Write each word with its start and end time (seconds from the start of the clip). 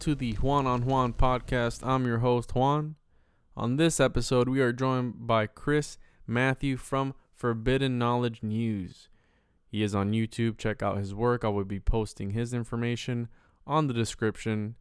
To 0.00 0.14
the 0.14 0.32
Juan 0.34 0.66
on 0.66 0.86
Juan 0.86 1.12
podcast. 1.12 1.84
I'm 1.84 2.06
your 2.06 2.18
host, 2.18 2.54
Juan. 2.54 2.94
On 3.56 3.76
this 3.76 3.98
episode, 3.98 4.48
we 4.48 4.60
are 4.60 4.72
joined 4.72 5.26
by 5.26 5.48
Chris 5.48 5.98
Mathieu 6.24 6.76
from 6.76 7.14
Forbidden 7.34 7.98
Knowledge 7.98 8.42
News. 8.42 9.08
He 9.66 9.82
is 9.82 9.96
on 9.96 10.12
YouTube. 10.12 10.56
Check 10.56 10.82
out 10.84 10.98
his 10.98 11.14
work. 11.14 11.44
I 11.44 11.48
will 11.48 11.64
be 11.64 11.80
posting 11.80 12.30
his 12.30 12.54
information 12.54 13.28
on 13.66 13.88
the 13.88 13.92
description. 13.92 14.76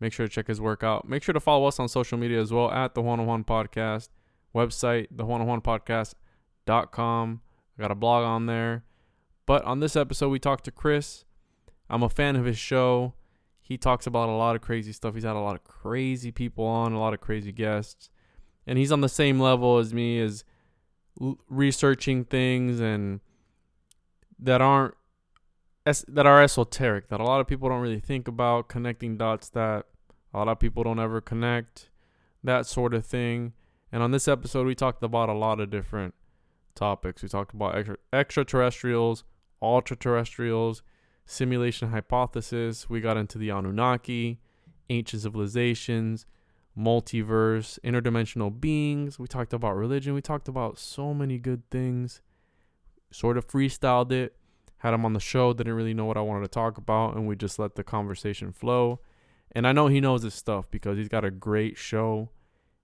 Make 0.00 0.12
sure 0.12 0.26
to 0.26 0.32
check 0.32 0.48
his 0.48 0.60
work 0.60 0.82
out. 0.82 1.08
Make 1.08 1.22
sure 1.22 1.32
to 1.32 1.40
follow 1.40 1.66
us 1.66 1.78
on 1.78 1.88
social 1.88 2.18
media 2.18 2.40
as 2.40 2.52
well 2.52 2.70
at 2.70 2.94
the 2.94 3.02
Juan 3.02 3.20
on 3.20 3.26
Juan 3.26 3.44
podcast 3.44 4.08
website, 4.54 5.06
the 5.12 5.24
Juan 5.24 5.42
on 5.42 5.46
Juan 5.46 5.60
podcast.com. 5.60 7.40
I 7.78 7.82
got 7.82 7.92
a 7.92 7.94
blog 7.94 8.24
on 8.24 8.46
there. 8.46 8.84
But 9.46 9.64
on 9.64 9.78
this 9.78 9.94
episode, 9.94 10.30
we 10.30 10.40
talked 10.40 10.64
to 10.64 10.72
Chris. 10.72 11.24
I'm 11.88 12.02
a 12.02 12.08
fan 12.10 12.34
of 12.34 12.44
his 12.44 12.58
show. 12.58 13.14
He 13.66 13.76
talks 13.76 14.06
about 14.06 14.28
a 14.28 14.32
lot 14.32 14.54
of 14.54 14.62
crazy 14.62 14.92
stuff. 14.92 15.14
He's 15.14 15.24
had 15.24 15.34
a 15.34 15.40
lot 15.40 15.56
of 15.56 15.64
crazy 15.64 16.30
people 16.30 16.64
on, 16.64 16.92
a 16.92 17.00
lot 17.00 17.14
of 17.14 17.20
crazy 17.20 17.50
guests. 17.50 18.10
And 18.64 18.78
he's 18.78 18.92
on 18.92 19.00
the 19.00 19.08
same 19.08 19.40
level 19.40 19.78
as 19.78 19.92
me 19.92 20.20
as 20.20 20.44
l- 21.20 21.36
researching 21.48 22.24
things 22.24 22.78
and 22.78 23.18
that 24.38 24.60
aren't 24.60 24.94
es- 25.84 26.04
that 26.06 26.26
are 26.26 26.40
esoteric 26.40 27.08
that 27.08 27.18
a 27.18 27.24
lot 27.24 27.40
of 27.40 27.48
people 27.48 27.68
don't 27.68 27.80
really 27.80 27.98
think 27.98 28.28
about 28.28 28.68
connecting 28.68 29.16
dots 29.16 29.48
that 29.48 29.86
a 30.32 30.38
lot 30.38 30.46
of 30.46 30.60
people 30.60 30.84
don't 30.84 31.00
ever 31.00 31.20
connect 31.20 31.90
that 32.44 32.66
sort 32.66 32.92
of 32.94 33.04
thing 33.04 33.52
and 33.90 34.02
on 34.02 34.10
this 34.10 34.28
episode 34.28 34.66
we 34.66 34.74
talked 34.74 35.02
about 35.02 35.28
a 35.28 35.32
lot 35.32 35.58
of 35.58 35.70
different 35.70 36.14
topics 36.74 37.22
we 37.22 37.28
talked 37.28 37.54
about 37.54 37.74
extra- 37.74 37.96
extraterrestrials 38.12 39.24
ultra-terrestrials 39.62 40.82
simulation 41.26 41.90
hypothesis. 41.90 42.88
We 42.88 43.00
got 43.00 43.16
into 43.16 43.36
the 43.36 43.50
Anunnaki, 43.50 44.40
ancient 44.88 45.22
civilizations, 45.22 46.24
multiverse, 46.78 47.78
interdimensional 47.84 48.58
beings. 48.58 49.18
We 49.18 49.26
talked 49.26 49.52
about 49.52 49.76
religion. 49.76 50.14
We 50.14 50.22
talked 50.22 50.48
about 50.48 50.78
so 50.78 51.12
many 51.12 51.38
good 51.38 51.68
things. 51.70 52.22
Sort 53.10 53.36
of 53.36 53.46
freestyled 53.46 54.12
it. 54.12 54.36
Had 54.78 54.94
him 54.94 55.04
on 55.04 55.14
the 55.14 55.20
show. 55.20 55.52
Didn't 55.52 55.72
really 55.74 55.94
know 55.94 56.04
what 56.04 56.16
I 56.16 56.20
wanted 56.20 56.44
to 56.44 56.48
talk 56.48 56.78
about, 56.78 57.16
and 57.16 57.26
we 57.26 57.34
just 57.34 57.58
let 57.58 57.74
the 57.74 57.84
conversation 57.84 58.52
flow. 58.52 59.00
And 59.52 59.66
I 59.66 59.72
know 59.72 59.86
he 59.88 60.00
knows 60.00 60.22
his 60.22 60.34
stuff 60.34 60.70
because 60.70 60.98
he's 60.98 61.08
got 61.08 61.24
a 61.24 61.30
great 61.30 61.78
show, 61.78 62.30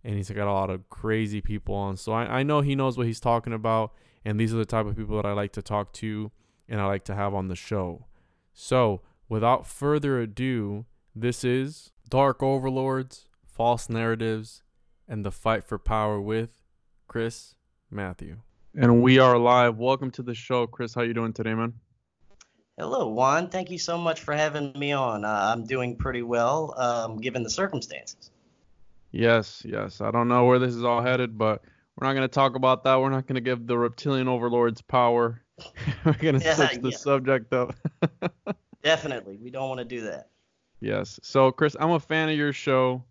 and 0.02 0.16
he's 0.16 0.30
got 0.30 0.48
a 0.48 0.52
lot 0.52 0.70
of 0.70 0.88
crazy 0.88 1.40
people 1.40 1.74
on. 1.74 1.96
So 1.96 2.12
I, 2.12 2.38
I 2.38 2.42
know 2.42 2.60
he 2.62 2.74
knows 2.74 2.96
what 2.96 3.06
he's 3.06 3.20
talking 3.20 3.52
about, 3.52 3.92
and 4.24 4.40
these 4.40 4.54
are 4.54 4.56
the 4.58 4.64
type 4.64 4.86
of 4.86 4.96
people 4.96 5.16
that 5.16 5.26
I 5.26 5.32
like 5.32 5.52
to 5.52 5.62
talk 5.62 5.92
to, 5.94 6.32
and 6.68 6.80
I 6.80 6.86
like 6.86 7.04
to 7.04 7.14
have 7.14 7.34
on 7.34 7.48
the 7.48 7.56
show. 7.56 8.06
So, 8.54 9.00
without 9.28 9.66
further 9.66 10.20
ado, 10.20 10.84
this 11.14 11.42
is 11.42 11.90
Dark 12.08 12.42
Overlords, 12.42 13.26
False 13.46 13.88
Narratives, 13.88 14.62
and 15.08 15.24
the 15.24 15.30
Fight 15.30 15.64
for 15.64 15.78
Power 15.78 16.20
with 16.20 16.62
Chris 17.08 17.54
Mathieu. 17.90 18.36
And 18.74 19.02
we 19.02 19.18
are 19.18 19.38
live. 19.38 19.78
Welcome 19.78 20.10
to 20.12 20.22
the 20.22 20.34
show, 20.34 20.66
Chris. 20.66 20.94
How 20.94 21.00
you 21.00 21.14
doing 21.14 21.32
today, 21.32 21.54
man? 21.54 21.72
Hello, 22.78 23.08
Juan. 23.08 23.48
Thank 23.48 23.70
you 23.70 23.78
so 23.78 23.96
much 23.96 24.20
for 24.20 24.34
having 24.34 24.72
me 24.78 24.92
on. 24.92 25.24
Uh, 25.24 25.52
I'm 25.54 25.64
doing 25.64 25.96
pretty 25.96 26.22
well, 26.22 26.74
um, 26.76 27.18
given 27.18 27.42
the 27.42 27.50
circumstances. 27.50 28.30
Yes, 29.12 29.62
yes. 29.64 30.02
I 30.02 30.10
don't 30.10 30.28
know 30.28 30.44
where 30.44 30.58
this 30.58 30.74
is 30.74 30.84
all 30.84 31.02
headed, 31.02 31.38
but 31.38 31.62
we're 31.96 32.06
not 32.06 32.14
going 32.14 32.28
to 32.28 32.32
talk 32.34 32.54
about 32.54 32.84
that. 32.84 33.00
We're 33.00 33.10
not 33.10 33.26
going 33.26 33.36
to 33.36 33.42
give 33.42 33.66
the 33.66 33.78
reptilian 33.78 34.28
overlords 34.28 34.82
power. 34.82 35.41
we're 36.04 36.12
going 36.14 36.38
to 36.38 36.44
Yeah, 36.44 36.54
switch 36.54 36.80
the 36.80 36.90
yeah. 36.90 36.96
subject 36.96 37.52
up. 37.52 37.74
Definitely, 38.82 39.36
we 39.36 39.50
don't 39.50 39.68
want 39.68 39.78
to 39.78 39.84
do 39.84 40.02
that. 40.02 40.28
Yes. 40.80 41.20
So, 41.22 41.52
Chris, 41.52 41.76
I'm 41.78 41.90
a 41.90 42.00
fan 42.00 42.28
of 42.28 42.36
your 42.36 42.52
show. 42.52 43.04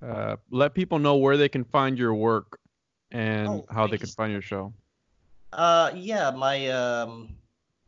Uh, 0.00 0.36
let 0.50 0.74
people 0.74 0.98
know 0.98 1.16
where 1.16 1.36
they 1.36 1.48
can 1.48 1.64
find 1.64 1.98
your 1.98 2.14
work 2.14 2.58
and 3.10 3.48
Oh, 3.48 3.66
how 3.70 3.86
they 3.86 3.98
can 3.98 4.08
find 4.08 4.32
your 4.32 4.42
show. 4.42 4.72
Uh, 5.52 5.90
yeah, 5.94 6.30
my 6.30 6.68
um, 6.70 7.30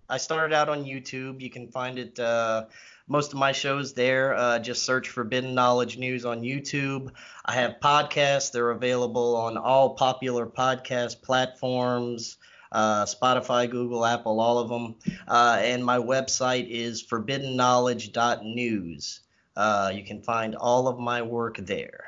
I 0.08 0.16
started 0.18 0.54
out 0.54 0.68
on 0.68 0.84
YouTube. 0.84 1.40
You 1.40 1.50
can 1.50 1.68
find 1.68 1.98
it. 1.98 2.18
Uh, 2.18 2.66
most 3.08 3.32
of 3.32 3.38
my 3.38 3.52
shows 3.52 3.92
there. 3.94 4.34
Uh, 4.34 4.58
just 4.58 4.82
search 4.84 5.08
Forbidden 5.10 5.54
Knowledge 5.54 5.96
News 5.98 6.24
on 6.24 6.40
YouTube. 6.42 7.10
I 7.44 7.52
have 7.54 7.76
podcasts. 7.80 8.50
They're 8.50 8.70
available 8.70 9.36
on 9.36 9.56
all 9.56 9.90
popular 9.94 10.46
podcast 10.46 11.22
platforms. 11.22 12.38
Uh, 12.72 13.04
Spotify, 13.04 13.70
Google, 13.70 14.04
Apple, 14.04 14.40
all 14.40 14.58
of 14.58 14.68
them. 14.68 14.96
Uh, 15.28 15.58
and 15.60 15.84
my 15.84 15.98
website 15.98 16.68
is 16.68 17.02
forbiddenknowledge.news. 17.02 19.20
Uh, 19.56 19.90
you 19.94 20.04
can 20.04 20.20
find 20.20 20.54
all 20.54 20.88
of 20.88 20.98
my 20.98 21.22
work 21.22 21.56
there. 21.58 22.04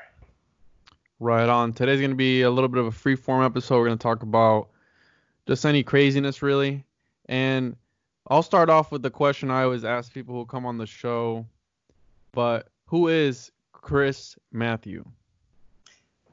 Right 1.21 1.49
on. 1.49 1.73
Today's 1.73 2.01
going 2.01 2.11
to 2.11 2.17
be 2.17 2.43
a 2.43 2.51
little 2.51 2.69
bit 2.69 2.81
of 2.81 2.87
a 2.87 2.93
free 2.93 3.17
form 3.17 3.45
episode. 3.45 3.79
We're 3.79 3.87
going 3.87 3.99
to 3.99 4.03
talk 4.03 4.23
about 4.23 4.69
just 5.47 5.65
any 5.65 5.83
craziness, 5.83 6.43
really. 6.43 6.85
And 7.27 7.77
I'll 8.29 8.43
start 8.43 8.71
off 8.71 8.93
with 8.93 9.03
the 9.03 9.11
question 9.11 9.51
I 9.51 9.63
always 9.63 9.85
ask 9.85 10.13
people 10.13 10.35
who 10.35 10.45
come 10.45 10.67
on 10.67 10.79
the 10.79 10.87
show. 10.87 11.47
But 12.33 12.69
who 12.87 13.09
is 13.09 13.51
Chris 13.73 14.37
Mathieu? 14.53 15.05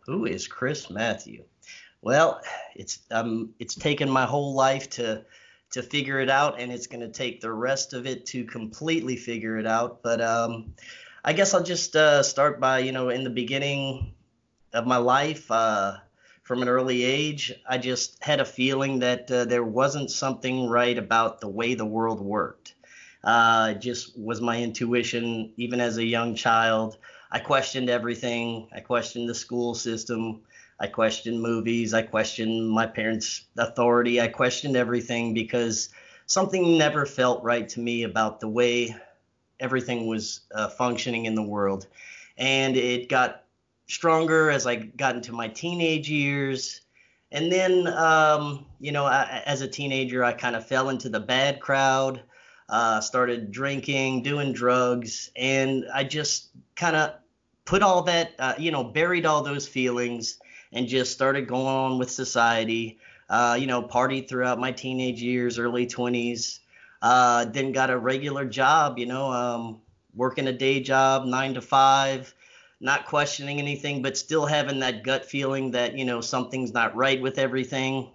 Who 0.05 0.25
is 0.25 0.47
Chris 0.47 0.89
Mathieu? 0.89 1.43
Well, 2.05 2.39
it's 2.75 2.99
um 3.09 3.55
it's 3.57 3.73
taken 3.73 4.11
my 4.11 4.25
whole 4.25 4.53
life 4.53 4.91
to 4.91 5.25
to 5.71 5.81
figure 5.81 6.19
it 6.19 6.29
out, 6.29 6.59
and 6.59 6.71
it's 6.71 6.85
going 6.85 7.01
to 7.01 7.09
take 7.09 7.41
the 7.41 7.51
rest 7.51 7.93
of 7.93 8.05
it 8.05 8.27
to 8.27 8.45
completely 8.45 9.15
figure 9.15 9.57
it 9.57 9.65
out. 9.65 10.03
But 10.03 10.21
um, 10.21 10.75
I 11.23 11.33
guess 11.33 11.55
I'll 11.55 11.63
just 11.63 11.95
uh, 11.95 12.21
start 12.21 12.59
by 12.59 12.77
you 12.79 12.91
know 12.91 13.09
in 13.09 13.23
the 13.23 13.31
beginning 13.31 14.13
of 14.71 14.85
my 14.85 14.97
life. 14.97 15.49
Uh, 15.49 15.97
from 16.43 16.61
an 16.61 16.69
early 16.69 17.03
age. 17.03 17.51
I 17.67 17.79
just 17.79 18.23
had 18.23 18.39
a 18.39 18.45
feeling 18.45 18.99
that 18.99 19.31
uh, 19.31 19.45
there 19.45 19.63
wasn't 19.63 20.11
something 20.11 20.69
right 20.69 20.95
about 20.95 21.41
the 21.41 21.47
way 21.47 21.73
the 21.73 21.87
world 21.87 22.21
worked. 22.21 22.75
Uh, 23.23 23.73
just 23.73 24.15
was 24.15 24.41
my 24.41 24.61
intuition, 24.61 25.53
even 25.57 25.81
as 25.81 25.97
a 25.97 26.05
young 26.05 26.35
child. 26.35 26.97
I 27.31 27.39
questioned 27.39 27.89
everything. 27.89 28.69
I 28.71 28.81
questioned 28.81 29.27
the 29.27 29.33
school 29.33 29.73
system. 29.73 30.41
I 30.79 30.87
questioned 30.87 31.41
movies. 31.41 31.93
I 31.93 32.01
questioned 32.01 32.69
my 32.69 32.85
parents' 32.85 33.45
authority. 33.57 34.19
I 34.19 34.27
questioned 34.27 34.75
everything 34.75 35.33
because 35.33 35.89
something 36.25 36.77
never 36.77 37.05
felt 37.05 37.43
right 37.43 37.67
to 37.69 37.79
me 37.79 38.03
about 38.03 38.39
the 38.39 38.47
way 38.47 38.95
everything 39.59 40.07
was 40.07 40.41
uh, 40.53 40.67
functioning 40.69 41.25
in 41.25 41.35
the 41.35 41.43
world. 41.43 41.87
And 42.37 42.75
it 42.75 43.07
got 43.07 43.43
stronger 43.87 44.49
as 44.49 44.67
I 44.67 44.75
got 44.75 45.15
into 45.15 45.31
my 45.31 45.47
teenage 45.47 46.09
years. 46.09 46.81
And 47.31 47.51
then, 47.51 47.87
um, 47.87 48.65
you 48.79 48.91
know, 48.91 49.05
I, 49.05 49.43
as 49.45 49.61
a 49.61 49.67
teenager, 49.67 50.23
I 50.23 50.33
kind 50.33 50.55
of 50.55 50.67
fell 50.67 50.89
into 50.89 51.07
the 51.07 51.19
bad 51.19 51.61
crowd, 51.61 52.21
uh, 52.67 52.99
started 52.99 53.51
drinking, 53.51 54.23
doing 54.23 54.51
drugs, 54.51 55.31
and 55.35 55.85
I 55.93 56.03
just 56.03 56.49
kind 56.75 56.95
of 56.95 57.13
put 57.63 57.81
all 57.81 58.03
that, 58.03 58.33
uh, 58.39 58.53
you 58.57 58.71
know, 58.71 58.83
buried 58.83 59.25
all 59.25 59.41
those 59.41 59.67
feelings 59.67 60.37
and 60.75 60.87
just 60.87 61.11
started 61.11 61.47
going 61.47 61.65
on 61.65 61.97
with 61.97 62.11
society. 62.11 62.99
Uh, 63.27 63.57
you 63.59 63.65
know, 63.65 63.81
partied 63.81 64.29
throughout 64.29 64.59
my 64.59 64.71
teenage 64.71 65.19
years, 65.19 65.57
early 65.57 65.87
20s. 65.87 66.59
Uh, 67.01 67.45
then 67.45 67.71
got 67.71 67.89
a 67.89 67.97
regular 67.97 68.45
job, 68.45 68.99
you 68.99 69.07
know, 69.07 69.31
um, 69.31 69.81
working 70.13 70.47
a 70.47 70.53
day 70.53 70.79
job, 70.79 71.25
nine 71.25 71.55
to 71.55 71.61
five 71.61 72.35
not 72.79 73.05
questioning 73.05 73.59
anything, 73.59 74.01
but 74.01 74.17
still 74.17 74.45
having 74.45 74.79
that 74.79 75.03
gut 75.03 75.25
feeling 75.25 75.71
that, 75.71 75.97
you 75.97 76.05
know, 76.05 76.21
something's 76.21 76.73
not 76.73 76.95
right 76.95 77.21
with 77.21 77.37
everything. 77.37 78.11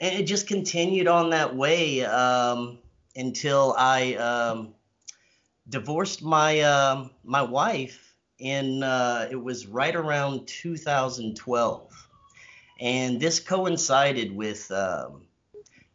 And 0.00 0.14
it 0.14 0.24
just 0.24 0.46
continued 0.46 1.08
on 1.08 1.30
that 1.30 1.54
way 1.54 2.04
um, 2.04 2.78
until 3.14 3.74
I 3.78 4.14
um, 4.16 4.74
divorced 5.68 6.22
my 6.22 6.60
uh, 6.60 7.08
my 7.24 7.42
wife 7.42 8.05
in 8.38 8.82
uh, 8.82 9.28
it 9.30 9.36
was 9.36 9.66
right 9.66 9.94
around 9.94 10.46
2012, 10.46 12.08
and 12.80 13.20
this 13.20 13.40
coincided 13.40 14.34
with 14.34 14.70
um, 14.70 15.22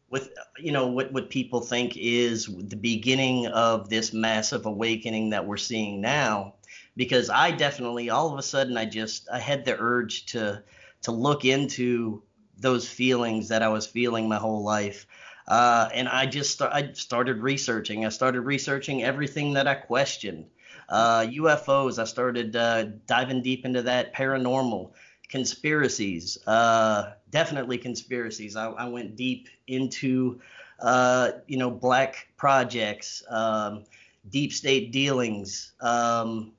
with 0.09 0.29
you 0.57 0.71
know 0.71 0.87
what 0.87 1.11
what 1.11 1.29
people 1.29 1.61
think 1.61 1.97
is 1.97 2.45
the 2.45 2.75
beginning 2.75 3.47
of 3.47 3.89
this 3.89 4.13
massive 4.13 4.65
awakening 4.65 5.29
that 5.31 5.45
we're 5.45 5.57
seeing 5.57 6.01
now 6.01 6.55
because 6.95 7.29
I 7.29 7.51
definitely 7.51 8.09
all 8.09 8.31
of 8.31 8.37
a 8.37 8.43
sudden 8.43 8.77
I 8.77 8.85
just 8.85 9.27
I 9.31 9.39
had 9.39 9.65
the 9.65 9.77
urge 9.79 10.25
to 10.27 10.63
to 11.03 11.11
look 11.11 11.45
into 11.45 12.23
those 12.57 12.87
feelings 12.87 13.49
that 13.49 13.63
I 13.63 13.69
was 13.69 13.87
feeling 13.87 14.29
my 14.29 14.37
whole 14.37 14.63
life. 14.63 15.07
Uh, 15.47 15.89
and 15.93 16.07
I 16.07 16.27
just 16.27 16.61
I 16.61 16.91
started 16.93 17.39
researching. 17.39 18.05
I 18.05 18.09
started 18.09 18.41
researching 18.41 19.03
everything 19.03 19.53
that 19.53 19.67
I 19.67 19.75
questioned. 19.75 20.45
Uh, 20.91 21.25
UFOs. 21.25 21.99
I 21.99 22.03
started 22.03 22.55
uh, 22.55 22.83
diving 23.07 23.41
deep 23.41 23.65
into 23.65 23.81
that 23.83 24.13
paranormal 24.13 24.91
conspiracies. 25.29 26.37
Uh, 26.45 27.13
definitely 27.29 27.77
conspiracies. 27.77 28.57
I, 28.57 28.69
I, 28.71 28.89
went 28.89 29.15
deep 29.15 29.47
into 29.67 30.41
uh, 30.81 31.31
you 31.47 31.57
know 31.57 31.71
black 31.71 32.27
projects, 32.35 33.23
um, 33.29 33.85
deep 34.29 34.51
state 34.51 34.91
dealings. 34.91 35.71
Um, 35.79 36.51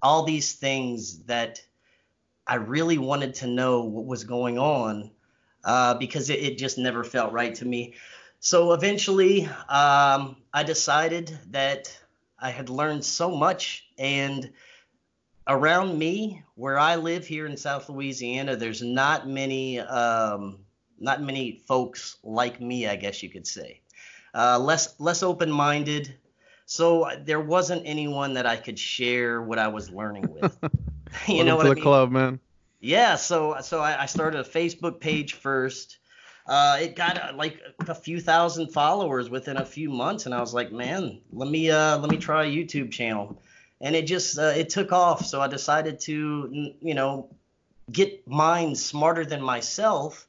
all 0.00 0.22
these 0.22 0.52
things 0.52 1.18
that 1.24 1.60
I 2.46 2.54
really 2.54 2.98
wanted 2.98 3.34
to 3.36 3.48
know 3.48 3.82
what 3.82 4.06
was 4.06 4.22
going 4.22 4.58
on 4.58 5.10
uh, 5.64 5.94
because 5.94 6.30
it, 6.30 6.38
it, 6.38 6.58
just 6.58 6.78
never 6.78 7.02
felt 7.02 7.32
right 7.32 7.54
to 7.56 7.64
me. 7.64 7.94
So 8.38 8.72
eventually, 8.72 9.46
um, 9.68 10.36
I 10.54 10.62
decided 10.64 11.36
that 11.50 11.98
I 12.40 12.50
had 12.50 12.70
learned 12.70 13.04
so 13.04 13.34
much, 13.34 13.86
and 13.98 14.50
around 15.46 15.98
me, 15.98 16.42
where 16.54 16.78
I 16.78 16.96
live 16.96 17.26
here 17.26 17.46
in 17.46 17.56
South 17.56 17.88
Louisiana, 17.88 18.56
there's 18.56 18.82
not 18.82 19.28
many, 19.28 19.80
um, 19.80 20.58
not 20.98 21.22
many 21.22 21.62
folks 21.66 22.16
like 22.22 22.60
me, 22.60 22.86
I 22.86 22.96
guess 22.96 23.22
you 23.22 23.28
could 23.28 23.46
say. 23.46 23.80
Uh, 24.34 24.58
less 24.58 24.94
less 25.00 25.22
open-minded, 25.22 26.14
so 26.66 27.10
there 27.24 27.40
wasn't 27.40 27.82
anyone 27.86 28.34
that 28.34 28.46
I 28.46 28.56
could 28.56 28.78
share 28.78 29.40
what 29.40 29.58
I 29.58 29.68
was 29.68 29.90
learning 29.90 30.28
with. 30.30 30.56
you 31.26 31.44
know 31.44 31.56
what 31.56 31.64
to 31.64 31.70
I 31.70 31.74
mean? 31.74 31.74
the 31.76 31.82
club, 31.82 32.10
man. 32.12 32.38
Yeah, 32.80 33.16
so 33.16 33.56
so 33.62 33.80
I, 33.80 34.02
I 34.02 34.06
started 34.06 34.40
a 34.40 34.44
Facebook 34.44 35.00
page 35.00 35.32
first. 35.32 35.98
Uh, 36.48 36.78
it 36.80 36.96
got 36.96 37.18
uh, 37.18 37.32
like 37.36 37.60
a 37.86 37.94
few 37.94 38.20
thousand 38.20 38.68
followers 38.72 39.28
within 39.28 39.58
a 39.58 39.64
few 39.64 39.90
months, 39.90 40.24
and 40.24 40.34
I 40.34 40.40
was 40.40 40.54
like, 40.54 40.72
man, 40.72 41.20
let 41.32 41.50
me 41.50 41.70
uh, 41.70 41.98
let 41.98 42.10
me 42.10 42.16
try 42.16 42.46
a 42.46 42.50
YouTube 42.50 42.90
channel, 42.90 43.40
and 43.82 43.94
it 43.94 44.06
just 44.06 44.38
uh, 44.38 44.54
it 44.56 44.70
took 44.70 44.90
off. 44.90 45.26
So 45.26 45.42
I 45.42 45.48
decided 45.48 46.00
to 46.00 46.72
you 46.80 46.94
know 46.94 47.28
get 47.92 48.26
minds 48.26 48.84
smarter 48.84 49.26
than 49.26 49.42
myself 49.42 50.26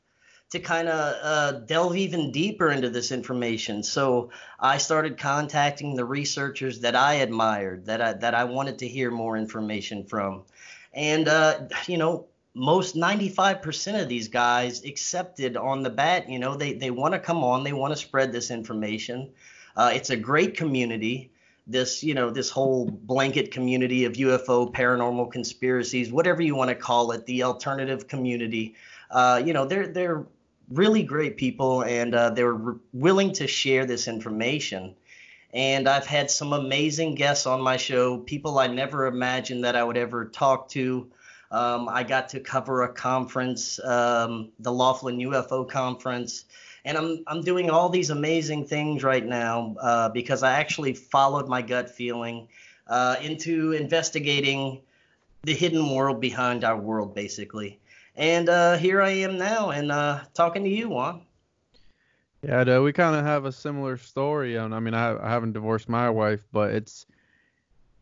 to 0.52 0.60
kind 0.60 0.88
of 0.88 1.16
uh, 1.22 1.60
delve 1.60 1.96
even 1.96 2.32
deeper 2.32 2.72
into 2.72 2.90
this 2.90 3.12
information. 3.12 3.84
So 3.84 4.32
I 4.60 4.78
started 4.78 5.18
contacting 5.18 5.96
the 5.96 6.06
researchers 6.06 6.80
that 6.80 6.96
I 6.96 7.16
admired, 7.16 7.86
that 7.86 8.02
I, 8.02 8.14
that 8.14 8.34
I 8.34 8.46
wanted 8.46 8.80
to 8.80 8.88
hear 8.88 9.12
more 9.12 9.38
information 9.38 10.06
from. 10.06 10.44
And, 10.92 11.28
uh, 11.28 11.68
you 11.86 11.98
know, 11.98 12.26
most 12.56 12.96
95% 12.96 14.02
of 14.02 14.10
these 14.10 14.28
guys 14.28 14.84
accepted 14.84 15.56
on 15.56 15.84
the 15.84 15.90
bat. 15.90 16.30
You 16.30 16.40
know, 16.40 16.56
they, 16.56 16.74
they 16.74 16.92
want 16.92 17.14
to 17.14 17.20
come 17.20 17.44
on, 17.44 17.64
they 17.64 17.74
want 17.74 17.94
to 17.94 17.98
spread 17.98 18.32
this 18.32 18.52
information. 18.52 19.32
Uh, 19.76 19.92
it's 19.94 20.10
a 20.10 20.18
great 20.18 20.58
community. 20.58 21.32
This, 21.68 22.04
you 22.04 22.16
know, 22.16 22.32
this 22.32 22.50
whole 22.50 22.86
blanket 22.90 23.52
community 23.52 24.06
of 24.06 24.14
UFO, 24.14 24.74
paranormal 24.74 25.32
conspiracies, 25.32 26.12
whatever 26.12 26.42
you 26.42 26.56
want 26.56 26.70
to 26.70 26.76
call 26.76 27.12
it, 27.12 27.26
the 27.28 27.44
alternative 27.44 28.08
community. 28.08 28.74
Uh, 29.12 29.42
you 29.46 29.54
know, 29.54 29.66
they're 29.66 29.88
they're 29.88 30.26
really 30.70 31.04
great 31.04 31.38
people, 31.38 31.84
and 31.84 32.16
uh, 32.16 32.32
they 32.32 32.44
were 32.44 32.78
willing 32.92 33.34
to 33.34 33.46
share 33.46 33.86
this 33.86 34.08
information. 34.08 34.96
And 35.54 35.88
I've 35.88 36.06
had 36.06 36.30
some 36.30 36.54
amazing 36.54 37.16
guests 37.16 37.46
on 37.46 37.62
my 37.62 37.78
show, 37.78 38.18
people 38.18 38.60
I 38.60 38.68
never 38.68 39.08
imagined 39.08 39.64
that 39.64 39.76
I 39.76 39.84
would 39.84 39.98
ever 39.98 40.26
talk 40.26 40.70
to. 40.70 41.10
Um, 41.52 41.90
I 41.90 42.04
got 42.04 42.30
to 42.30 42.40
cover 42.40 42.84
a 42.84 42.90
conference, 42.90 43.80
um, 43.84 44.50
the 44.60 44.72
Laughlin 44.72 45.18
UFO 45.18 45.68
conference, 45.68 46.46
and 46.86 46.98
I'm 46.98 47.24
I'm 47.28 47.42
doing 47.42 47.70
all 47.70 47.90
these 47.90 48.12
amazing 48.12 48.68
things 48.68 49.04
right 49.04 49.26
now 49.26 49.76
uh, 49.82 50.10
because 50.10 50.44
I 50.44 50.54
actually 50.60 50.94
followed 50.94 51.48
my 51.48 51.62
gut 51.62 51.90
feeling 51.90 52.48
uh, 52.88 53.16
into 53.22 53.72
investigating 53.72 54.82
the 55.44 55.56
hidden 55.56 55.90
world 55.90 56.20
behind 56.20 56.64
our 56.64 56.78
world, 56.78 57.16
basically. 57.16 57.80
And 58.16 58.50
uh, 58.50 58.78
here 58.78 59.02
I 59.02 59.12
am 59.12 59.38
now 59.38 59.70
and 59.70 59.92
uh, 59.92 60.22
talking 60.34 60.64
to 60.64 60.70
you, 60.70 60.90
Juan. 60.90 61.22
Yeah, 62.42 62.80
we 62.80 62.94
kind 62.94 63.16
of 63.16 63.26
have 63.26 63.46
a 63.46 63.52
similar 63.52 63.98
story. 63.98 64.56
And 64.56 64.74
I 64.74 64.80
mean, 64.80 64.94
I, 64.94 65.18
I 65.26 65.30
haven't 65.30 65.54
divorced 65.54 65.90
my 65.90 66.10
wife, 66.10 66.42
but 66.52 66.74
it's 66.74 67.06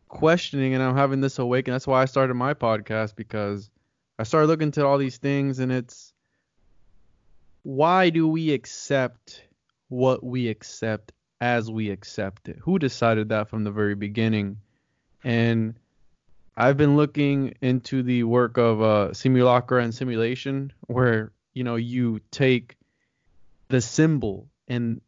questioning, 0.08 0.74
and 0.74 0.82
I'm 0.82 0.96
having 0.96 1.20
this 1.20 1.38
awakening. 1.38 1.74
That's 1.74 1.86
why 1.86 2.02
I 2.02 2.06
started 2.06 2.34
my 2.34 2.54
podcast 2.54 3.14
because 3.16 3.70
I 4.18 4.24
started 4.24 4.48
looking 4.48 4.68
into 4.68 4.84
all 4.84 4.98
these 4.98 5.18
things, 5.18 5.58
and 5.58 5.70
it's 5.70 6.12
why 7.62 8.10
do 8.10 8.26
we 8.26 8.52
accept 8.52 9.42
what 9.88 10.24
we 10.24 10.48
accept 10.48 11.12
as 11.40 11.70
we 11.70 11.90
accept 11.90 12.48
it? 12.48 12.56
Who 12.62 12.78
decided 12.78 13.28
that 13.28 13.48
from 13.48 13.64
the 13.64 13.70
very 13.70 13.94
beginning? 13.94 14.58
And 15.22 15.74
I've 16.56 16.76
been 16.76 16.96
looking 16.96 17.54
into 17.60 18.02
the 18.02 18.24
work 18.24 18.58
of 18.58 18.82
uh, 18.82 19.12
simulacra 19.14 19.82
and 19.82 19.94
simulation, 19.94 20.72
where 20.86 21.32
you 21.52 21.64
know 21.64 21.76
you 21.76 22.20
take 22.30 22.76
the 23.68 23.80
symbol 23.80 24.48
and 24.66 25.00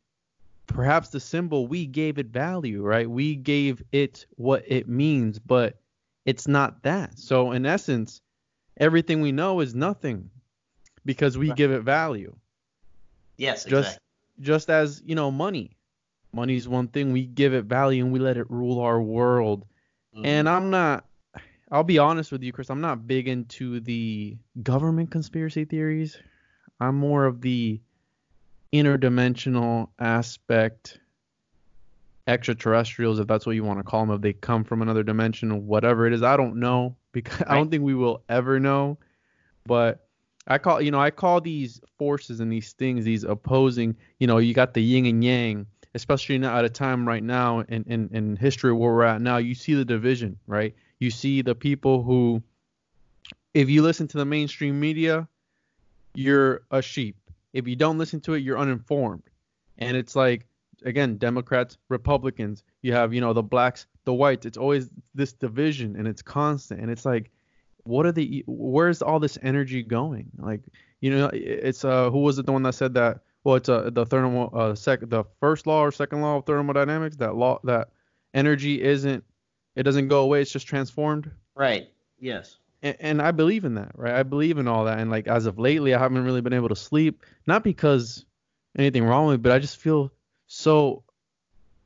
perhaps 0.72 1.08
the 1.08 1.20
symbol 1.20 1.66
we 1.66 1.86
gave 1.86 2.18
it 2.18 2.28
value, 2.28 2.82
right? 2.82 3.08
We 3.08 3.34
gave 3.34 3.82
it 3.92 4.26
what 4.36 4.64
it 4.66 4.88
means, 4.88 5.38
but 5.38 5.78
it's 6.24 6.46
not 6.46 6.82
that. 6.84 7.18
So 7.18 7.52
in 7.52 7.66
essence, 7.66 8.20
everything 8.76 9.20
we 9.20 9.32
know 9.32 9.60
is 9.60 9.74
nothing 9.74 10.30
because 11.04 11.36
we 11.36 11.48
right. 11.48 11.56
give 11.56 11.72
it 11.72 11.80
value. 11.80 12.34
Yes, 13.36 13.64
just 13.64 13.88
exactly. 13.88 14.44
just 14.44 14.70
as 14.70 15.02
you 15.04 15.14
know, 15.14 15.30
money. 15.30 15.76
Money's 16.32 16.68
one 16.68 16.86
thing 16.86 17.12
we 17.12 17.26
give 17.26 17.54
it 17.54 17.64
value 17.64 18.04
and 18.04 18.12
we 18.12 18.20
let 18.20 18.36
it 18.36 18.48
rule 18.48 18.80
our 18.80 19.02
world. 19.02 19.66
Mm-hmm. 20.14 20.26
And 20.26 20.48
I'm 20.48 20.70
not 20.70 21.04
I'll 21.72 21.84
be 21.84 21.98
honest 21.98 22.32
with 22.32 22.42
you, 22.42 22.52
Chris. 22.52 22.70
I'm 22.70 22.80
not 22.80 23.06
big 23.06 23.28
into 23.28 23.80
the 23.80 24.36
government 24.62 25.10
conspiracy 25.10 25.64
theories. 25.64 26.16
I'm 26.80 26.96
more 26.96 27.26
of 27.26 27.40
the 27.40 27.80
interdimensional 28.72 29.88
aspect, 29.98 30.98
extraterrestrials, 32.26 33.18
if 33.18 33.26
that's 33.26 33.46
what 33.46 33.54
you 33.54 33.64
want 33.64 33.78
to 33.78 33.84
call 33.84 34.06
them. 34.06 34.14
If 34.14 34.20
they 34.20 34.32
come 34.32 34.64
from 34.64 34.82
another 34.82 35.02
dimension, 35.02 35.66
whatever 35.66 36.06
it 36.06 36.12
is, 36.12 36.22
I 36.22 36.36
don't 36.36 36.56
know 36.56 36.96
because 37.12 37.40
right. 37.40 37.50
I 37.50 37.54
don't 37.56 37.70
think 37.70 37.82
we 37.82 37.94
will 37.94 38.22
ever 38.28 38.60
know. 38.60 38.98
But 39.66 40.06
I 40.46 40.58
call 40.58 40.80
you 40.80 40.90
know 40.90 41.00
I 41.00 41.10
call 41.10 41.40
these 41.40 41.80
forces 41.98 42.40
and 42.40 42.52
these 42.52 42.72
things 42.72 43.04
these 43.04 43.24
opposing 43.24 43.96
you 44.18 44.26
know 44.26 44.38
you 44.38 44.54
got 44.54 44.74
the 44.74 44.82
yin 44.82 45.06
and 45.06 45.22
yang 45.22 45.66
especially 45.94 46.38
now 46.38 46.56
at 46.56 46.64
a 46.64 46.68
time 46.68 47.06
right 47.06 47.22
now 47.22 47.60
in, 47.60 47.82
in, 47.84 48.08
in 48.12 48.36
history 48.36 48.72
where 48.72 48.92
we're 48.92 49.02
at 49.04 49.20
now 49.20 49.36
you 49.36 49.54
see 49.54 49.74
the 49.74 49.84
division 49.84 50.38
right 50.46 50.74
you 50.98 51.10
see 51.10 51.42
the 51.42 51.54
people 51.54 52.02
who 52.02 52.42
if 53.54 53.68
you 53.68 53.82
listen 53.82 54.08
to 54.08 54.18
the 54.18 54.24
mainstream 54.24 54.80
media 54.80 55.28
you're 56.14 56.62
a 56.70 56.80
sheep 56.80 57.16
if 57.52 57.66
you 57.66 57.76
don't 57.76 57.98
listen 57.98 58.20
to 58.20 58.34
it 58.34 58.40
you're 58.40 58.58
uninformed. 58.58 59.22
And 59.78 59.96
it's 59.96 60.14
like 60.16 60.46
again 60.84 61.18
democrats 61.18 61.76
republicans 61.90 62.64
you 62.80 62.90
have 62.94 63.12
you 63.12 63.20
know 63.20 63.32
the 63.32 63.42
blacks 63.42 63.86
the 64.04 64.14
whites. 64.14 64.46
It's 64.46 64.58
always 64.58 64.90
this 65.14 65.32
division 65.32 65.96
and 65.96 66.08
it's 66.08 66.22
constant. 66.22 66.80
And 66.80 66.90
it's 66.90 67.04
like 67.04 67.30
what 67.84 68.06
are 68.06 68.12
the 68.12 68.44
where's 68.46 69.02
all 69.02 69.20
this 69.20 69.38
energy 69.42 69.82
going? 69.82 70.30
Like 70.38 70.62
you 71.00 71.10
know 71.10 71.30
it's 71.32 71.84
uh 71.84 72.10
who 72.10 72.20
was 72.20 72.38
it 72.38 72.46
the 72.46 72.52
one 72.52 72.62
that 72.62 72.74
said 72.74 72.94
that 72.94 73.20
well 73.44 73.56
it's 73.56 73.68
uh 73.68 73.90
the 73.90 74.06
thermal 74.06 74.50
uh 74.54 74.74
sec 74.74 75.00
the 75.02 75.24
first 75.40 75.66
law 75.66 75.80
or 75.80 75.92
second 75.92 76.20
law 76.20 76.36
of 76.36 76.46
thermodynamics 76.46 77.16
that 77.16 77.36
law 77.36 77.58
that 77.64 77.88
energy 78.34 78.82
isn't 78.82 79.24
it 79.76 79.82
doesn't 79.84 80.08
go 80.08 80.22
away 80.22 80.42
it's 80.42 80.52
just 80.52 80.66
transformed? 80.66 81.30
Right. 81.54 81.88
Yes 82.18 82.59
and, 82.82 83.20
i 83.20 83.30
believe 83.30 83.64
in 83.64 83.74
that 83.74 83.92
right 83.94 84.14
i 84.14 84.22
believe 84.22 84.58
in 84.58 84.66
all 84.66 84.84
that 84.84 84.98
and 84.98 85.10
like 85.10 85.26
as 85.26 85.46
of 85.46 85.58
lately 85.58 85.94
i 85.94 85.98
haven't 85.98 86.24
really 86.24 86.40
been 86.40 86.52
able 86.52 86.68
to 86.68 86.76
sleep 86.76 87.24
not 87.46 87.62
because 87.62 88.24
anything 88.78 89.04
wrong 89.04 89.26
with 89.26 89.38
me 89.38 89.42
but 89.42 89.52
i 89.52 89.58
just 89.58 89.76
feel 89.76 90.10
so 90.46 91.02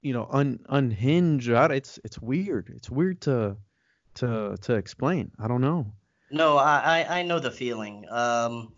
you 0.02 0.12
know 0.12 0.28
un 0.30 0.60
unhinged 0.68 1.48
it's 1.48 1.98
it's 2.04 2.18
weird 2.20 2.72
it's 2.76 2.90
weird 2.90 3.20
to 3.20 3.56
to 4.14 4.56
to 4.62 4.74
explain. 4.74 5.30
I 5.38 5.48
don't 5.48 5.60
know. 5.60 5.92
No, 6.30 6.56
I 6.56 7.06
I 7.08 7.22
know 7.22 7.38
the 7.38 7.50
feeling. 7.50 8.06
Um, 8.10 8.72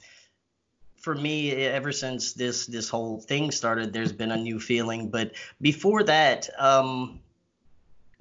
for 0.96 1.14
me, 1.14 1.52
ever 1.52 1.92
since 1.92 2.32
this 2.32 2.66
this 2.66 2.88
whole 2.88 3.20
thing 3.20 3.50
started, 3.50 3.92
there's 3.92 4.12
been 4.12 4.32
a 4.32 4.36
new 4.36 4.58
feeling. 4.58 5.10
But 5.10 5.32
before 5.60 6.02
that, 6.04 6.48
um, 6.58 7.20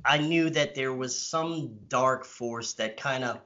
I 0.04 0.20
knew 0.20 0.50
that 0.52 0.76
there 0.76 0.94
was 0.94 1.18
some 1.18 1.80
dark 1.88 2.26
force 2.26 2.74
that 2.74 2.98
kind 2.98 3.24
of 3.24 3.42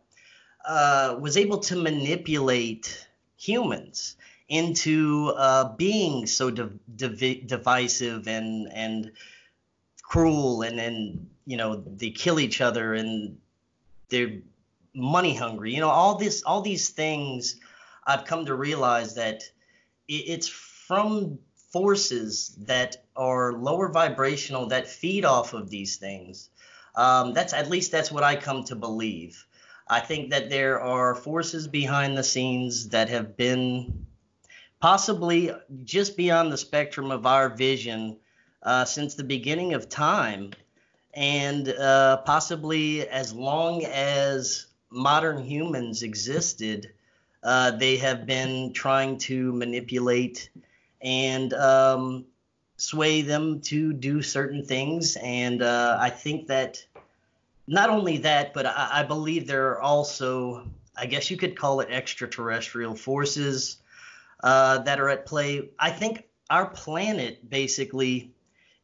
uh, 0.65 1.17
was 1.19 1.37
able 1.37 1.59
to 1.59 1.75
manipulate 1.75 3.07
humans 3.37 4.15
into 4.47 5.33
uh, 5.37 5.75
being 5.75 6.25
so 6.25 6.49
div- 6.49 6.79
divisive 6.95 8.27
and 8.27 8.71
and 8.73 9.11
cruel 10.01 10.63
and 10.63 10.79
and 10.79 11.29
you 11.45 11.55
know 11.55 11.75
they 11.75 12.09
kill 12.09 12.39
each 12.39 12.61
other 12.61 12.93
and 12.93 13.37
they're 14.09 14.39
money 14.93 15.35
hungry. 15.35 15.73
You 15.73 15.81
know, 15.81 15.89
all 15.89 16.15
this, 16.15 16.43
all 16.43 16.61
these 16.61 16.89
things, 16.89 17.59
I've 18.05 18.25
come 18.25 18.45
to 18.45 18.55
realize 18.55 19.15
that 19.15 19.43
it's 20.07 20.47
from 20.47 21.39
forces 21.71 22.55
that 22.65 22.97
are 23.15 23.53
lower 23.53 23.91
vibrational 23.91 24.67
that 24.67 24.87
feed 24.87 25.25
off 25.25 25.53
of 25.53 25.69
these 25.69 25.97
things. 25.97 26.49
Um, 26.95 27.33
that's 27.33 27.53
at 27.53 27.69
least 27.69 27.91
that's 27.91 28.11
what 28.11 28.23
I 28.23 28.35
come 28.35 28.63
to 28.65 28.75
believe. 28.75 29.45
I 29.89 29.99
think 29.99 30.29
that 30.31 30.49
there 30.49 30.79
are 30.79 31.15
forces 31.15 31.67
behind 31.67 32.17
the 32.17 32.23
scenes 32.23 32.89
that 32.89 33.09
have 33.09 33.35
been 33.35 34.05
possibly 34.79 35.51
just 35.83 36.15
beyond 36.15 36.51
the 36.51 36.57
spectrum 36.57 37.11
of 37.11 37.25
our 37.25 37.49
vision 37.49 38.17
uh, 38.61 38.85
since 38.85 39.15
the 39.15 39.23
beginning 39.23 39.73
of 39.73 39.89
time 39.89 40.51
and 41.13 41.67
uh, 41.69 42.17
possibly 42.17 43.07
as 43.07 43.33
long 43.33 43.83
as 43.85 44.67
modern 44.89 45.43
humans 45.43 46.03
existed, 46.03 46.91
uh, 47.43 47.71
they 47.71 47.97
have 47.97 48.25
been 48.25 48.73
trying 48.73 49.17
to 49.17 49.51
manipulate 49.53 50.49
and 51.01 51.53
um, 51.53 52.25
sway 52.77 53.21
them 53.21 53.61
to 53.61 53.93
do 53.93 54.21
certain 54.21 54.65
things. 54.65 55.17
And 55.17 55.61
uh, 55.61 55.97
I 55.99 56.09
think 56.09 56.47
that 56.47 56.85
not 57.69 57.91
only 57.91 58.17
that, 58.17 58.53
but 58.53 58.65
I, 58.65 58.89
I, 58.91 59.03
believe 59.03 59.45
there 59.45 59.69
are 59.69 59.79
also, 59.79 60.67
I 60.97 61.05
guess 61.05 61.29
you 61.29 61.37
could 61.37 61.55
call 61.55 61.81
it 61.81 61.89
extraterrestrial 61.91 62.95
forces 62.95 63.77
uh, 64.43 64.79
that 64.79 64.99
are 64.99 65.09
at 65.09 65.27
play. 65.27 65.69
I 65.77 65.91
think 65.91 66.23
our 66.49 66.65
planet 66.65 67.47
basically 67.47 68.33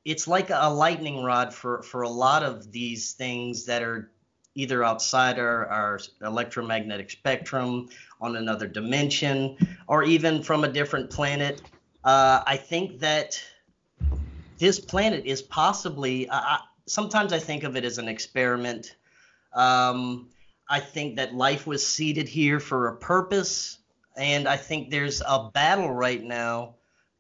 it's 0.04 0.27
like 0.27 0.51
a 0.51 0.72
lightning 0.72 1.24
rod 1.24 1.51
for 1.51 1.82
for 1.82 2.04
a 2.04 2.10
lot 2.10 2.44
of 2.44 2.72
these 2.72 3.13
things 3.13 3.65
that 3.65 3.82
are 3.82 4.12
either 4.54 4.84
outside 4.84 5.39
our, 5.39 5.65
our 5.68 6.00
electromagnetic 6.22 7.10
spectrum 7.10 7.89
on 8.22 8.36
another 8.36 8.68
dimension 8.68 9.58
or 9.88 10.04
even 10.04 10.44
from 10.44 10.63
a 10.63 10.68
different 10.68 11.10
planet 11.10 11.62
uh, 12.04 12.44
i 12.46 12.56
think 12.56 13.00
that 13.00 13.42
this 14.60 14.80
planet 14.80 15.25
is 15.25 15.42
possibly 15.42 16.30
uh, 16.30 16.58
sometimes 16.88 17.34
i 17.34 17.39
think 17.39 17.63
of 17.63 17.75
it 17.75 17.86
as 17.86 17.98
an 17.98 18.08
experiment 18.08 18.96
um, 19.54 20.30
i 20.70 20.80
think 20.80 21.15
that 21.18 21.34
life 21.34 21.65
was 21.65 21.86
seeded 21.86 22.27
here 22.27 22.60
for 22.60 22.88
a 22.88 22.98
purpose 22.98 23.80
and 24.18 24.48
i 24.48 24.58
think 24.58 24.89
there's 24.89 25.22
a 25.22 25.50
battle 25.54 25.92
right 25.92 26.24
now 26.24 26.75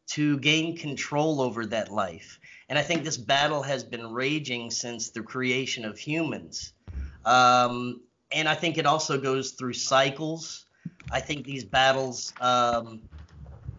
to 0.07 0.37
gain 0.39 0.77
control 0.77 1.41
over 1.41 1.65
that 1.65 1.91
life 1.91 2.39
and 2.67 2.79
I 2.79 2.81
think 2.81 3.03
this 3.03 3.17
battle 3.17 3.61
has 3.63 3.83
been 3.83 4.11
raging 4.11 4.71
since 4.71 5.09
the 5.11 5.21
creation 5.21 5.85
of 5.85 5.97
humans. 5.97 6.73
Um, 7.23 8.01
and 8.31 8.49
I 8.49 8.55
think 8.55 8.77
it 8.77 8.85
also 8.85 9.19
goes 9.19 9.51
through 9.51 9.73
cycles. 9.73 10.65
I 11.11 11.19
think 11.19 11.45
these 11.45 11.63
battles 11.63 12.33
um, 12.41 13.01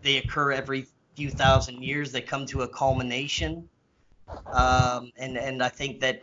they 0.02 0.18
occur 0.18 0.52
every 0.52 0.86
few 1.16 1.30
thousand 1.30 1.82
years. 1.82 2.12
They 2.12 2.20
come 2.20 2.46
to 2.46 2.62
a 2.62 2.68
culmination, 2.68 3.68
um, 4.46 5.12
and 5.16 5.36
and 5.36 5.62
I 5.62 5.68
think 5.68 6.00
that 6.00 6.22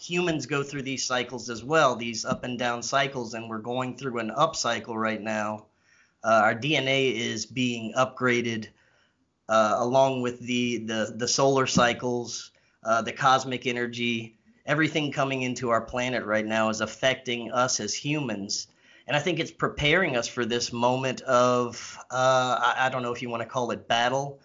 humans 0.00 0.46
go 0.46 0.62
through 0.62 0.82
these 0.82 1.04
cycles 1.04 1.50
as 1.50 1.62
well, 1.62 1.94
these 1.94 2.24
up 2.24 2.44
and 2.44 2.58
down 2.58 2.82
cycles, 2.82 3.34
and 3.34 3.48
we're 3.48 3.58
going 3.58 3.96
through 3.96 4.18
an 4.18 4.30
up 4.30 4.56
cycle 4.56 4.96
right 4.96 5.20
now. 5.20 5.66
Uh, 6.22 6.40
our 6.44 6.54
DNA 6.54 7.14
is 7.14 7.46
being 7.46 7.92
upgraded 7.96 8.68
uh, 9.50 9.76
along 9.78 10.22
with 10.22 10.40
the, 10.40 10.78
the, 10.78 11.14
the 11.16 11.28
solar 11.28 11.66
cycles, 11.66 12.52
uh, 12.84 13.02
the 13.02 13.12
cosmic 13.12 13.66
energy, 13.66 14.36
everything 14.64 15.10
coming 15.10 15.42
into 15.42 15.70
our 15.70 15.80
planet 15.80 16.24
right 16.24 16.46
now 16.46 16.68
is 16.68 16.80
affecting 16.80 17.50
us 17.50 17.80
as 17.80 17.92
humans. 17.92 18.68
And 19.08 19.16
I 19.16 19.20
think 19.20 19.40
it's 19.40 19.50
preparing 19.50 20.16
us 20.16 20.28
for 20.28 20.44
this 20.44 20.72
moment 20.72 21.22
of, 21.22 21.98
uh, 22.12 22.58
I, 22.60 22.86
I 22.86 22.88
don't 22.90 23.02
know 23.02 23.12
if 23.12 23.22
you 23.22 23.28
want 23.28 23.42
to 23.42 23.48
call 23.48 23.72
it 23.72 23.88
battle, 23.88 24.40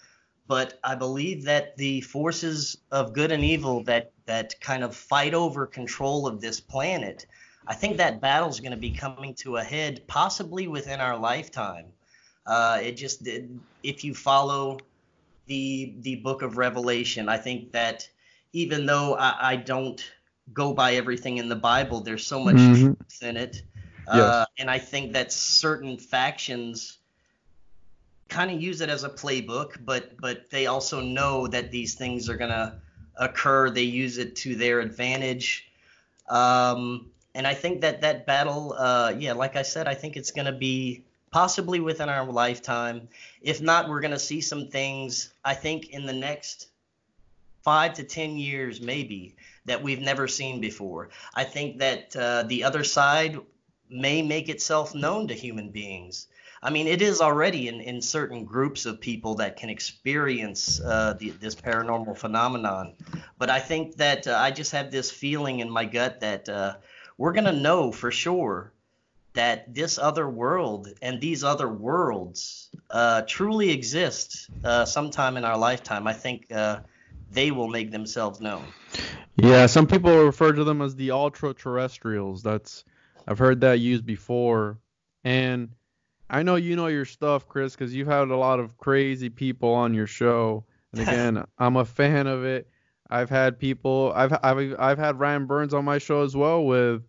but 0.48 0.80
I 0.84 0.96
believe 0.96 1.44
that 1.46 1.75
the 1.78 2.02
forces 2.02 2.78
of 2.92 3.14
good 3.14 3.32
and 3.32 3.44
evil 3.44 3.84
that, 3.84 4.12
that 4.25 4.60
kind 4.62 4.84
of 4.84 4.96
fight 4.96 5.34
over 5.34 5.66
control 5.66 6.28
of 6.28 6.42
this 6.42 6.60
planet, 6.60 7.25
I 7.68 7.74
think 7.74 7.98
that 7.98 8.22
battle 8.22 8.50
is 8.50 8.60
going 8.60 8.72
to 8.72 8.78
be 8.78 8.92
coming 8.92 9.34
to 9.36 9.58
a 9.58 9.64
head 9.64 10.06
possibly 10.08 10.68
within 10.68 11.00
our 11.00 11.18
lifetime. 11.18 11.86
Uh, 12.46 12.80
it 12.82 12.92
just, 12.92 13.28
if 13.82 14.04
you 14.04 14.14
follow 14.14 14.78
the 15.48 15.94
the 16.00 16.16
book 16.18 16.42
of 16.42 16.58
Revelation. 16.58 17.30
I 17.30 17.38
think 17.38 17.72
that 17.72 18.08
even 18.54 18.86
though 18.86 19.16
I, 19.16 19.52
I 19.52 19.56
don't 19.56 20.04
go 20.54 20.74
by 20.74 20.96
everything 20.96 21.38
in 21.38 21.50
the 21.50 21.56
Bible, 21.56 22.02
there's 22.02 22.25
so 22.25 22.40
much 22.40 22.56
mm-hmm. 22.56 22.94
truth 22.94 23.24
in 23.24 23.38
it. 23.38 23.64
Yes. 24.08 24.18
Uh, 24.18 24.46
and 24.60 24.70
I 24.70 24.78
think 24.78 25.14
that 25.14 25.32
certain 25.32 25.98
factions 25.98 27.00
kind 28.29 28.51
of 28.51 28.62
use 28.62 28.82
it 28.82 28.89
as 28.89 29.03
a 29.03 29.10
playbook, 29.10 29.77
but 29.86 30.20
but 30.20 30.50
they 30.50 30.67
also 30.67 31.00
know 31.01 31.48
that 31.48 31.72
these 31.72 31.96
things 31.96 32.29
are 32.29 32.38
gonna 32.38 32.79
occur. 33.17 33.70
They 33.70 33.84
use 33.84 34.17
it 34.17 34.36
to 34.38 34.55
their 34.55 34.79
advantage. 34.79 35.72
Um, 36.29 37.12
and 37.34 37.46
I 37.46 37.53
think 37.53 37.82
that 37.82 38.01
that 38.01 38.25
battle, 38.25 38.74
uh, 38.77 39.13
yeah, 39.17 39.34
like 39.34 39.55
I 39.55 39.62
said, 39.62 39.88
I 39.88 39.94
think 39.94 40.15
it's 40.17 40.32
gonna 40.32 40.58
be 40.58 41.03
possibly 41.32 41.82
within 41.82 42.08
our 42.08 42.25
lifetime. 42.25 43.10
If 43.41 43.62
not, 43.62 43.89
we're 43.89 44.00
to 44.12 44.20
see 44.20 44.39
some 44.39 44.67
things, 44.70 45.34
I 45.44 45.53
think, 45.53 45.89
in 45.89 46.05
the 46.05 46.13
next 46.13 46.67
five 47.62 47.94
to 47.96 48.03
10 48.03 48.38
years, 48.38 48.79
maybe, 48.79 49.36
that 49.65 49.84
we've 49.84 50.00
never 50.00 50.27
seen 50.27 50.62
before. 50.62 51.10
I 51.34 51.44
think 51.44 51.79
that 51.79 52.15
uh, 52.15 52.44
the 52.44 52.63
other 52.63 52.84
side 52.84 53.38
may 53.89 54.22
make 54.22 54.48
itself 54.48 54.96
known 54.96 55.27
to 55.27 55.34
human 55.34 55.72
beings. 55.72 56.27
I 56.65 56.72
mean, 56.72 56.88
it 56.88 57.03
is 57.03 57.22
already 57.22 57.67
in, 57.67 57.79
in 57.79 58.01
certain 58.01 58.43
groups 58.43 58.88
of 58.88 59.00
people 59.00 59.36
that 59.36 59.55
can 59.55 59.69
experience 59.69 60.81
uh, 60.81 61.13
the, 61.13 61.29
this 61.29 61.53
paranormal 61.53 62.17
phenomenon. 62.17 62.93
But 63.38 63.51
I 63.51 63.60
think 63.60 63.98
that 63.98 64.25
uh, 64.25 64.36
I 64.36 64.50
just 64.50 64.72
have 64.72 64.89
this 64.89 65.12
feeling 65.12 65.60
in 65.60 65.69
my 65.69 65.86
gut 65.86 66.22
that 66.22 66.50
uh, 66.50 66.77
we're 67.19 67.34
going 67.34 67.45
to 67.45 67.51
know 67.53 67.91
for 67.91 68.10
sure 68.10 68.74
that 69.34 69.75
this 69.75 70.00
other 70.00 70.27
world 70.27 70.88
and 71.03 71.22
these 71.22 71.43
other 71.43 71.67
worlds 71.69 72.72
uh, 72.89 73.22
truly 73.27 73.69
exist 73.69 74.50
uh, 74.63 74.86
sometime 74.86 75.38
in 75.38 75.45
our 75.45 75.60
lifetime. 75.60 76.07
I 76.07 76.13
think 76.13 76.51
uh, 76.51 76.79
they 77.29 77.51
will 77.51 77.67
make 77.67 77.91
themselves 77.91 78.41
known. 78.41 78.65
Yeah, 79.36 79.67
some 79.67 79.86
people 79.86 80.25
refer 80.25 80.51
to 80.51 80.63
them 80.63 80.81
as 80.81 80.95
the 80.95 81.12
ultra 81.12 81.53
terrestrials. 81.53 82.41
That's 82.41 82.84
I've 83.27 83.38
heard 83.38 83.62
that 83.62 83.79
used 83.79 84.05
before, 84.05 84.79
and 85.24 85.69
I 86.29 86.44
know 86.44 86.55
you 86.55 86.75
know 86.75 86.88
your 86.88 87.05
stuff, 87.05 87.48
Chris, 87.48 87.75
because 87.75 87.94
you've 87.94 88.08
had 88.08 88.29
a 88.29 88.36
lot 88.36 88.60
of 88.60 88.77
crazy 88.77 89.29
people 89.29 89.74
on 89.74 89.94
your 89.94 90.08
show. 90.08 90.65
And 90.91 91.01
again, 91.08 91.44
I'm 91.58 91.75
a 91.75 91.86
fan 91.86 92.27
of 92.27 92.44
it. 92.44 92.67
I've 93.10 93.29
had 93.29 93.60
people. 93.60 94.12
I've 94.15 94.34
I've 94.44 94.75
I've 94.79 94.98
had 94.98 95.20
Ryan 95.20 95.46
Burns 95.46 95.74
on 95.74 95.86
my 95.86 96.00
show 96.00 96.24
as 96.24 96.36
well 96.36 96.65
with, 96.65 97.03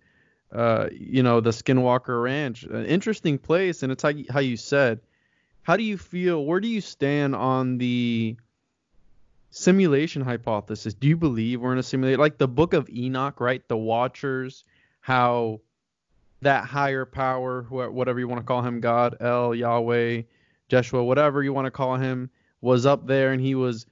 uh, 0.52 0.88
you 0.92 1.22
know, 1.22 1.40
the 1.40 1.50
Skinwalker 1.50 2.22
Ranch, 2.22 2.64
an 2.64 2.84
interesting 2.84 3.38
place, 3.38 3.82
and 3.82 3.90
it's 3.90 4.04
you, 4.04 4.26
how 4.28 4.40
you 4.40 4.56
said. 4.56 5.00
How 5.62 5.76
do 5.76 5.82
you 5.82 5.96
feel? 5.96 6.44
Where 6.44 6.60
do 6.60 6.68
you 6.68 6.80
stand 6.80 7.34
on 7.34 7.78
the 7.78 8.36
simulation 9.50 10.22
hypothesis? 10.22 10.92
Do 10.94 11.08
you 11.08 11.16
believe 11.16 11.60
we're 11.60 11.72
in 11.72 11.78
a 11.78 11.82
simulation? 11.82 12.20
Like 12.20 12.38
the 12.38 12.46
Book 12.46 12.74
of 12.74 12.88
Enoch, 12.90 13.40
right? 13.40 13.66
The 13.66 13.76
Watchers, 13.76 14.64
how 15.00 15.60
that 16.42 16.64
higher 16.64 17.04
power, 17.04 17.62
whatever 17.62 18.18
you 18.18 18.28
want 18.28 18.40
to 18.40 18.46
call 18.46 18.62
him, 18.62 18.80
God, 18.80 19.16
El, 19.20 19.54
Yahweh, 19.54 20.22
Jeshua, 20.68 21.04
whatever 21.04 21.42
you 21.42 21.52
want 21.52 21.66
to 21.66 21.70
call 21.70 21.96
him, 21.96 22.30
was 22.60 22.86
up 22.86 23.06
there 23.06 23.32
and 23.32 23.40
he 23.40 23.54
was 23.54 23.86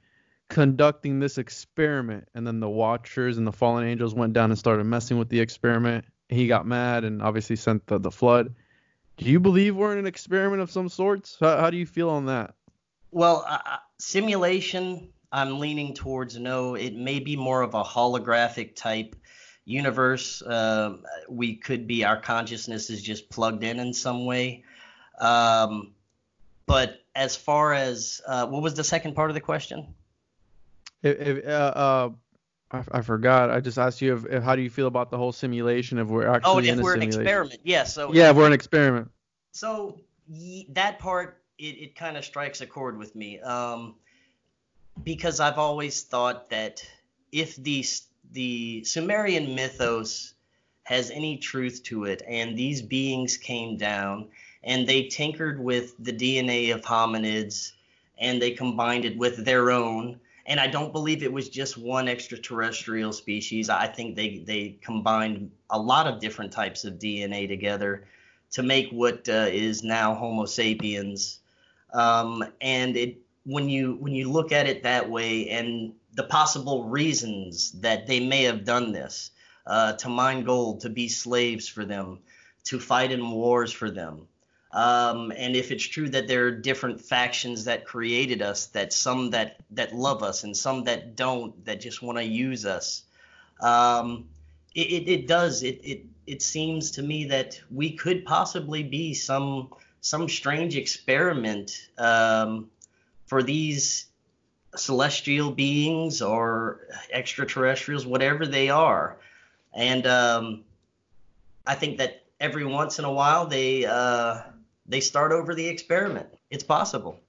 conducting 0.49 1.21
this 1.21 1.39
experiment. 1.39 2.29
And 2.35 2.47
then 2.47 2.61
the 2.61 2.69
Watchers 2.69 3.39
and 3.39 3.47
the 3.47 3.53
fallen 3.53 3.87
angels 3.87 4.15
went 4.15 4.33
down 4.33 4.51
and 4.51 4.59
started 4.59 4.85
messing 4.85 5.19
with 5.19 5.29
the 5.29 5.41
experiment. 5.41 6.05
He 6.29 6.47
got 6.47 6.67
mad 6.67 7.05
and 7.05 7.23
obviously 7.23 7.57
sent 7.57 7.87
the, 7.87 7.99
the 7.99 8.11
flood. 8.11 8.55
Do 9.17 9.27
you 9.27 9.41
believe 9.41 9.77
we're 9.77 9.93
in 9.93 9.99
an 9.99 10.07
experiment 10.07 10.61
of 10.61 10.71
some 10.71 10.89
sorts? 10.89 11.37
How, 11.41 11.59
how 11.59 11.71
do 11.71 11.77
you 11.77 11.87
feel 11.87 12.11
on 12.11 12.27
that? 12.27 12.55
Well, 13.11 13.45
uh, 13.49 13.59
simulation, 13.99 15.09
I'm 15.31 15.61
leaning 15.61 15.95
towards 15.95 16.37
no. 16.39 16.75
It 16.75 16.95
may 16.95 17.21
be 17.21 17.37
more 17.37 17.63
of 17.63 17.75
a 17.75 17.85
holographic 17.85 18.75
type 18.75 19.15
universe. 19.65 20.43
Uh, 20.43 20.97
we 21.29 21.57
could 21.57 21.87
be 21.87 22.05
our 22.05 22.21
consciousness 22.21 22.91
is 22.91 23.03
just 23.03 23.29
plugged 23.31 23.65
in 23.65 23.79
in 23.79 23.93
some 23.93 24.25
way. 24.27 24.65
Um, 25.19 25.93
but 26.67 27.03
as 27.15 27.37
far 27.37 27.73
as 27.73 28.21
uh, 28.27 28.47
what 28.47 28.63
was 28.63 28.75
the 28.75 28.85
second 28.85 29.15
part 29.15 29.31
of 29.31 29.35
the 29.35 29.41
question? 29.41 29.95
If, 31.03 31.21
if, 31.21 31.47
uh, 31.47 31.51
uh, 31.51 32.11
I, 32.71 32.83
I, 32.93 33.01
forgot. 33.03 33.51
I 33.51 33.61
just 33.61 33.79
asked 33.79 34.01
you 34.01 34.15
if, 34.17 34.27
if, 34.27 34.43
how 34.43 34.57
do 34.57 34.63
you 34.63 34.71
feel 34.71 34.87
about 34.87 35.11
the 35.11 35.19
whole 35.19 35.33
simulation 35.33 35.99
if 35.99 36.09
we're 36.09 36.27
actually 36.27 36.53
oh, 36.53 36.59
if 36.59 36.79
in 36.79 36.83
we're 36.83 36.95
an 36.95 37.03
experiment, 37.03 37.61
yeah. 37.63 37.85
So 37.85 38.13
yeah, 38.13 38.31
if 38.31 38.37
we're 38.37 38.47
an 38.47 38.53
experiment. 38.53 39.11
So 39.53 40.01
that 40.71 40.99
part 40.99 41.43
it, 41.59 41.63
it 41.63 41.95
kind 41.95 42.17
of 42.17 42.25
strikes 42.25 42.61
a 42.61 42.67
chord 42.67 42.99
with 42.99 43.15
me 43.15 43.41
um, 43.41 43.95
because 45.03 45.41
I've 45.41 45.59
always 45.59 46.03
thought 46.03 46.51
that 46.51 46.85
if 47.31 47.57
the 47.57 47.85
the 48.35 48.85
Sumerian 48.85 49.55
mythos 49.55 50.35
has 50.83 51.11
any 51.11 51.39
truth 51.39 51.83
to 51.85 52.05
it, 52.05 52.23
and 52.29 52.59
these 52.59 52.83
beings 52.83 53.37
came 53.37 53.77
down 53.77 54.29
and 54.63 54.87
they 54.87 55.05
tinkered 55.05 55.63
with 55.63 55.95
the 55.99 56.13
DNA 56.13 56.75
of 56.75 56.83
hominids 56.83 57.73
and 58.19 58.41
they 58.41 58.51
combined 58.51 59.05
it 59.05 59.17
with 59.17 59.45
their 59.45 59.71
own. 59.71 60.19
And 60.47 60.61
I 60.61 60.67
don't 60.67 60.93
believe 60.93 61.23
it 61.23 61.33
was 61.33 61.49
just 61.49 61.79
one 61.79 62.09
extraterrestrial 62.09 63.13
species. 63.13 63.71
I 63.71 63.87
think 63.87 64.17
they, 64.17 64.43
they 64.47 64.79
combined 64.83 65.51
a 65.71 65.79
lot 65.79 66.07
of 66.07 66.21
different 66.21 66.53
types 66.53 66.85
of 66.85 66.95
DNA 66.95 67.49
together 67.49 68.07
to 68.53 68.63
make 68.63 68.91
what 68.91 69.29
uh, 69.29 69.49
is 69.51 69.83
now 69.83 70.15
Homo 70.15 70.45
sapiens. 70.45 71.41
Um, 71.93 72.45
and 72.61 72.97
it 72.97 73.19
when 73.47 73.69
you 73.69 73.97
when 74.01 74.15
you 74.15 74.31
look 74.31 74.53
at 74.53 74.67
it 74.67 74.83
that 74.83 75.09
way 75.11 75.51
and 75.51 75.93
the 76.15 76.25
possible 76.25 76.85
reasons 76.85 77.73
that 77.81 78.07
they 78.07 78.21
may 78.21 78.45
have 78.45 78.65
done 78.65 78.93
this 78.93 79.31
uh, 79.67 79.95
to 79.95 80.09
mine 80.09 80.45
gold, 80.45 80.81
to 80.81 80.89
be 80.89 81.09
slaves 81.09 81.69
for 81.69 81.85
them, 81.85 82.21
to 82.65 82.79
fight 82.79 83.13
in 83.13 83.31
wars 83.31 83.73
for 83.73 83.91
them, 83.91 84.27
um, 84.75 85.33
and 85.37 85.55
if 85.55 85.71
it's 85.71 85.85
true 85.85 86.09
that 86.09 86.27
there 86.27 86.47
are 86.47 86.51
different 86.51 87.01
factions 87.01 87.65
that 87.67 87.87
created 87.87 88.43
us, 88.43 88.67
that 88.67 88.93
some 88.93 89.31
that 89.31 89.57
that 89.71 89.95
love 89.95 90.25
us 90.25 90.43
and 90.43 90.55
some 90.57 90.83
that 90.85 91.15
don't, 91.15 91.65
that 91.65 91.81
just 91.81 92.03
want 92.03 92.19
to 92.19 92.25
use 92.25 92.67
us, 92.67 93.05
um, 93.61 94.29
it, 94.75 94.89
it, 94.89 95.09
it, 95.09 95.29
does. 95.29 95.63
It, 95.63 95.81
it 95.85 96.07
it 96.27 96.43
seems 96.43 96.91
to 96.93 97.03
me 97.03 97.27
that 97.27 97.61
we 97.71 97.93
could 97.93 98.25
possibly 98.25 98.83
be 98.83 99.15
some 99.15 99.71
some 100.01 100.29
strange 100.29 100.77
experiment 100.77 101.89
um, 101.97 102.69
for 103.27 103.45
these 103.45 104.07
celestial 104.77 105.51
beings 105.51 106.23
or 106.23 106.81
extraterrestrials, 107.13 108.07
whatever 108.07 108.47
they 108.47 108.71
are, 108.71 109.17
and 109.73 110.07
um, 110.07 110.65
I 111.67 111.75
think 111.75 111.99
that 111.99 112.25
every 112.41 112.65
once 112.65 112.99
in 112.99 113.05
a 113.05 113.13
while 113.13 113.47
they 113.47 113.85
uh, 113.85 114.43
they 114.87 115.01
start 115.01 115.33
over 115.33 115.55
the 115.55 115.67
experiment. 115.67 116.27
It's 116.51 116.65
possible. 116.65 117.21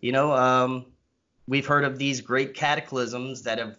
You 0.00 0.12
know, 0.12 0.32
um, 0.32 0.86
we've 1.46 1.66
heard 1.66 1.84
of 1.84 1.98
these 1.98 2.20
great 2.20 2.54
cataclysms 2.54 3.42
that 3.42 3.58
have 3.58 3.78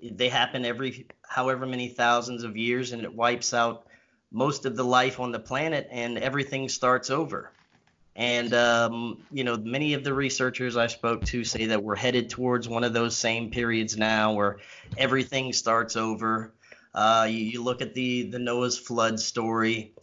they 0.00 0.28
happen 0.28 0.64
every 0.64 1.06
however 1.28 1.64
many 1.66 1.88
thousands 1.88 2.42
of 2.42 2.56
years 2.56 2.92
and 2.92 3.02
it 3.02 3.14
wipes 3.14 3.54
out 3.54 3.86
most 4.32 4.66
of 4.66 4.76
the 4.76 4.84
life 4.84 5.20
on 5.20 5.30
the 5.30 5.38
planet 5.38 5.86
and 5.90 6.18
everything 6.18 6.68
starts 6.68 7.10
over. 7.10 7.52
And 8.14 8.52
um, 8.52 9.22
you 9.30 9.44
know, 9.44 9.56
many 9.56 9.94
of 9.94 10.04
the 10.04 10.12
researchers 10.12 10.76
I 10.76 10.86
spoke 10.86 11.24
to 11.26 11.44
say 11.44 11.66
that 11.66 11.82
we're 11.82 11.96
headed 11.96 12.28
towards 12.28 12.68
one 12.68 12.84
of 12.84 12.92
those 12.92 13.16
same 13.16 13.50
periods 13.50 13.96
now 13.96 14.34
where 14.34 14.58
everything 14.98 15.52
starts 15.52 15.96
over. 15.96 16.52
Uh, 16.94 17.26
you, 17.30 17.38
you, 17.38 17.62
look 17.62 17.80
at 17.80 17.94
the 17.94 18.24
the 18.24 18.38
Noah's 18.38 18.78
flood 18.78 19.18
story. 19.18 19.94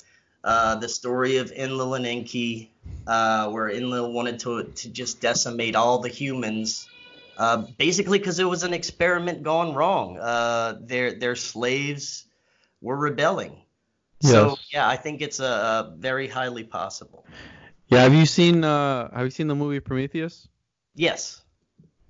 Uh, 0.44 0.76
the 0.76 0.90
story 0.90 1.38
of 1.38 1.52
Enlil 1.52 1.96
and 1.96 2.06
Enki, 2.06 2.72
uh, 3.06 3.50
where 3.50 3.70
Enlil 3.70 4.14
wanted 4.14 4.40
to, 4.40 4.64
to 4.64 4.90
just 4.90 5.20
decimate 5.20 5.76
all 5.76 6.00
the 6.00 6.08
humans, 6.08 6.88
uh, 7.38 7.58
basically 7.78 8.20
because 8.20 8.40
it 8.40 8.46
was 8.46 8.64
an 8.64 8.74
experiment 8.74 9.44
gone 9.44 9.74
wrong. 9.76 10.18
Uh, 10.18 10.78
their 10.82 11.14
their 11.14 11.36
slaves 11.36 12.26
were 12.82 12.96
rebelling. 12.96 13.58
Yes. 14.22 14.32
So 14.32 14.58
yeah, 14.74 14.88
I 14.88 14.96
think 14.96 15.22
it's 15.22 15.40
a, 15.40 15.46
a, 15.46 15.94
very 15.98 16.28
highly 16.28 16.64
possible. 16.64 17.26
Yeah, 17.90 18.04
have 18.04 18.14
you 18.14 18.26
seen 18.26 18.64
uh, 18.64 19.10
have 19.12 19.26
you 19.26 19.32
seen 19.32 19.48
the 19.48 19.56
movie 19.56 19.80
Prometheus? 19.80 20.48
Yes. 20.96 21.42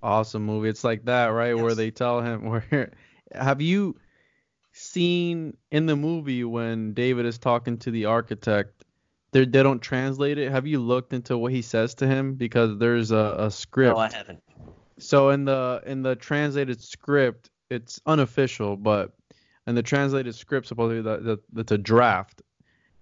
Awesome 0.04 0.46
movie. 0.46 0.70
It's 0.70 0.84
like 0.84 1.06
that, 1.06 1.28
right? 1.28 1.56
Yes. 1.56 1.64
Where 1.64 1.76
they 1.76 1.92
tell 1.92 2.22
him 2.22 2.46
where 2.50 2.92
have 3.34 3.62
you 3.62 3.96
seen 4.72 5.56
in 5.72 5.86
the 5.86 5.96
movie 5.96 6.44
when 6.44 6.94
David 6.94 7.26
is 7.26 7.38
talking 7.38 7.78
to 7.80 7.92
the 7.92 8.06
architect, 8.06 8.84
they 9.32 9.46
they 9.46 9.64
don't 9.64 9.82
translate 9.82 10.38
it. 10.38 10.52
Have 10.52 10.68
you 10.68 10.80
looked 10.80 11.14
into 11.14 11.38
what 11.38 11.54
he 11.54 11.62
says 11.62 11.96
to 11.96 12.08
him? 12.08 12.36
Because 12.36 12.78
there's 12.78 13.12
a, 13.12 13.36
a 13.38 13.52
script. 13.52 13.96
No, 13.96 14.02
I 14.02 14.12
haven't. 14.12 14.44
So 14.98 15.30
in 15.30 15.46
the 15.46 15.82
in 15.86 16.02
the 16.02 16.16
translated 16.16 16.82
script, 16.82 17.50
it's 17.70 18.02
unofficial, 18.06 18.76
but 18.76 19.14
in 19.66 19.76
the 19.76 19.84
translated 19.84 20.36
script, 20.36 20.68
supposedly 20.68 21.02
that 21.04 21.40
that's 21.54 21.72
a 21.72 21.78
draft. 21.78 22.42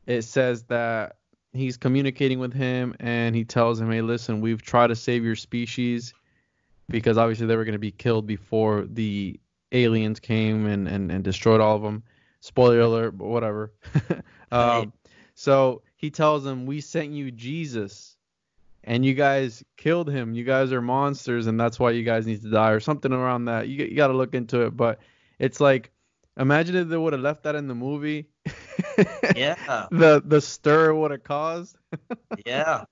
It 0.05 0.21
says 0.21 0.63
that 0.65 1.16
he's 1.57 1.77
communicating 1.77 2.39
with 2.39 2.53
him 2.53 2.95
and 2.99 3.35
he 3.35 3.43
tells 3.43 3.79
him, 3.79 3.91
"Hey, 3.91 4.01
listen, 4.01 4.41
we've 4.41 4.61
tried 4.61 4.87
to 4.87 4.95
save 4.95 5.23
your 5.23 5.35
species 5.35 6.13
because 6.89 7.17
obviously 7.17 7.47
they 7.47 7.55
were 7.55 7.65
going 7.65 7.73
to 7.73 7.79
be 7.79 7.91
killed 7.91 8.25
before 8.25 8.85
the 8.89 9.39
aliens 9.71 10.19
came 10.19 10.65
and, 10.65 10.87
and, 10.87 11.11
and 11.11 11.23
destroyed 11.23 11.61
all 11.61 11.75
of 11.75 11.81
them. 11.81 12.03
Spoiler 12.39 12.79
alert, 12.81 13.17
but 13.17 13.27
whatever. 13.27 13.73
um, 14.51 14.93
so 15.35 15.81
he 15.95 16.09
tells 16.09 16.43
them, 16.43 16.65
We 16.65 16.81
sent 16.81 17.11
you 17.11 17.31
Jesus 17.31 18.15
and 18.83 19.05
you 19.05 19.13
guys 19.13 19.63
killed 19.75 20.09
him. 20.09 20.33
You 20.33 20.43
guys 20.43 20.71
are 20.71 20.81
monsters 20.81 21.47
and 21.47 21.59
that's 21.59 21.79
why 21.79 21.91
you 21.91 22.03
guys 22.03 22.25
need 22.25 22.41
to 22.43 22.49
die 22.49 22.71
or 22.71 22.79
something 22.79 23.11
around 23.11 23.45
that. 23.45 23.67
You, 23.67 23.85
you 23.85 23.95
got 23.95 24.07
to 24.07 24.13
look 24.13 24.33
into 24.33 24.61
it. 24.61 24.77
But 24.77 24.99
it's 25.39 25.59
like, 25.59 25.91
imagine 26.39 26.75
if 26.75 26.87
they 26.87 26.97
would 26.97 27.13
have 27.13 27.21
left 27.21 27.43
that 27.43 27.55
in 27.55 27.67
the 27.67 27.75
movie. 27.75 28.29
Yeah. 29.36 29.88
The 29.91 30.21
the 30.25 30.41
stir 30.41 30.93
would 30.93 31.12
have 31.12 31.23
caused. 31.23 31.77
yeah. 32.45 32.86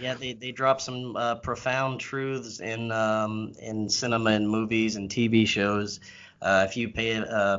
Yeah, 0.00 0.14
they, 0.14 0.32
they 0.32 0.50
drop 0.50 0.80
some 0.80 1.14
uh, 1.14 1.34
profound 1.36 2.00
truths 2.00 2.60
in 2.60 2.90
um, 2.90 3.52
in 3.60 3.88
cinema 3.88 4.30
and 4.30 4.48
movies 4.48 4.96
and 4.96 5.10
TV 5.10 5.46
shows. 5.46 6.00
Uh, 6.40 6.64
if 6.66 6.76
you 6.76 6.88
pay 6.88 7.16
uh, 7.16 7.58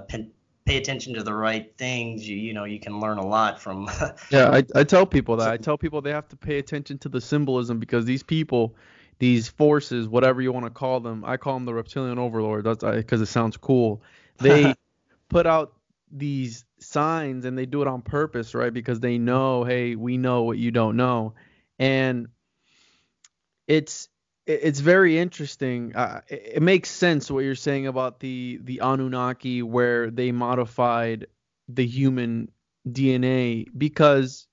pay 0.66 0.78
attention 0.78 1.14
to 1.14 1.24
the 1.24 1.34
right 1.34 1.72
things, 1.78 2.28
you 2.28 2.36
you 2.36 2.54
know 2.54 2.64
you 2.64 2.80
can 2.80 3.00
learn 3.00 3.20
a 3.20 3.26
lot 3.26 3.62
from. 3.62 3.90
yeah, 4.32 4.50
I, 4.50 4.64
I 4.74 4.84
tell 4.84 5.06
people 5.06 5.38
that. 5.38 5.50
I 5.50 5.58
tell 5.58 5.78
people 5.78 6.02
they 6.02 6.12
have 6.12 6.28
to 6.30 6.36
pay 6.36 6.58
attention 6.58 6.98
to 7.00 7.10
the 7.10 7.22
symbolism 7.22 7.78
because 7.78 8.06
these 8.06 8.24
people, 8.24 8.76
these 9.20 9.48
forces, 9.48 10.08
whatever 10.08 10.42
you 10.42 10.52
want 10.52 10.66
to 10.66 10.72
call 10.72 11.00
them, 11.00 11.24
I 11.24 11.38
call 11.38 11.54
them 11.56 11.66
the 11.66 11.74
reptilian 11.74 12.18
overlord. 12.18 12.66
That's 12.66 12.84
because 12.84 13.22
it 13.22 13.28
sounds 13.28 13.56
cool. 13.56 14.02
They 14.40 14.74
put 15.30 15.46
out 15.46 15.74
these 16.12 16.66
signs 16.82 17.46
and 17.46 17.58
they 17.58 17.66
do 17.66 17.82
it 17.82 17.88
on 17.88 18.02
purpose, 18.02 18.54
right? 18.54 18.74
Because 18.74 19.00
they 19.00 19.18
know, 19.18 19.64
hey, 19.64 19.96
we 19.96 20.18
know 20.18 20.44
what 20.44 20.58
you 20.58 20.72
don't 20.72 20.96
know 20.98 21.34
and 21.82 22.28
it's 23.68 24.08
it's 24.46 24.80
very 24.80 25.18
interesting. 25.18 25.96
Uh, 25.96 26.22
it, 26.28 26.62
makes 26.62 26.90
sense 26.90 27.30
what 27.30 27.44
you're 27.44 27.56
saying 27.56 27.88
about 27.88 28.20
the 28.20 28.60
the 28.64 28.80
Anunnaki, 28.80 29.64
where 29.64 30.12
they 30.12 30.32
modified 30.32 31.28
the 31.68 31.86
human 31.86 32.52
DNA 32.88 33.66
because 33.76 34.48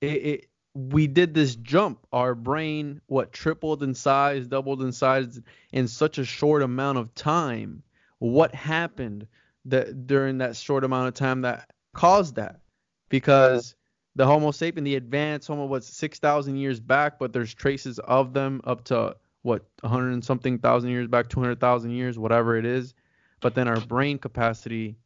it, 0.00 0.06
it 0.06 0.48
we 0.74 1.06
did 1.06 1.32
this 1.32 1.54
jump. 1.56 2.06
Our 2.12 2.34
brain, 2.34 3.00
what, 3.06 3.32
tripled 3.32 3.82
in 3.84 3.94
size, 3.94 4.48
doubled 4.48 4.82
in 4.82 4.90
size 4.90 5.40
in 5.72 5.86
such 5.86 6.18
a 6.18 6.24
short 6.24 6.62
amount 6.62 6.98
of 6.98 7.14
time. 7.14 7.84
What 8.18 8.54
happened 8.54 9.26
that 9.66 10.06
during 10.06 10.38
that 10.38 10.56
short 10.56 10.84
amount 10.84 11.08
of 11.08 11.14
time 11.14 11.42
that 11.42 11.70
caused 11.94 12.36
that? 12.36 12.60
Because 13.08 13.74
the 14.16 14.26
Homo 14.26 14.50
sapien, 14.50 14.84
the 14.84 14.96
advanced 14.96 15.48
Homo, 15.48 15.66
was 15.66 15.86
6,000 15.86 16.56
years 16.56 16.80
back, 16.80 17.18
but 17.18 17.32
there's 17.32 17.54
traces 17.54 17.98
of 18.00 18.32
them 18.32 18.60
up 18.64 18.84
to 18.84 19.16
what 19.42 19.64
100 19.80 20.12
and 20.12 20.24
something 20.24 20.58
thousand 20.58 20.90
years 20.90 21.08
back, 21.08 21.28
200,000 21.28 21.90
years, 21.90 22.18
whatever 22.18 22.56
it 22.56 22.64
is. 22.64 22.94
But 23.40 23.54
then 23.54 23.68
our 23.68 23.80
brain 23.80 24.18
capacity 24.18 24.96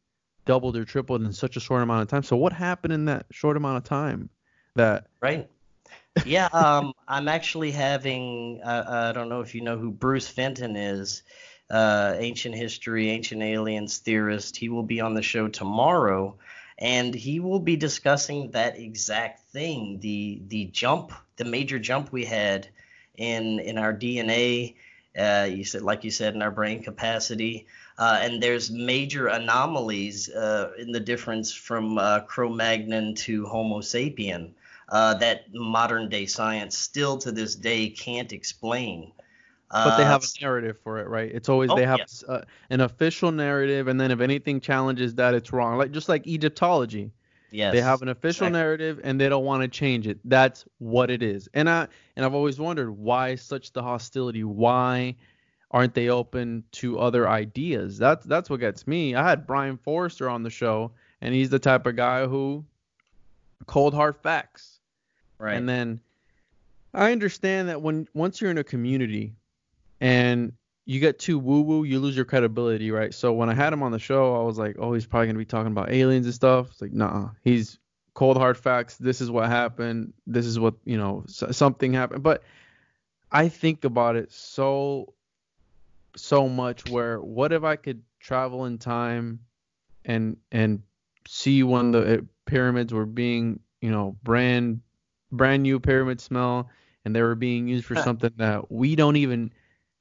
doubled 0.45 0.77
or 0.77 0.85
tripled 0.85 1.23
in 1.23 1.33
such 1.33 1.57
a 1.57 1.61
short 1.61 1.83
amount 1.83 2.03
of 2.03 2.09
time. 2.09 2.23
So 2.23 2.37
what 2.37 2.53
happened 2.53 2.93
in 2.93 3.07
that 3.07 3.27
short 3.31 3.57
amount 3.57 3.79
of 3.79 3.85
time? 3.85 4.29
That 4.75 5.07
right 5.23 5.49
yeah, 6.25 6.47
um, 6.53 6.93
I'm 7.07 7.29
actually 7.29 7.71
having. 7.71 8.61
Uh, 8.65 9.11
I 9.11 9.13
don't 9.13 9.29
know 9.29 9.41
if 9.41 9.55
you 9.55 9.61
know 9.61 9.77
who 9.77 9.91
Bruce 9.91 10.29
Fenton 10.29 10.77
is. 10.77 11.23
Uh, 11.69 12.15
ancient 12.19 12.55
history, 12.55 13.11
ancient 13.11 13.43
aliens 13.43 13.99
theorist. 13.99 14.57
He 14.57 14.69
will 14.69 14.85
be 14.85 15.01
on 15.01 15.15
the 15.15 15.23
show 15.23 15.49
tomorrow, 15.49 16.37
and 16.79 17.15
he 17.15 17.41
will 17.41 17.59
be 17.59 17.77
discussing 17.77 18.53
that 18.53 18.79
exact 18.79 19.41
thing. 19.51 19.99
The 20.01 20.43
the 20.47 20.67
jump, 20.67 21.13
the 21.37 21.45
major 21.45 21.79
jump 21.79 22.13
we 22.13 22.25
had 22.25 22.69
in 23.17 23.59
in 23.59 23.79
our 23.79 23.93
DNA. 23.93 24.77
Uh, 25.19 25.49
you 25.51 25.65
said, 25.65 25.83
like 25.83 26.05
you 26.05 26.11
said, 26.11 26.35
in 26.35 26.43
our 26.43 26.51
brain 26.51 26.83
capacity. 26.83 27.67
Uh, 27.99 28.19
and 28.21 28.43
there's 28.43 28.71
major 28.71 29.29
anomalies 29.29 30.29
uh, 30.29 30.73
in 30.79 30.93
the 30.93 31.01
difference 31.01 31.51
from 31.53 31.97
uh, 31.97 32.21
Cro-Magnon 32.21 33.15
to 33.15 33.47
Homo 33.47 33.81
sapien 33.81 34.51
uh, 34.89 35.15
that 35.15 35.53
modern 35.53 36.09
day 36.09 36.27
science 36.27 36.77
still 36.77 37.19
to 37.19 37.33
this 37.33 37.55
day 37.55 37.89
can't 37.89 38.33
explain. 38.33 39.13
But 39.71 39.97
they 39.97 40.05
have 40.05 40.23
uh, 40.23 40.27
a 40.39 40.43
narrative 40.43 40.79
for 40.83 40.99
it, 40.99 41.09
right? 41.09 41.31
It's 41.33 41.49
always 41.49 41.71
oh, 41.71 41.77
they 41.77 41.85
have 41.85 41.99
yeah. 41.99 42.35
uh, 42.35 42.43
an 42.71 42.81
official 42.81 43.33
narrative, 43.33 43.89
and 43.89 44.01
then 44.01 44.11
if 44.11 44.21
anything 44.21 44.61
challenges 44.61 45.15
that, 45.17 45.35
it's 45.35 45.53
wrong. 45.53 45.77
Like 45.77 45.91
just 45.91 46.09
like 46.09 46.27
Egyptology, 46.27 47.11
yes, 47.51 47.73
they 47.73 47.81
have 47.81 48.01
an 48.03 48.09
official 48.09 48.47
exactly. 48.47 48.59
narrative, 48.59 49.01
and 49.03 49.21
they 49.21 49.29
don't 49.29 49.45
want 49.45 49.63
to 49.63 49.69
change 49.69 50.07
it. 50.07 50.19
That's 50.25 50.65
what 50.79 51.11
it 51.11 51.23
is. 51.23 51.49
And 51.53 51.69
I 51.69 51.89
and 52.15 52.25
I've 52.25 52.35
always 52.35 52.61
wondered 52.61 52.91
why 52.91 53.35
such 53.35 53.73
the 53.73 53.83
hostility. 53.83 54.45
Why 54.45 55.17
aren't 55.73 55.95
they 55.95 56.11
open 56.11 56.63
to 56.73 57.01
other 57.01 57.29
ideas? 57.29 57.99
That's 57.99 58.25
that's 58.25 58.49
what 58.49 58.61
gets 58.61 58.87
me. 58.87 59.17
I 59.17 59.29
had 59.29 59.47
Brian 59.47 59.79
Foerster 59.79 60.31
on 60.31 60.45
the 60.45 60.51
show, 60.51 60.93
and 61.21 61.35
he's 61.35 61.51
the 61.51 61.59
type 61.59 61.87
of 61.87 61.97
guy 61.97 62.27
who 62.27 62.65
cold 63.67 63.95
hard 63.95 64.17
facts 64.17 64.77
Right. 65.39 65.57
And 65.57 65.69
then 65.69 66.01
I 66.95 67.13
understand 67.13 67.69
that 67.69 67.83
when 67.83 68.09
once 68.15 68.41
you're 68.41 68.51
in 68.51 68.59
a 68.59 68.65
community 68.65 69.35
and 70.01 70.53
you 70.85 71.01
get 71.01 71.19
too 71.19 71.39
woo 71.39 71.63
woo, 71.63 71.85
you 71.85 71.99
lose 71.99 72.15
your 72.17 72.25
credibility, 72.25 72.91
right? 72.91 73.13
So 73.13 73.33
when 73.33 73.51
I 73.51 73.55
had 73.55 73.73
him 73.73 73.83
on 73.83 73.93
the 73.93 73.99
show, 73.99 74.37
I 74.37 74.45
was 74.45 74.59
like, 74.59 74.77
oh, 74.79 74.93
he's 74.93 75.07
probably 75.07 75.27
gonna 75.27 75.39
be 75.39 75.45
talking 75.45 75.73
about 75.73 75.91
aliens 75.91 76.27
and 76.27 76.35
stuff. 76.35 76.71
It's 76.71 76.81
like, 76.81 76.93
nah, 76.93 77.31
he's 77.43 77.79
cold 78.15 78.37
hard 78.37 78.57
facts. 78.57 78.97
This 78.97 79.21
is 79.21 79.31
what 79.31 79.49
happened. 79.49 80.13
This 80.27 80.47
is 80.47 80.59
what 80.59 80.75
you 80.85 80.97
know, 80.97 81.25
something 81.27 81.93
happened. 81.93 82.23
But 82.23 82.43
I 83.33 83.49
think 83.49 83.85
about 83.85 84.17
it 84.17 84.33
so 84.33 85.13
so 86.15 86.49
much. 86.49 86.89
Where 86.89 87.21
what 87.21 87.53
if 87.53 87.65
I 87.65 87.77
could 87.77 88.03
travel 88.21 88.65
in 88.67 88.79
time 88.79 89.41
and 90.05 90.37
and 90.53 90.83
see 91.27 91.63
when 91.63 91.91
the 91.91 92.19
uh, 92.19 92.21
pyramids 92.45 92.95
were 92.95 93.07
being 93.07 93.61
you 93.81 93.91
know 93.91 94.17
brand 94.23 94.81
brand 95.33 95.63
new 95.65 95.81
pyramid 95.81 96.21
smell 96.21 96.71
and 97.05 97.15
they 97.15 97.23
were 97.23 97.35
being 97.35 97.69
used 97.69 97.85
for 97.85 97.97
something 97.97 98.33
that 98.37 98.71
we 98.71 98.97
don't 98.97 99.17
even 99.17 99.53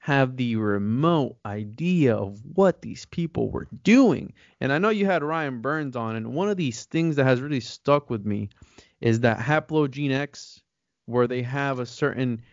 have 0.06 0.38
the 0.38 0.56
remote 0.56 1.36
idea 1.48 2.16
of 2.16 2.40
what 2.54 2.84
these 2.84 3.06
people 3.06 3.50
were 3.50 3.68
doing. 3.82 4.32
And 4.62 4.72
I 4.72 4.78
know 4.78 4.90
you 4.90 5.08
had 5.08 5.24
Ryan 5.24 5.62
Burns 5.62 5.96
on, 5.96 6.16
and 6.16 6.36
one 6.36 6.48
of 6.48 6.58
these 6.58 6.86
things 6.86 7.16
that 7.16 7.24
has 7.24 7.42
really 7.42 7.60
stuck 7.60 8.08
with 8.08 8.24
me 8.24 8.50
is 9.02 9.22
that 9.22 9.40
haplogene 9.40 10.12
X, 10.12 10.62
where 11.08 11.26
they 11.26 11.42
have 11.42 11.80
a 11.80 11.88
certain 11.88 12.44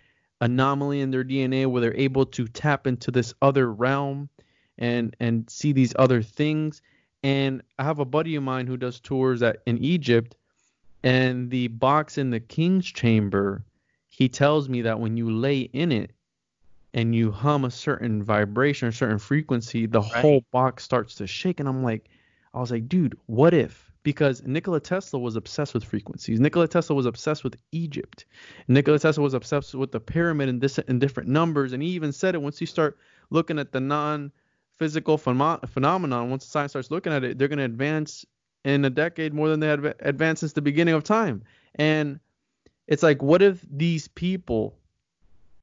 anomaly 0.40 1.02
in 1.02 1.10
their 1.10 1.24
DNA 1.24 1.66
where 1.66 1.82
they're 1.82 1.94
able 1.94 2.24
to 2.24 2.48
tap 2.48 2.86
into 2.86 3.10
this 3.10 3.34
other 3.42 3.70
realm 3.70 4.30
and 4.78 5.14
and 5.20 5.50
see 5.50 5.72
these 5.72 5.92
other 5.98 6.22
things. 6.22 6.80
And 7.22 7.60
I 7.78 7.84
have 7.84 7.98
a 7.98 8.06
buddy 8.06 8.34
of 8.34 8.42
mine 8.42 8.66
who 8.66 8.78
does 8.78 8.98
tours 8.98 9.42
at 9.42 9.58
in 9.66 9.76
Egypt, 9.84 10.36
and 11.02 11.50
the 11.50 11.68
box 11.68 12.16
in 12.16 12.30
the 12.30 12.40
king's 12.40 12.86
chamber, 12.86 13.62
he 14.08 14.30
tells 14.30 14.70
me 14.70 14.80
that 14.80 15.00
when 15.00 15.18
you 15.18 15.30
lay 15.30 15.60
in 15.60 15.92
it 15.92 16.12
and 16.94 17.14
you 17.14 17.30
hum 17.30 17.64
a 17.64 17.70
certain 17.70 18.22
vibration 18.22 18.88
or 18.88 18.92
certain 18.92 19.18
frequency, 19.18 19.86
the 19.86 20.00
right. 20.00 20.12
whole 20.12 20.44
box 20.50 20.84
starts 20.84 21.14
to 21.16 21.26
shake. 21.26 21.60
And 21.60 21.68
I'm 21.68 21.82
like, 21.82 22.08
I 22.52 22.60
was 22.60 22.70
like, 22.70 22.88
dude, 22.88 23.16
what 23.26 23.54
if? 23.54 23.90
Because 24.02 24.42
Nikola 24.44 24.80
Tesla 24.80 25.18
was 25.18 25.36
obsessed 25.36 25.74
with 25.74 25.84
frequencies. 25.84 26.40
Nikola 26.40 26.68
Tesla 26.68 26.96
was 26.96 27.06
obsessed 27.06 27.44
with 27.44 27.56
Egypt. 27.70 28.26
Nikola 28.68 28.98
Tesla 28.98 29.22
was 29.22 29.32
obsessed 29.32 29.74
with 29.74 29.92
the 29.92 30.00
pyramid 30.00 30.48
and 30.48 30.60
this 30.60 30.78
in 30.78 30.98
different 30.98 31.28
numbers. 31.28 31.72
And 31.72 31.82
he 31.82 31.90
even 31.90 32.12
said 32.12 32.34
it 32.34 32.42
once 32.42 32.60
you 32.60 32.66
start 32.66 32.98
looking 33.30 33.58
at 33.58 33.72
the 33.72 33.80
non-physical 33.80 35.18
phenom- 35.18 35.66
phenomenon. 35.68 36.30
Once 36.30 36.44
science 36.44 36.72
starts 36.72 36.90
looking 36.90 37.12
at 37.12 37.24
it, 37.24 37.38
they're 37.38 37.48
going 37.48 37.58
to 37.58 37.64
advance 37.64 38.26
in 38.64 38.84
a 38.84 38.90
decade 38.90 39.32
more 39.32 39.48
than 39.48 39.60
they 39.60 39.68
had 39.68 39.94
advanced 40.00 40.40
since 40.40 40.52
the 40.52 40.62
beginning 40.62 40.94
of 40.94 41.04
time. 41.04 41.42
And 41.76 42.20
it's 42.86 43.02
like, 43.02 43.22
what 43.22 43.40
if 43.40 43.64
these 43.70 44.08
people 44.08 44.76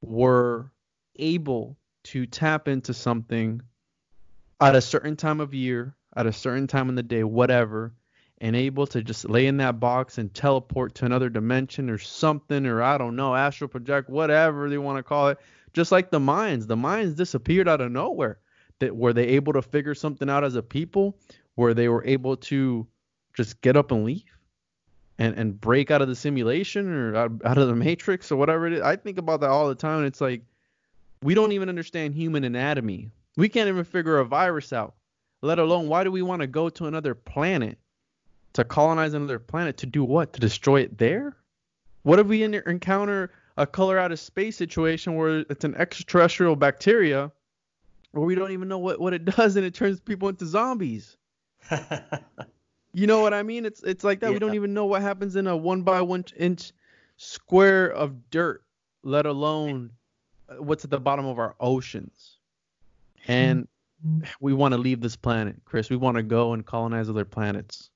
were 0.00 0.70
able 1.16 1.76
to 2.04 2.26
tap 2.26 2.68
into 2.68 2.94
something 2.94 3.60
at 4.60 4.76
a 4.76 4.80
certain 4.80 5.16
time 5.16 5.40
of 5.40 5.54
year, 5.54 5.94
at 6.16 6.26
a 6.26 6.32
certain 6.32 6.66
time 6.66 6.88
in 6.88 6.94
the 6.94 7.02
day, 7.02 7.24
whatever, 7.24 7.94
and 8.38 8.56
able 8.56 8.86
to 8.86 9.02
just 9.02 9.28
lay 9.28 9.46
in 9.46 9.58
that 9.58 9.80
box 9.80 10.18
and 10.18 10.32
teleport 10.32 10.94
to 10.94 11.04
another 11.04 11.28
dimension 11.28 11.90
or 11.90 11.98
something, 11.98 12.66
or 12.66 12.82
I 12.82 12.98
don't 12.98 13.16
know, 13.16 13.34
astral 13.34 13.68
project, 13.68 14.08
whatever 14.08 14.68
they 14.70 14.78
want 14.78 14.98
to 14.98 15.02
call 15.02 15.28
it. 15.28 15.38
Just 15.72 15.92
like 15.92 16.10
the 16.10 16.18
Mayans, 16.18 16.66
the 16.66 16.76
Mayans 16.76 17.14
disappeared 17.14 17.68
out 17.68 17.80
of 17.80 17.92
nowhere. 17.92 18.38
That 18.80 18.96
were 18.96 19.12
they 19.12 19.26
able 19.28 19.52
to 19.52 19.60
figure 19.60 19.94
something 19.94 20.30
out 20.30 20.42
as 20.42 20.54
a 20.54 20.62
people? 20.62 21.18
where 21.60 21.74
they 21.74 21.88
were 21.88 22.04
able 22.06 22.36
to 22.36 22.86
just 23.34 23.60
get 23.60 23.76
up 23.76 23.92
and 23.92 24.04
leave 24.04 24.24
and 25.18 25.36
and 25.36 25.60
break 25.60 25.90
out 25.90 26.00
of 26.00 26.08
the 26.08 26.14
simulation 26.14 26.88
or 26.90 27.14
out, 27.14 27.32
out 27.44 27.58
of 27.58 27.68
the 27.68 27.74
matrix 27.74 28.32
or 28.32 28.36
whatever 28.36 28.66
it 28.66 28.72
is. 28.72 28.80
I 28.80 28.96
think 28.96 29.18
about 29.18 29.40
that 29.42 29.50
all 29.50 29.68
the 29.68 29.74
time. 29.74 29.98
And 29.98 30.06
it's 30.06 30.22
like 30.22 30.42
we 31.22 31.34
don't 31.34 31.52
even 31.52 31.68
understand 31.68 32.14
human 32.14 32.44
anatomy. 32.44 33.10
We 33.36 33.48
can't 33.48 33.68
even 33.68 33.84
figure 33.84 34.18
a 34.18 34.24
virus 34.24 34.72
out. 34.72 34.94
Let 35.42 35.58
alone 35.58 35.88
why 35.88 36.04
do 36.04 36.10
we 36.10 36.22
want 36.22 36.40
to 36.40 36.46
go 36.46 36.68
to 36.68 36.86
another 36.86 37.14
planet 37.14 37.78
to 38.54 38.64
colonize 38.64 39.14
another 39.14 39.38
planet 39.38 39.76
to 39.78 39.86
do 39.86 40.04
what? 40.04 40.32
To 40.34 40.40
destroy 40.40 40.80
it 40.80 40.98
there? 40.98 41.36
What 42.02 42.18
if 42.18 42.26
we 42.26 42.42
encounter 42.42 43.30
a 43.56 43.66
color 43.66 43.98
out 43.98 44.12
of 44.12 44.18
space 44.18 44.56
situation 44.56 45.14
where 45.16 45.40
it's 45.50 45.64
an 45.64 45.74
extraterrestrial 45.74 46.56
bacteria 46.56 47.30
where 48.12 48.24
we 48.24 48.34
don't 48.34 48.50
even 48.52 48.68
know 48.68 48.78
what, 48.78 49.00
what 49.00 49.12
it 49.12 49.24
does 49.36 49.56
and 49.56 49.64
it 49.64 49.74
turns 49.74 50.00
people 50.00 50.28
into 50.28 50.46
zombies? 50.46 51.16
you 52.92 53.06
know 53.06 53.20
what 53.20 53.34
I 53.34 53.42
mean? 53.42 53.64
It's 53.64 53.82
it's 53.82 54.02
like 54.02 54.20
that. 54.20 54.28
Yeah. 54.28 54.32
We 54.32 54.38
don't 54.38 54.54
even 54.54 54.74
know 54.74 54.86
what 54.86 55.02
happens 55.02 55.36
in 55.36 55.46
a 55.46 55.56
one 55.56 55.82
by 55.82 56.00
one 56.00 56.24
inch 56.36 56.72
square 57.16 57.86
of 57.88 58.30
dirt, 58.30 58.64
let 59.02 59.26
alone 59.26 59.90
what's 60.58 60.84
at 60.84 60.90
the 60.90 61.00
bottom 61.00 61.26
of 61.26 61.38
our 61.38 61.54
oceans. 61.60 62.38
And 63.28 63.68
we 64.40 64.52
want 64.52 64.72
to 64.72 64.78
leave 64.78 65.00
this 65.00 65.16
planet, 65.16 65.56
Chris. 65.64 65.90
We 65.90 65.96
want 65.96 66.16
to 66.16 66.22
go 66.22 66.52
and 66.52 66.64
colonize 66.64 67.08
other 67.08 67.24
planets. 67.24 67.90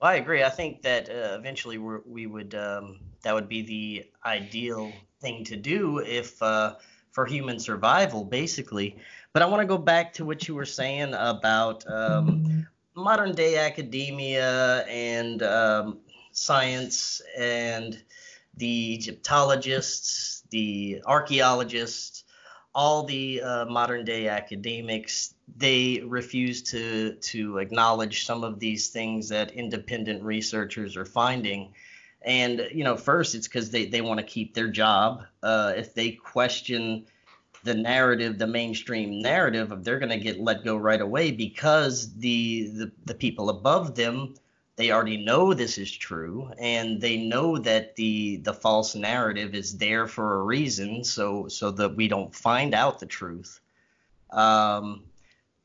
Well, 0.00 0.12
I 0.12 0.14
agree. 0.14 0.44
I 0.44 0.50
think 0.50 0.82
that 0.82 1.08
uh, 1.08 1.36
eventually 1.38 1.78
we 1.78 2.26
would 2.26 2.54
um, 2.54 3.00
that 3.22 3.34
would 3.34 3.48
be 3.48 3.62
the 3.62 4.10
ideal 4.24 4.92
thing 5.20 5.44
to 5.44 5.56
do 5.56 5.98
if 5.98 6.40
uh, 6.42 6.76
for 7.10 7.26
human 7.26 7.58
survival, 7.58 8.24
basically. 8.24 8.96
But 9.32 9.42
I 9.42 9.46
want 9.46 9.60
to 9.62 9.66
go 9.66 9.78
back 9.78 10.12
to 10.14 10.24
what 10.24 10.46
you 10.46 10.54
were 10.54 10.66
saying 10.66 11.14
about 11.14 11.84
um, 11.90 12.66
modern 12.94 13.34
day 13.34 13.58
academia 13.58 14.84
and 14.86 15.42
um, 15.42 15.98
science 16.32 17.20
and 17.36 18.00
the 18.56 18.94
Egyptologists, 18.94 20.37
the 20.50 21.02
archaeologists, 21.06 22.24
all 22.74 23.02
the 23.04 23.42
uh, 23.42 23.64
modern 23.66 24.04
day 24.04 24.28
academics. 24.28 25.34
They 25.56 26.02
refuse 26.04 26.62
to 26.64 27.14
to 27.14 27.58
acknowledge 27.58 28.24
some 28.24 28.44
of 28.44 28.60
these 28.60 28.88
things 28.88 29.28
that 29.30 29.52
independent 29.52 30.22
researchers 30.22 30.96
are 30.96 31.04
finding. 31.04 31.72
And 32.22 32.68
you 32.72 32.84
know, 32.84 32.96
first 32.96 33.34
it's 33.34 33.48
because 33.48 33.70
they, 33.70 33.86
they 33.86 34.00
want 34.00 34.20
to 34.20 34.26
keep 34.26 34.54
their 34.54 34.68
job. 34.68 35.24
Uh, 35.42 35.72
if 35.76 35.94
they 35.94 36.12
question 36.12 37.06
the 37.64 37.74
narrative, 37.74 38.38
the 38.38 38.46
mainstream 38.46 39.20
narrative 39.20 39.72
they're 39.82 39.98
going 39.98 40.10
to 40.10 40.18
get 40.18 40.38
let 40.38 40.64
go 40.64 40.76
right 40.76 41.00
away 41.00 41.30
because 41.30 42.14
the, 42.14 42.68
the 42.68 42.92
the 43.06 43.14
people 43.14 43.50
above 43.50 43.94
them 43.94 44.34
they 44.78 44.92
already 44.92 45.16
know 45.16 45.52
this 45.52 45.76
is 45.76 45.90
true 45.90 46.52
and 46.56 47.00
they 47.00 47.16
know 47.16 47.58
that 47.58 47.96
the 47.96 48.36
the 48.36 48.54
false 48.54 48.94
narrative 48.94 49.56
is 49.56 49.76
there 49.76 50.06
for 50.06 50.36
a 50.36 50.42
reason 50.44 51.02
so 51.02 51.48
so 51.48 51.72
that 51.72 51.96
we 51.96 52.06
don't 52.06 52.32
find 52.32 52.74
out 52.74 53.00
the 53.00 53.06
truth. 53.06 53.60
Um, 54.30 55.02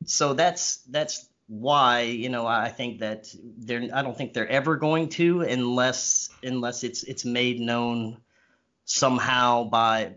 so 0.04 0.34
that's 0.34 0.78
that's 0.90 1.28
why 1.46 2.00
you 2.00 2.28
know 2.28 2.44
I 2.44 2.70
think 2.70 3.00
that 3.00 3.32
they're 3.56 3.88
I 3.94 4.02
don't 4.02 4.18
think 4.18 4.34
they're 4.34 4.48
ever 4.48 4.74
going 4.74 5.10
to 5.10 5.42
unless 5.42 6.28
unless 6.42 6.82
it's 6.82 7.04
it's 7.04 7.24
made 7.24 7.60
known 7.60 8.16
somehow 8.84 9.62
by 9.62 10.14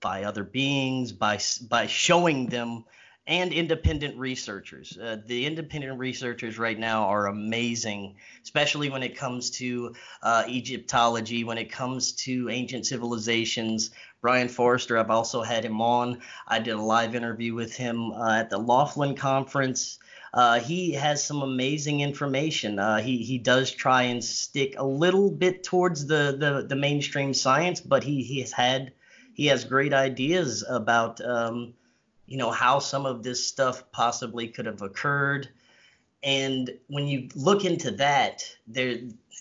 by 0.00 0.24
other 0.24 0.42
beings 0.42 1.12
by 1.12 1.38
by 1.68 1.86
showing 1.86 2.46
them 2.46 2.84
and 3.30 3.52
independent 3.52 4.18
researchers. 4.18 4.98
Uh, 5.00 5.16
the 5.24 5.46
independent 5.46 5.96
researchers 6.00 6.58
right 6.58 6.76
now 6.76 7.04
are 7.04 7.28
amazing, 7.28 8.16
especially 8.42 8.90
when 8.90 9.04
it 9.04 9.16
comes 9.16 9.50
to 9.52 9.94
uh, 10.20 10.42
Egyptology, 10.48 11.44
when 11.44 11.56
it 11.56 11.70
comes 11.70 12.10
to 12.10 12.50
ancient 12.50 12.86
civilizations. 12.86 13.92
Brian 14.20 14.48
Foerster, 14.48 14.98
I've 14.98 15.10
also 15.10 15.42
had 15.42 15.64
him 15.64 15.80
on. 15.80 16.22
I 16.48 16.58
did 16.58 16.74
a 16.74 16.82
live 16.82 17.14
interview 17.14 17.54
with 17.54 17.72
him 17.76 18.10
uh, 18.10 18.40
at 18.40 18.50
the 18.50 18.58
Laughlin 18.58 19.14
Conference. 19.14 20.00
Uh, 20.34 20.58
he 20.58 20.92
has 20.94 21.24
some 21.24 21.42
amazing 21.42 22.00
information. 22.00 22.80
Uh, 22.80 22.98
he 22.98 23.18
he 23.18 23.38
does 23.38 23.70
try 23.70 24.02
and 24.02 24.24
stick 24.24 24.74
a 24.76 24.84
little 24.84 25.30
bit 25.30 25.62
towards 25.62 26.04
the 26.04 26.36
the, 26.36 26.66
the 26.68 26.76
mainstream 26.76 27.32
science, 27.32 27.80
but 27.80 28.02
he 28.02 28.24
he 28.24 28.40
has 28.40 28.50
had 28.50 28.92
he 29.34 29.46
has 29.46 29.64
great 29.64 29.94
ideas 29.94 30.64
about 30.68 31.20
um, 31.24 31.74
you 32.30 32.36
know 32.36 32.52
how 32.52 32.78
some 32.78 33.06
of 33.06 33.24
this 33.24 33.44
stuff 33.44 33.90
possibly 33.90 34.46
could 34.46 34.64
have 34.64 34.82
occurred. 34.82 35.48
And 36.22 36.70
when 36.86 37.06
you 37.06 37.28
look 37.34 37.64
into 37.64 37.90
that 37.92 38.44
there 38.66 38.98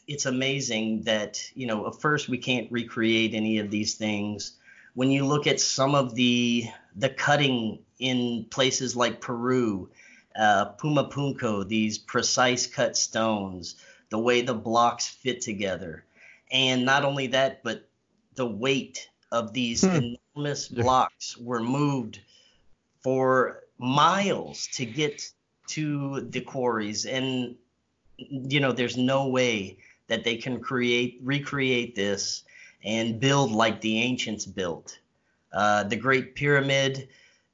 it's 0.07 0.25
amazing 0.25 1.03
that 1.03 1.39
you 1.53 1.67
know 1.67 1.87
at 1.87 2.01
first 2.01 2.27
we 2.27 2.39
can't 2.39 2.69
recreate 2.71 3.35
any 3.35 3.59
of 3.59 3.69
these 3.69 3.93
things. 3.93 4.53
When 4.95 5.11
you 5.11 5.23
look 5.25 5.45
at 5.45 5.59
some 5.59 5.93
of 5.93 6.15
the 6.15 6.65
the 6.95 7.09
cutting 7.09 7.79
in 7.99 8.47
places 8.49 8.95
like 8.95 9.21
peru 9.21 9.89
uh, 10.35 10.73
pumapunku 10.73 11.67
these 11.67 11.99
precise 11.99 12.65
cut 12.65 12.97
stones 12.97 13.75
the 14.09 14.17
way 14.17 14.41
the 14.41 14.55
blocks 14.55 15.07
fit 15.07 15.41
together. 15.41 16.05
And 16.51 16.85
not 16.85 17.05
only 17.05 17.27
that 17.27 17.61
but 17.61 17.87
the 18.33 18.47
weight 18.47 19.09
of 19.31 19.53
these 19.53 19.85
hmm. 19.85 20.15
enormous 20.35 20.67
blocks 20.67 21.37
were 21.37 21.61
moved 21.61 22.21
for 23.01 23.63
miles 23.77 24.67
to 24.73 24.85
get 24.85 25.29
to 25.67 26.21
the 26.29 26.41
quarries. 26.41 27.05
And 27.05 27.55
you 28.17 28.59
know 28.59 28.71
there's 28.71 28.97
no 28.97 29.27
way 29.27 29.77
that 30.07 30.23
they 30.23 30.37
can 30.37 30.59
create 30.59 31.19
recreate 31.23 31.95
this 31.95 32.43
and 32.83 33.19
build 33.19 33.51
like 33.51 33.81
the 33.81 34.01
ancients 34.01 34.45
built. 34.45 34.99
Uh, 35.53 35.83
the 35.83 35.95
great 35.95 36.35
pyramid 36.35 37.07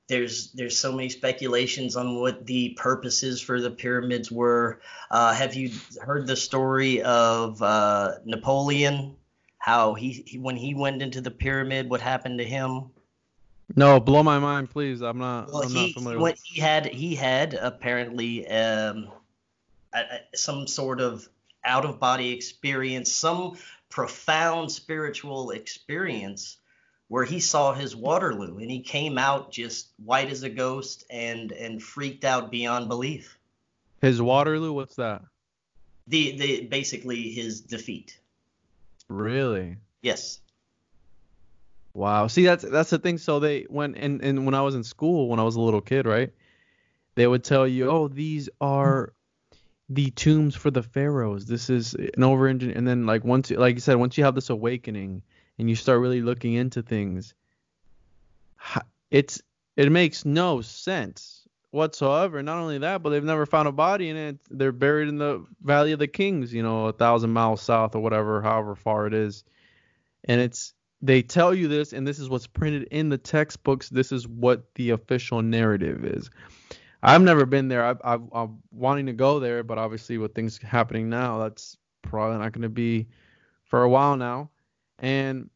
there's 0.08 0.52
there's 0.52 0.78
so 0.78 0.92
many 0.92 1.10
speculations 1.10 1.96
on 1.96 2.20
what 2.20 2.46
the 2.46 2.70
purposes 2.78 3.42
for 3.42 3.60
the 3.60 3.72
pyramids 3.72 4.32
were. 4.32 4.80
Uh, 5.10 5.34
have 5.34 5.56
you 5.56 5.72
heard 6.02 6.28
the 6.28 6.36
story 6.36 7.02
of 7.02 7.62
uh, 7.62 8.16
napoleon? 8.24 9.16
How 9.58 9.96
he, 9.96 10.24
he 10.28 10.38
when 10.38 10.56
he 10.56 10.76
went 10.76 11.02
into 11.02 11.22
the 11.22 11.32
pyramid 11.32 11.90
what 11.90 12.02
happened 12.02 12.38
to 12.38 12.46
him 12.46 12.92
no, 13.76 14.00
blow 14.00 14.24
my 14.24 14.40
mind, 14.40 14.70
please. 14.70 15.02
I'm 15.02 15.18
not. 15.18 15.52
Well, 15.52 15.64
I'm 15.64 15.70
he, 15.70 15.88
not 15.88 15.92
familiar. 15.94 16.20
What 16.20 16.38
he 16.44 16.60
had, 16.60 16.86
he 16.86 17.16
had 17.16 17.54
apparently 17.56 18.48
um, 18.48 19.10
a, 19.94 20.00
a, 20.00 20.38
some 20.38 20.68
sort 20.68 21.02
of 21.02 21.28
out 21.64 21.86
of 21.86 22.00
body 22.00 22.32
experience, 22.32 23.12
some 23.12 23.58
profound 23.90 24.72
spiritual 24.72 25.52
experience 25.52 26.58
where 27.08 27.24
he 27.24 27.40
saw 27.40 27.74
his 27.74 27.96
Waterloo 27.96 28.58
and 28.58 28.70
he 28.70 28.82
came 28.82 29.18
out 29.18 29.52
just 29.52 29.90
white 30.04 30.30
as 30.30 30.44
a 30.44 30.50
ghost 30.50 31.06
and 31.10 31.52
and 31.52 31.82
freaked 31.82 32.26
out 32.26 32.52
beyond 32.52 32.88
belief. 32.88 33.38
His 34.02 34.22
Waterloo, 34.22 34.74
what's 34.74 34.96
that? 34.96 35.24
The 36.08 36.38
the 36.38 36.68
basically 36.68 37.32
his 37.32 37.62
defeat. 37.62 38.20
Really? 39.08 39.78
Yes. 40.02 40.40
Wow. 41.96 42.28
See, 42.28 42.44
that's 42.44 42.64
that's 42.64 42.90
the 42.90 43.00
thing. 43.00 43.18
So 43.18 43.40
they 43.40 43.64
when 43.70 43.96
and 43.96 44.22
and 44.22 44.46
when 44.46 44.54
I 44.54 44.62
was 44.62 44.76
in 44.76 44.84
school, 44.84 45.30
when 45.30 45.40
I 45.40 45.44
was 45.44 45.56
a 45.56 45.62
little 45.62 45.80
kid, 45.80 46.06
right? 46.06 46.30
They 47.16 47.26
would 47.26 47.46
tell 47.46 47.66
you, 47.66 47.90
oh, 47.90 48.10
these 48.10 48.50
are 48.60 49.14
the 49.88 50.12
tombs 50.12 50.56
for 50.56 50.70
the 50.70 50.84
pharaohs. 50.84 51.46
This 51.46 51.70
is 51.70 51.94
an 51.94 52.22
over 52.22 52.50
engine. 52.50 52.72
And 52.72 52.86
then 52.86 53.06
like 53.06 53.24
once, 53.24 53.50
like 53.50 53.76
you 53.76 53.80
said, 53.80 53.96
once 53.96 54.18
you 54.18 54.26
have 54.26 54.36
this 54.36 54.50
awakening 54.50 55.22
and 55.58 55.70
you 55.70 55.76
start 55.78 56.02
really 56.02 56.22
looking 56.22 56.54
into 56.56 56.82
things, 56.82 57.34
it's 59.10 59.42
it 59.78 59.90
makes 59.90 60.26
no 60.26 60.60
sense 60.60 61.48
whatsoever. 61.72 62.44
Not 62.44 62.58
only 62.58 62.78
that, 62.80 63.04
but 63.04 63.12
they've 63.12 63.24
never 63.24 63.46
found 63.46 63.70
a 63.70 63.72
body 63.72 64.10
in 64.10 64.18
it. 64.18 64.40
They're 64.50 64.74
buried 64.74 65.08
in 65.08 65.18
the 65.18 65.46
Valley 65.64 65.94
of 65.94 66.00
the 66.00 66.08
Kings, 66.08 66.54
you 66.54 66.62
know, 66.62 66.88
a 66.88 66.94
thousand 66.94 67.32
miles 67.32 67.62
south 67.62 67.96
or 67.96 68.02
whatever, 68.02 68.42
however 68.42 68.76
far 68.76 69.08
it 69.08 69.14
is. 69.14 69.46
And 70.26 70.42
it's 70.42 70.74
they 71.06 71.22
tell 71.22 71.54
you 71.54 71.68
this, 71.68 71.94
and 71.94 72.08
this 72.08 72.20
is 72.20 72.30
what's 72.30 72.48
printed 72.48 72.88
in 72.92 73.10
the 73.10 73.18
textbooks. 73.18 73.90
This 73.90 74.12
is 74.12 74.28
what 74.28 74.74
the 74.76 74.92
official 74.92 75.42
narrative 75.42 76.04
is. 76.04 76.30
I've 77.04 77.22
never 77.22 77.46
been 77.46 77.68
there. 77.68 77.86
I, 77.86 78.18
I'm 78.34 78.58
wanting 78.72 79.06
to 79.06 79.14
go 79.14 79.40
there, 79.40 79.64
but 79.64 79.78
obviously 79.78 80.18
with 80.18 80.34
things 80.34 80.58
happening 80.58 81.08
now, 81.10 81.38
that's 81.38 81.78
probably 82.02 82.40
not 82.40 82.52
going 82.52 82.64
to 82.64 82.70
be 82.70 83.08
for 83.66 83.84
a 83.84 83.90
while 83.90 84.18
now. 84.18 84.50
And 85.00 85.50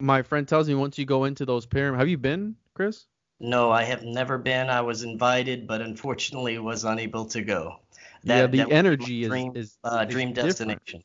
my 0.00 0.22
friend 0.22 0.48
tells 0.48 0.68
me 0.68 0.74
once 0.74 0.98
you 0.98 1.04
go 1.04 1.24
into 1.24 1.46
those 1.46 1.66
pyramids, 1.66 2.00
have 2.00 2.08
you 2.08 2.18
been, 2.18 2.56
Chris? 2.74 3.06
No, 3.38 3.70
I 3.70 3.84
have 3.84 4.02
never 4.02 4.38
been. 4.38 4.70
I 4.70 4.80
was 4.80 5.04
invited, 5.04 5.68
but 5.68 5.80
unfortunately 5.80 6.58
was 6.58 6.84
unable 6.84 7.26
to 7.26 7.42
go. 7.42 7.76
That, 8.24 8.54
yeah, 8.54 8.64
the 8.64 8.72
energy 8.72 9.26
dream, 9.26 9.52
is, 9.54 9.66
is, 9.66 9.78
uh, 9.84 10.04
dream 10.04 10.32
destination. 10.32 11.02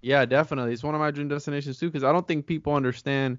Yeah, 0.00 0.24
definitely. 0.24 0.72
It's 0.72 0.82
one 0.82 0.94
of 0.94 1.00
my 1.00 1.10
dream 1.10 1.28
destinations 1.28 1.78
too 1.78 1.86
because 1.86 2.04
I 2.04 2.12
don't 2.12 2.26
think 2.26 2.46
people 2.46 2.74
understand 2.74 3.38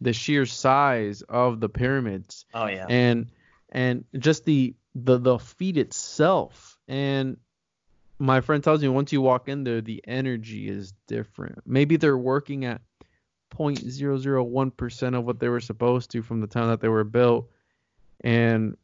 the 0.00 0.12
sheer 0.12 0.46
size 0.46 1.22
of 1.22 1.60
the 1.60 1.68
pyramids. 1.68 2.44
Oh 2.54 2.66
yeah. 2.66 2.86
And 2.88 3.30
and 3.70 4.04
just 4.18 4.44
the 4.44 4.74
the 4.94 5.18
the 5.18 5.38
feat 5.38 5.76
itself. 5.76 6.78
And 6.88 7.38
my 8.18 8.40
friend 8.40 8.62
tells 8.62 8.82
me 8.82 8.88
once 8.88 9.12
you 9.12 9.20
walk 9.20 9.48
in 9.48 9.64
there, 9.64 9.80
the 9.80 10.02
energy 10.06 10.68
is 10.68 10.92
different. 11.06 11.60
Maybe 11.66 11.96
they're 11.96 12.16
working 12.16 12.64
at 12.64 12.80
0.001% 13.54 15.18
of 15.18 15.24
what 15.24 15.38
they 15.38 15.48
were 15.48 15.60
supposed 15.60 16.10
to 16.12 16.22
from 16.22 16.40
the 16.40 16.46
time 16.46 16.68
that 16.68 16.80
they 16.80 16.88
were 16.88 17.04
built. 17.04 17.50
And 18.22 18.76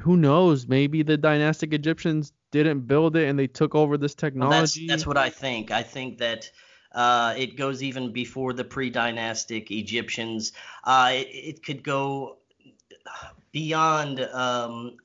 who 0.00 0.16
knows? 0.16 0.66
Maybe 0.66 1.02
the 1.02 1.16
dynastic 1.16 1.72
Egyptians 1.72 2.32
didn't 2.50 2.80
build 2.80 3.16
it 3.16 3.28
and 3.28 3.38
they 3.38 3.46
took 3.46 3.74
over 3.74 3.98
this 3.98 4.14
technology. 4.14 4.50
Well, 4.50 4.60
that's, 4.60 4.86
that's 4.88 5.06
what 5.06 5.16
I 5.16 5.30
think. 5.30 5.70
I 5.70 5.82
think 5.82 6.18
that 6.18 6.50
uh, 6.92 7.34
it 7.36 7.56
goes 7.56 7.82
even 7.82 8.12
before 8.12 8.52
the 8.52 8.64
pre-dynastic 8.64 9.70
Egyptians. 9.70 10.52
Uh, 10.84 11.10
it, 11.12 11.28
it, 11.28 11.62
could 11.62 11.82
go 11.82 12.38
beyond 13.52 14.20
um, 14.20 14.96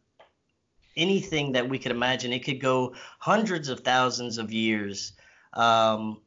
anything 0.96 1.52
that 1.54 1.68
we 1.68 1.78
could 1.78 1.92
imagine. 1.92 2.32
It 2.32 2.44
could 2.44 2.62
go 2.62 2.94
hundreds 3.20 3.70
of 3.70 3.82
thousands 3.82 4.38
of 4.38 4.52
years 4.52 5.14
um, 5.54 6.22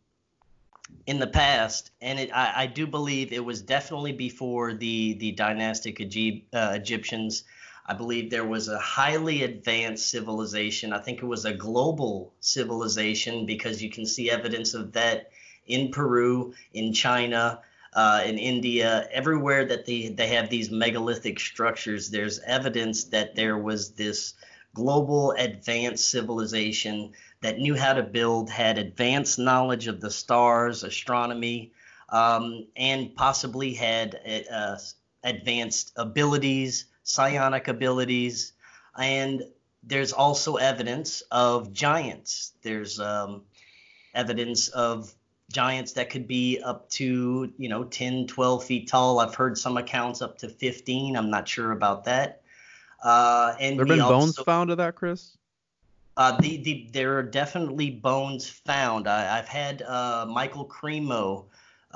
in 1.07 1.19
the 1.19 1.27
past, 1.27 1.91
and 2.01 2.19
it, 2.19 2.31
I, 2.35 2.53
I, 2.63 2.67
do 2.67 2.87
believe 2.87 3.33
it 3.33 3.45
was 3.45 3.61
definitely 3.61 4.13
before 4.13 4.73
the 4.73 5.15
the 5.15 5.33
dynastic 5.33 6.01
Egypt, 6.01 6.55
uh, 6.55 6.73
Egyptians. 6.75 7.45
I 7.89 7.95
believe 7.95 8.31
there 8.31 8.47
was 8.47 8.69
a 8.69 8.79
highly 8.79 9.45
advanced 9.45 10.11
civilization. 10.11 10.93
I 10.93 10.99
think 10.99 11.23
it 11.23 11.27
was 11.27 11.45
a 11.45 11.55
global 11.55 12.35
civilization 12.41 13.47
because 13.47 13.81
you 13.83 13.91
can 13.91 14.07
see 14.07 14.31
evidence 14.31 14.75
of 14.75 14.93
that 14.93 15.31
in 15.67 15.91
Peru, 15.93 16.53
in 16.73 16.93
China, 16.93 17.61
uh, 17.93 18.23
in 18.27 18.39
India, 18.39 19.09
everywhere 19.13 19.65
that 19.65 19.87
they, 19.87 20.09
they 20.09 20.29
have 20.29 20.51
these 20.51 20.71
megalithic 20.71 21.39
structures, 21.39 22.11
there's 22.11 22.41
evidence 22.41 23.05
that 23.05 23.37
there 23.37 23.57
was 23.57 23.93
this 23.93 24.35
global 24.75 25.31
advanced 25.33 26.11
civilization 26.11 27.13
that 27.41 27.59
knew 27.59 27.75
how 27.75 27.95
to 27.95 28.03
build, 28.03 28.51
had 28.51 28.79
advanced 28.79 29.39
knowledge 29.39 29.87
of 29.87 30.01
the 30.01 30.11
stars, 30.11 30.83
astronomy, 30.83 31.73
um, 32.11 32.67
and 32.77 33.15
possibly 33.15 33.73
had 33.75 34.21
uh, 34.53 34.77
advanced 35.25 35.93
abilities 35.97 36.87
psionic 37.07 37.69
abilities, 37.69 38.53
and 38.99 39.43
there's 39.85 40.13
also 40.13 40.57
evidence 40.57 41.23
of 41.31 41.73
giants. 41.73 42.53
There's 42.63 42.99
um, 42.99 43.43
evidence 44.13 44.69
of 44.69 45.15
giants 45.51 45.93
that 45.93 46.11
could 46.11 46.27
be 46.27 46.61
up 46.61 46.91
to, 46.91 47.53
you 47.57 47.69
know, 47.69 47.85
10, 47.85 48.27
12 48.27 48.65
feet 48.65 48.89
tall. 48.89 49.21
I've 49.21 49.37
heard 49.37 49.57
some 49.57 49.77
accounts 49.77 50.21
up 50.21 50.37
to 50.39 50.49
15. 50.49 51.17
I'm 51.17 51.31
not 51.31 51.47
sure 51.47 51.71
about 51.71 52.05
that. 52.05 52.43
Uh, 53.03 53.55
and 53.61 53.79
there 53.79 53.87
have 53.87 53.89
been 53.89 54.01
also, 54.01 54.19
bones 54.19 54.39
found 54.41 54.71
of 54.71 54.79
that, 54.79 54.97
Chris? 54.97 55.37
Uh, 56.17 56.37
the, 56.41 56.57
the 56.63 56.89
there 56.93 57.17
are 57.19 57.23
definitely 57.23 57.91
bones 57.91 58.49
found. 58.49 59.07
I, 59.07 59.39
I've 59.39 59.47
had 59.47 59.83
uh, 59.83 60.27
Michael 60.29 60.67
Cremo 60.67 61.45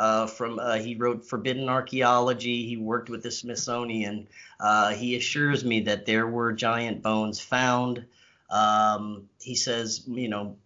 uh, 0.00 0.26
from 0.26 0.58
uh, 0.58 0.76
he 0.76 0.94
wrote 0.94 1.26
Forbidden 1.26 1.68
Archaeology. 1.68 2.66
He 2.66 2.78
worked 2.78 3.10
with 3.10 3.22
the 3.22 3.30
Smithsonian. 3.30 4.28
Uh, 4.58 4.94
he 4.94 5.14
assures 5.14 5.62
me 5.62 5.80
that 5.80 6.06
there 6.06 6.26
were 6.26 6.54
giant 6.54 7.02
bones 7.02 7.38
found. 7.38 8.06
Um, 8.48 9.28
he 9.42 9.54
says, 9.54 10.02
you 10.06 10.30
know, 10.30 10.56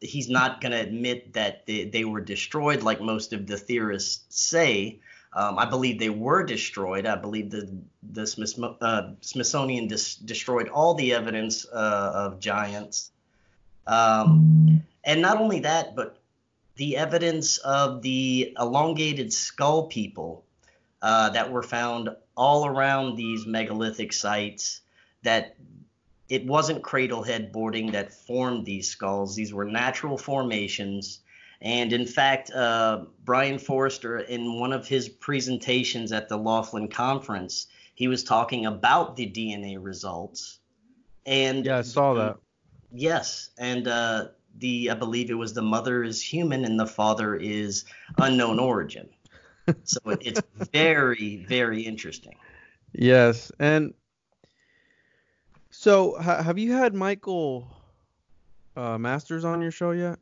he's 0.00 0.28
not 0.28 0.60
going 0.60 0.72
to 0.72 0.80
admit 0.80 1.32
that 1.32 1.64
they, 1.64 1.84
they, 1.84 2.04
were 2.04 2.20
destroyed 2.20 2.82
like 2.82 3.00
most 3.00 3.32
of 3.32 3.46
the 3.46 3.56
theorists 3.56 4.24
say. 4.28 4.98
Um, 5.32 5.58
I 5.58 5.64
believe 5.64 5.98
they 5.98 6.10
were 6.10 6.44
destroyed. 6.44 7.06
I 7.06 7.16
believe 7.16 7.50
the 7.50 7.74
the 8.12 8.26
Smith, 8.26 8.58
uh, 8.82 9.12
Smithsonian 9.22 9.88
dis- 9.88 10.16
destroyed 10.16 10.68
all 10.68 10.92
the 10.92 11.14
evidence 11.14 11.66
uh, 11.72 12.12
of 12.14 12.40
giants. 12.40 13.10
Um, 13.86 14.82
and 15.02 15.22
not 15.22 15.38
only 15.38 15.60
that, 15.60 15.96
but 15.96 16.21
the 16.76 16.96
evidence 16.96 17.58
of 17.58 18.02
the 18.02 18.54
elongated 18.58 19.32
skull 19.32 19.86
people 19.86 20.44
uh, 21.02 21.30
that 21.30 21.50
were 21.50 21.62
found 21.62 22.10
all 22.36 22.66
around 22.66 23.16
these 23.16 23.46
megalithic 23.46 24.12
sites 24.12 24.80
that 25.22 25.56
it 26.28 26.46
wasn't 26.46 26.82
cradlehead 26.82 27.52
boarding 27.52 27.92
that 27.92 28.12
formed 28.12 28.64
these 28.64 28.88
skulls. 28.88 29.36
These 29.36 29.52
were 29.52 29.66
natural 29.66 30.16
formations. 30.16 31.20
And 31.60 31.92
in 31.92 32.06
fact, 32.06 32.50
uh, 32.50 33.04
Brien 33.24 33.58
Foerster, 33.58 34.18
in 34.18 34.58
one 34.58 34.72
of 34.72 34.88
his 34.88 35.08
presentations 35.08 36.10
at 36.10 36.28
the 36.28 36.38
Laughlin 36.38 36.88
conference, 36.88 37.66
he 37.94 38.08
was 38.08 38.24
talking 38.24 38.66
about 38.66 39.16
the 39.16 39.30
DNA 39.30 39.76
results. 39.78 40.58
And 41.26 41.66
yeah, 41.66 41.78
I 41.78 41.82
saw 41.82 42.14
that. 42.14 42.38
Yes, 42.90 43.50
and 43.58 43.86
uh, 43.86 44.28
the 44.58 44.90
I 44.90 44.94
believe 44.94 45.30
it 45.30 45.34
was 45.34 45.54
the 45.54 45.62
mother 45.62 46.02
is 46.04 46.22
human 46.22 46.64
and 46.64 46.78
the 46.78 46.86
father 46.86 47.36
is 47.36 47.84
unknown 48.18 48.58
origin. 48.58 49.08
so 49.84 50.00
it's 50.06 50.42
very 50.72 51.44
very 51.48 51.82
interesting. 51.82 52.34
Yes, 52.92 53.50
and 53.58 53.94
so 55.70 56.16
ha- 56.20 56.42
have 56.42 56.58
you 56.58 56.72
had 56.72 56.94
Michael 56.94 57.66
uh, 58.76 58.98
Masters 58.98 59.44
on 59.44 59.62
your 59.62 59.70
show 59.70 59.92
yet? 59.92 60.18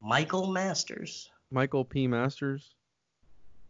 Michael 0.00 0.46
Masters. 0.46 1.30
Michael 1.50 1.84
P. 1.84 2.06
Masters. 2.06 2.74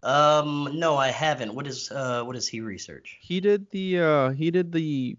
Um, 0.02 0.70
no, 0.74 0.96
I 0.96 1.08
haven't. 1.08 1.54
What 1.54 1.66
is 1.66 1.90
uh, 1.90 2.22
what 2.24 2.34
does 2.34 2.48
he 2.48 2.60
research? 2.60 3.18
He 3.20 3.40
did 3.40 3.70
the 3.70 4.00
uh, 4.00 4.30
he 4.30 4.50
did 4.50 4.72
the 4.72 5.16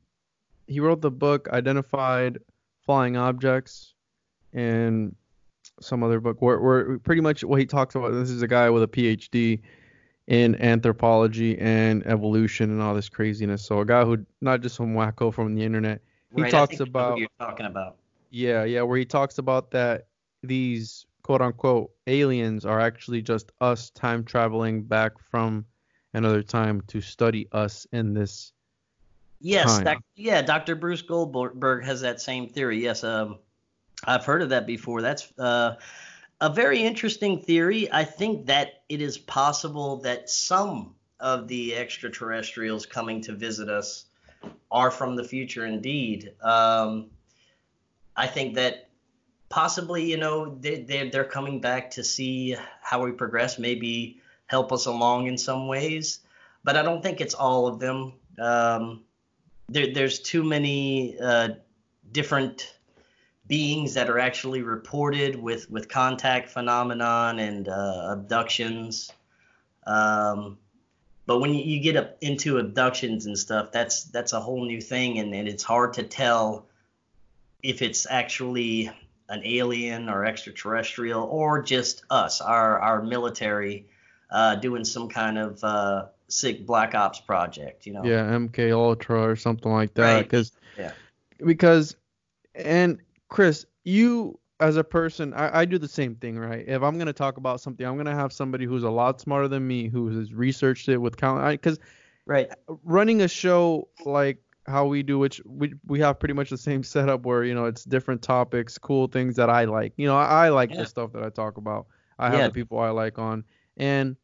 he 0.68 0.80
wrote 0.80 1.02
the 1.02 1.12
book 1.12 1.50
Identified 1.52 2.40
Flying 2.86 3.18
Objects 3.18 3.94
and 4.54 5.16
some 5.80 6.04
other 6.04 6.20
book 6.20 6.42
where, 6.42 6.60
where 6.60 7.00
pretty 7.00 7.22
much 7.22 7.44
what 7.44 7.60
he 7.60 7.66
talks 7.66 7.96
about. 7.96 8.12
This 8.12 8.30
is 8.30 8.42
a 8.42 8.48
guy 8.48 8.70
with 8.70 8.84
a 8.84 8.88
PhD 8.88 9.62
in 10.28 10.56
anthropology 10.62 11.58
and 11.60 12.06
evolution 12.06 12.70
and 12.70 12.82
all 12.82 12.94
this 12.94 13.10
craziness. 13.10 13.66
So 13.66 13.80
a 13.80 13.86
guy 13.86 14.06
who 14.06 14.26
not 14.42 14.62
just 14.62 14.76
some 14.76 14.94
wacko 14.94 15.34
from 15.34 15.56
the 15.56 15.64
internet. 15.64 16.02
He 16.36 16.44
right, 16.44 16.52
talks 16.52 16.80
about 16.80 17.18
you're 17.18 17.28
talking 17.40 17.66
about. 17.66 17.98
Yeah, 18.30 18.64
yeah, 18.64 18.84
where 18.84 18.98
he 18.98 19.06
talks 19.06 19.38
about 19.38 19.72
that 19.72 20.08
these 20.44 21.06
quote 21.24 21.42
unquote 21.42 21.92
aliens 22.08 22.66
are 22.66 22.80
actually 22.80 23.22
just 23.22 23.52
us 23.60 23.90
time 23.90 24.24
traveling 24.24 24.84
back 24.84 25.20
from 25.20 25.66
another 26.14 26.42
time 26.42 26.82
to 26.88 27.02
study 27.02 27.48
us 27.52 27.86
in 27.92 28.14
this. 28.14 28.54
Yes, 29.42 29.80
doc, 29.80 30.04
yeah, 30.16 30.42
Dr. 30.44 30.76
Bruce 30.76 31.02
Goldberg 31.02 31.84
has 31.84 32.02
that 32.02 32.22
same 32.22 32.48
theory. 32.48 32.82
Yes, 32.82 33.04
um, 33.04 33.40
I've 34.06 34.26
heard 34.26 34.42
of 34.42 34.50
that 34.50 34.66
before. 34.66 35.02
That's 35.02 35.32
uh, 35.38 35.76
a 36.40 36.50
very 36.50 36.82
interesting 36.82 37.42
theory. 37.42 37.92
I 37.92 38.04
think 38.04 38.48
that 38.48 38.84
it 38.90 39.02
is 39.02 39.18
possible 39.18 39.98
that 39.98 40.30
some 40.30 40.96
of 41.20 41.48
the 41.48 41.76
extraterrestrials 41.76 42.86
coming 42.86 43.22
to 43.22 43.34
visit 43.34 43.70
us 43.70 44.06
are 44.72 44.90
from 44.90 45.16
the 45.16 45.24
future 45.24 45.66
indeed. 45.66 46.34
Um, 46.42 47.12
I 48.16 48.28
think 48.28 48.56
that 48.56 48.90
possibly, 49.50 50.10
you 50.10 50.18
know, 50.18 50.56
they, 50.56 51.10
they're, 51.12 51.24
coming 51.24 51.62
back 51.62 51.92
to 51.92 52.04
see 52.04 52.56
how 52.82 53.04
we 53.04 53.12
progress, 53.12 53.60
maybe 53.60 54.20
help 54.48 54.72
us 54.72 54.88
along 54.88 55.28
in 55.28 55.38
some 55.38 55.68
ways. 55.68 56.20
But 56.64 56.76
I 56.76 56.82
don't 56.82 57.04
think 57.04 57.22
it's 57.22 57.34
all 57.34 57.68
of 57.68 57.80
them. 57.80 58.14
Um, 58.40 59.04
there, 59.70 59.94
there's 59.94 60.20
too 60.20 60.44
many 60.44 61.20
uh, 61.20 61.50
different 62.12 62.76
beings 63.52 63.96
that 63.96 64.10
are 64.10 64.18
actually 64.18 64.62
reported 64.62 65.36
with 65.36 65.70
with 65.70 65.90
contact 65.90 66.50
phenomenon 66.50 67.38
and 67.38 67.68
uh, 67.68 68.08
abductions. 68.12 69.12
Um, 69.86 70.58
but 71.26 71.40
when 71.40 71.54
you, 71.54 71.62
you 71.62 71.82
get 71.82 71.98
up 71.98 72.18
into 72.22 72.60
abductions 72.60 73.26
and 73.26 73.38
stuff, 73.38 73.74
that's 73.74 74.06
that's 74.06 74.32
a 74.32 74.40
whole 74.40 74.64
new 74.66 74.80
thing, 74.80 75.20
and, 75.20 75.36
and 75.36 75.50
it's 75.50 75.64
hard 75.64 75.96
to 75.96 76.04
tell 76.04 76.66
if 77.62 77.82
it's 77.82 78.08
actually 78.10 78.90
an 79.28 79.42
alien 79.44 80.08
or 80.08 80.26
extraterrestrial 80.26 81.22
or 81.22 81.62
just 81.62 82.06
us, 82.10 82.40
our 82.40 82.80
our 82.80 83.04
military, 83.04 83.86
uh, 84.32 84.56
doing 84.56 84.86
some 84.86 85.10
kind 85.10 85.38
of 85.38 85.62
uh, 85.62 86.06
sick 86.30 86.66
black 86.66 86.96
ops 86.96 87.20
project, 87.20 87.86
you 87.86 87.92
know. 87.92 88.06
Yeah, 88.06 88.32
MK 88.32 88.72
Ultra 88.72 89.22
or 89.24 89.36
something 89.36 89.74
like 89.74 89.94
that, 89.96 90.24
because 90.24 90.54
right. 90.78 90.86
yeah. 90.86 91.46
because 91.46 91.98
and 92.56 93.02
Chris, 93.32 93.66
you 93.86 94.38
as 94.60 94.76
a 94.76 94.84
person, 94.84 95.34
I, 95.34 95.62
I, 95.62 95.66
do 95.66 95.80
the 95.80 95.88
same 95.88 96.16
thing, 96.16 96.38
right? 96.38 96.64
If 96.68 96.84
I'm 96.84 97.00
gonna 97.00 97.14
talk 97.14 97.38
about 97.38 97.62
something, 97.62 97.84
I'm 97.84 97.98
gonna 97.98 98.14
have 98.14 98.32
somebody 98.32 98.66
who's 98.66 98.84
a 98.84 98.90
lot 98.92 99.22
smarter 99.22 99.48
than 99.48 99.66
me, 99.66 99.88
who 99.88 100.16
has 100.16 100.34
researched 100.34 100.90
it 100.90 100.98
with 100.98 101.18
count, 101.18 101.50
because 101.50 101.80
right, 102.26 102.50
running 102.84 103.22
a 103.22 103.28
show 103.28 103.88
like 104.06 104.38
how 104.68 104.86
we 104.86 105.02
do, 105.02 105.18
which 105.18 105.42
we 105.46 105.74
we 105.88 106.00
have 106.02 106.20
pretty 106.20 106.34
much 106.34 106.50
the 106.50 106.58
same 106.58 106.84
setup 106.94 107.26
where 107.26 107.46
you 107.46 107.56
know 107.56 107.66
it's 107.66 107.86
different 107.86 108.22
topics, 108.22 108.78
cool 108.78 109.08
things 109.08 109.38
that 109.38 109.50
I 109.50 109.64
like. 109.64 109.94
You 109.96 110.08
know, 110.08 110.18
I, 110.18 110.48
I 110.48 110.50
like 110.50 110.72
yeah. 110.72 110.80
the 110.80 110.86
stuff 110.86 111.14
that 111.14 111.24
I 111.24 111.30
talk 111.30 111.58
about. 111.58 111.88
I 112.20 112.30
have 112.30 112.40
yeah. 112.40 112.48
the 112.48 112.54
people 112.54 112.80
I 112.80 112.90
like 112.90 113.18
on, 113.18 113.46
and 113.78 114.18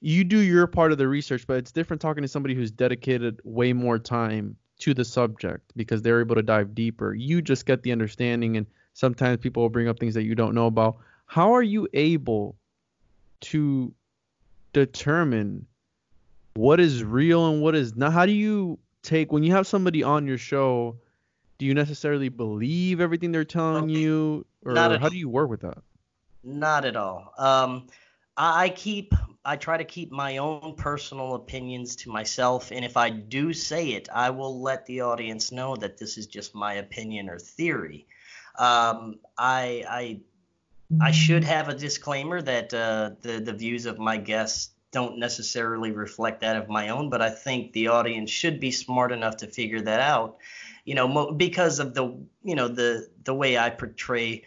you 0.00 0.24
do 0.24 0.40
your 0.40 0.66
part 0.66 0.90
of 0.90 0.98
the 0.98 1.06
research, 1.06 1.46
but 1.46 1.58
it's 1.58 1.72
different 1.72 2.02
talking 2.02 2.22
to 2.22 2.28
somebody 2.28 2.56
who's 2.56 2.72
dedicated 2.72 3.40
way 3.44 3.72
more 3.72 4.00
time 4.00 4.56
to 4.78 4.94
the 4.94 5.04
subject 5.04 5.72
because 5.76 6.02
they're 6.02 6.20
able 6.20 6.34
to 6.34 6.42
dive 6.42 6.74
deeper. 6.74 7.14
You 7.14 7.42
just 7.42 7.66
get 7.66 7.82
the 7.82 7.92
understanding, 7.92 8.56
and 8.56 8.66
sometimes 8.94 9.40
people 9.40 9.62
will 9.62 9.70
bring 9.70 9.88
up 9.88 9.98
things 9.98 10.14
that 10.14 10.24
you 10.24 10.34
don't 10.34 10.54
know 10.54 10.66
about. 10.66 10.96
How 11.26 11.52
are 11.52 11.62
you 11.62 11.88
able 11.92 12.56
to 13.40 13.92
determine 14.72 15.66
what 16.54 16.80
is 16.80 17.02
real 17.02 17.50
and 17.50 17.62
what 17.62 17.74
is 17.74 17.96
not? 17.96 18.12
How 18.12 18.26
do 18.26 18.32
you 18.32 18.78
take 19.02 19.32
when 19.32 19.42
you 19.42 19.52
have 19.52 19.66
somebody 19.66 20.02
on 20.02 20.26
your 20.26 20.38
show? 20.38 20.96
Do 21.58 21.64
you 21.64 21.74
necessarily 21.74 22.28
believe 22.28 23.00
everything 23.00 23.32
they're 23.32 23.44
telling 23.44 23.84
okay. 23.84 23.94
you, 23.94 24.44
or 24.64 24.74
how 24.74 24.98
all. 24.98 25.10
do 25.10 25.16
you 25.16 25.28
work 25.28 25.48
with 25.48 25.60
that? 25.60 25.78
Not 26.44 26.84
at 26.84 26.96
all. 26.96 27.32
Um, 27.38 27.86
I 28.36 28.68
keep 28.68 29.14
I 29.46 29.56
try 29.56 29.76
to 29.76 29.84
keep 29.84 30.10
my 30.10 30.38
own 30.38 30.74
personal 30.76 31.36
opinions 31.36 31.94
to 31.96 32.10
myself, 32.10 32.72
and 32.72 32.84
if 32.84 32.96
I 32.96 33.10
do 33.10 33.52
say 33.52 33.90
it, 33.90 34.08
I 34.12 34.30
will 34.30 34.60
let 34.60 34.84
the 34.86 35.02
audience 35.02 35.52
know 35.52 35.76
that 35.76 35.98
this 35.98 36.18
is 36.18 36.26
just 36.26 36.52
my 36.52 36.74
opinion 36.74 37.30
or 37.30 37.38
theory. 37.38 38.08
Um, 38.58 39.20
I, 39.38 39.84
I 39.88 40.20
I 41.00 41.12
should 41.12 41.44
have 41.44 41.68
a 41.68 41.74
disclaimer 41.74 42.42
that 42.42 42.74
uh, 42.74 43.10
the 43.22 43.38
the 43.38 43.52
views 43.52 43.86
of 43.86 43.98
my 43.98 44.16
guests 44.16 44.70
don't 44.90 45.18
necessarily 45.18 45.92
reflect 45.92 46.40
that 46.40 46.56
of 46.56 46.68
my 46.68 46.88
own, 46.88 47.08
but 47.08 47.22
I 47.22 47.30
think 47.30 47.72
the 47.72 47.88
audience 47.88 48.30
should 48.30 48.58
be 48.58 48.72
smart 48.72 49.12
enough 49.12 49.36
to 49.38 49.46
figure 49.46 49.80
that 49.82 50.00
out. 50.00 50.38
You 50.84 50.94
know, 50.94 51.06
mo- 51.06 51.32
because 51.32 51.78
of 51.78 51.94
the 51.94 52.04
you 52.42 52.54
know 52.56 52.66
the 52.68 53.08
the 53.24 53.34
way 53.34 53.56
I 53.58 53.70
portray. 53.70 54.44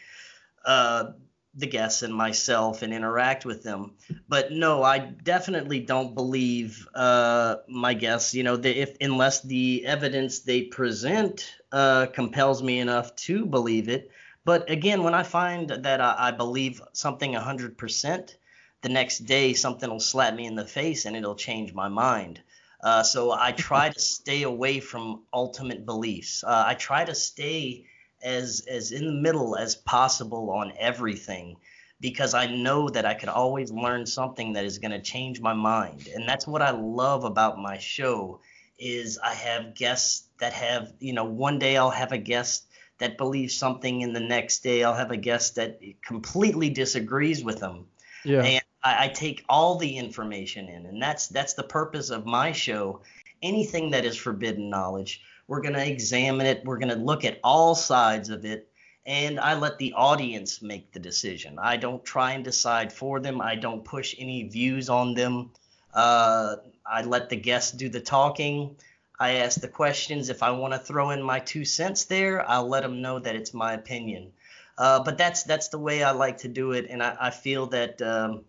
Uh, 0.66 1.12
the 1.56 1.68
guests 1.68 2.04
and 2.04 2.14
myself 2.14 2.82
and 2.82 2.94
interact 2.94 3.46
with 3.46 3.64
them. 3.64 3.94
But 4.28 4.52
no, 4.52 4.84
I 4.84 5.00
definitely 5.00 5.80
don't 5.80 6.14
believe 6.14 6.88
uh, 6.94 7.58
my 7.68 7.94
guests. 7.94 8.34
You 8.34 8.44
know, 8.44 8.56
they, 8.56 8.76
if 8.76 8.96
unless 9.02 9.42
the 9.42 9.86
evidence 9.86 10.40
they 10.40 10.64
present 10.64 11.52
uh, 11.72 12.08
compels 12.08 12.62
me 12.62 12.80
enough 12.80 13.16
to 13.28 13.46
believe 13.46 13.90
it. 13.90 14.12
But 14.46 14.70
again, 14.70 15.04
when 15.04 15.14
I 15.14 15.24
find 15.24 15.70
that 15.70 16.02
I, 16.02 16.16
I 16.18 16.32
believe 16.32 16.82
something 16.94 17.34
100%, 17.34 18.36
the 18.82 18.90
next 18.90 19.20
day 19.20 19.54
something 19.54 19.90
will 19.90 20.00
slap 20.00 20.34
me 20.34 20.46
in 20.46 20.56
the 20.56 20.66
face 20.66 21.06
and 21.06 21.16
it'll 21.16 21.36
change 21.36 21.74
my 21.74 21.90
mind. 21.90 22.42
Uh, 22.82 23.04
so 23.04 23.32
I 23.32 23.52
try 23.52 23.90
to 23.90 24.00
stay 24.00 24.44
away 24.44 24.80
from 24.80 25.24
ultimate 25.34 25.86
beliefs. 25.86 26.44
Uh, 26.44 26.64
I 26.66 26.76
try 26.76 27.04
to 27.04 27.14
stay 27.14 27.86
as 28.22 28.66
as 28.70 28.92
in 28.92 29.06
the 29.06 29.22
middle 29.22 29.56
as 29.56 29.76
possible 29.76 30.52
on 30.52 30.74
everything 30.78 31.58
because 32.02 32.34
I 32.34 32.46
know 32.48 32.90
that 32.90 33.06
I 33.06 33.14
could 33.14 33.30
always 33.30 33.72
learn 33.72 34.06
something 34.06 34.54
that 34.54 34.66
is 34.66 34.78
going 34.78 34.92
to 34.92 35.02
change 35.02 35.42
my 35.42 35.54
mind. 35.54 36.08
And 36.14 36.28
that's 36.28 36.48
what 36.48 36.62
I 36.62 36.72
love 36.72 37.26
about 37.26 37.60
my 37.60 37.78
show 37.78 38.40
is 38.78 39.18
I 39.18 39.34
have 39.34 39.76
guests 39.76 40.28
that 40.40 40.54
have, 40.54 40.94
you 41.00 41.14
know, 41.14 41.26
one 41.26 41.60
day 41.60 41.76
I'll 41.76 41.90
have 41.90 42.14
a 42.14 42.18
guest 42.18 42.66
that 43.00 43.18
believes 43.18 43.56
something, 43.56 44.04
and 44.04 44.16
the 44.16 44.22
next 44.22 44.60
day 44.60 44.84
I'll 44.84 44.94
have 44.94 45.12
a 45.12 45.18
guest 45.18 45.56
that 45.56 45.80
completely 46.06 46.70
disagrees 46.70 47.44
with 47.44 47.60
them. 47.60 47.88
Yeah. 48.26 48.44
And 48.44 48.64
I, 48.84 49.06
I 49.06 49.08
take 49.10 49.44
all 49.50 49.78
the 49.78 49.98
information 49.98 50.68
in, 50.68 50.86
and 50.86 51.02
that's 51.02 51.28
that's 51.28 51.54
the 51.54 51.64
purpose 51.64 52.10
of 52.10 52.26
my 52.26 52.52
show. 52.52 53.02
Anything 53.42 53.92
that 53.92 54.06
is 54.06 54.18
forbidden 54.18 54.70
knowledge, 54.70 55.22
we're 55.50 55.62
going 55.62 55.74
to 55.74 55.86
examine 55.86 56.46
it. 56.46 56.64
We're 56.64 56.78
going 56.78 56.94
to 56.94 57.04
look 57.04 57.26
at 57.26 57.40
all 57.44 57.74
sides 57.74 58.30
of 58.30 58.46
it, 58.46 58.70
and 59.04 59.40
I 59.40 59.56
let 59.56 59.80
the 59.80 59.94
audience 59.94 60.62
make 60.62 60.94
the 60.94 61.00
decision. 61.00 61.58
I 61.60 61.76
don't 61.76 62.06
try 62.06 62.34
and 62.34 62.44
decide 62.44 62.94
for 62.94 63.20
them. 63.20 63.42
I 63.42 63.56
don't 63.56 63.84
push 63.84 64.16
any 64.20 64.48
views 64.48 64.90
on 64.90 65.16
them. 65.16 65.50
Uh, 65.92 66.58
I 66.86 67.02
let 67.02 67.30
the 67.30 67.36
guests 67.36 67.72
do 67.72 67.90
the 67.90 68.00
talking. 68.00 68.76
I 69.20 69.38
ask 69.38 69.60
the 69.60 69.68
questions. 69.68 70.30
If 70.30 70.44
I 70.44 70.52
want 70.52 70.74
to 70.74 70.80
throw 70.80 71.10
in 71.10 71.24
my 71.24 71.40
two 71.40 71.66
cents 71.66 72.06
there, 72.06 72.48
I'll 72.48 72.70
let 72.70 72.84
them 72.84 73.02
know 73.02 73.18
that 73.18 73.36
it's 73.36 73.54
my 73.54 73.74
opinion. 73.74 74.32
Uh, 74.78 75.04
but 75.04 75.18
that's 75.18 75.44
that's 75.44 75.70
the 75.70 75.80
way 75.80 76.04
I 76.04 76.12
like 76.12 76.38
to 76.38 76.48
do 76.48 76.74
it, 76.74 76.86
and 76.92 77.02
I, 77.02 77.18
I 77.20 77.30
feel 77.32 77.66
that, 77.68 78.02
um, 78.04 78.46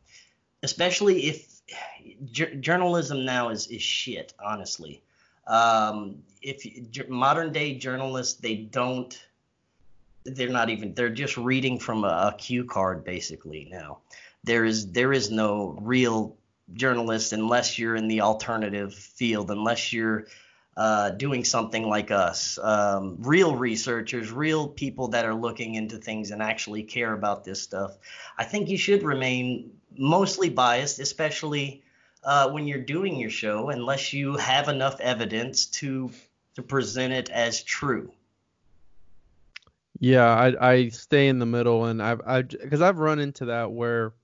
especially 0.63 1.29
if 1.29 1.61
j- 2.27 2.57
journalism 2.57 3.25
now 3.25 3.49
is 3.49 3.69
is 3.69 3.83
shit, 3.83 4.35
honestly. 4.39 5.03
Um, 5.47 6.23
if 6.43 7.09
modern 7.09 7.53
day 7.53 7.75
journalists, 7.75 8.41
they 8.41 8.57
don't, 8.57 9.19
they're 10.25 10.49
not 10.49 10.71
even, 10.71 10.95
they're 10.95 11.11
just 11.11 11.37
reading 11.37 11.79
from 11.79 12.05
a, 12.05 12.33
a 12.33 12.35
cue 12.39 12.65
card 12.65 13.05
basically 13.05 13.69
now. 13.71 13.99
There 14.45 14.65
is 14.65 14.93
there 14.93 15.13
is 15.13 15.31
no 15.31 15.79
real 15.83 16.37
journalist 16.73 17.33
unless 17.33 17.79
you're 17.79 17.97
in 17.97 18.09
the 18.09 18.23
alternative 18.23 18.95
field, 18.95 19.51
unless 19.51 19.93
you're 19.93 20.27
uh, 20.77 21.11
doing 21.11 21.45
something 21.45 21.89
like 21.89 22.11
us. 22.11 22.59
Um, 22.63 23.17
real 23.21 23.55
researchers, 23.55 24.33
real 24.33 24.69
people 24.69 25.09
that 25.09 25.27
are 25.27 25.35
looking 25.35 25.75
into 25.75 25.99
things 25.99 26.31
and 26.31 26.41
actually 26.41 26.85
care 26.85 27.13
about 27.13 27.45
this 27.45 27.61
stuff. 27.61 27.99
I 28.39 28.45
think 28.45 28.69
you 28.69 28.79
should 28.79 29.03
remain 29.03 29.73
mostly 29.97 30.49
biased, 30.49 30.99
especially 30.99 31.83
uh, 32.25 32.51
when 32.51 32.67
you're 32.67 32.81
doing 32.85 33.17
your 33.17 33.31
show, 33.31 33.71
unless 33.71 34.13
you 34.13 34.37
have 34.37 34.69
enough 34.69 35.01
evidence 35.01 35.67
to 35.67 36.11
to 36.55 36.63
present 36.63 37.13
it 37.13 37.31
as 37.31 37.63
true. 37.63 38.13
Yeah, 39.99 40.25
I 40.27 40.71
I 40.73 40.89
stay 40.89 41.29
in 41.29 41.39
the 41.39 41.47
middle, 41.47 41.85
and 41.87 42.03
I've 42.03 42.21
I 42.27 42.43
because 42.43 42.81
I've 42.81 42.99
run 42.99 43.19
into 43.19 43.47
that 43.47 43.71
where, 43.71 44.15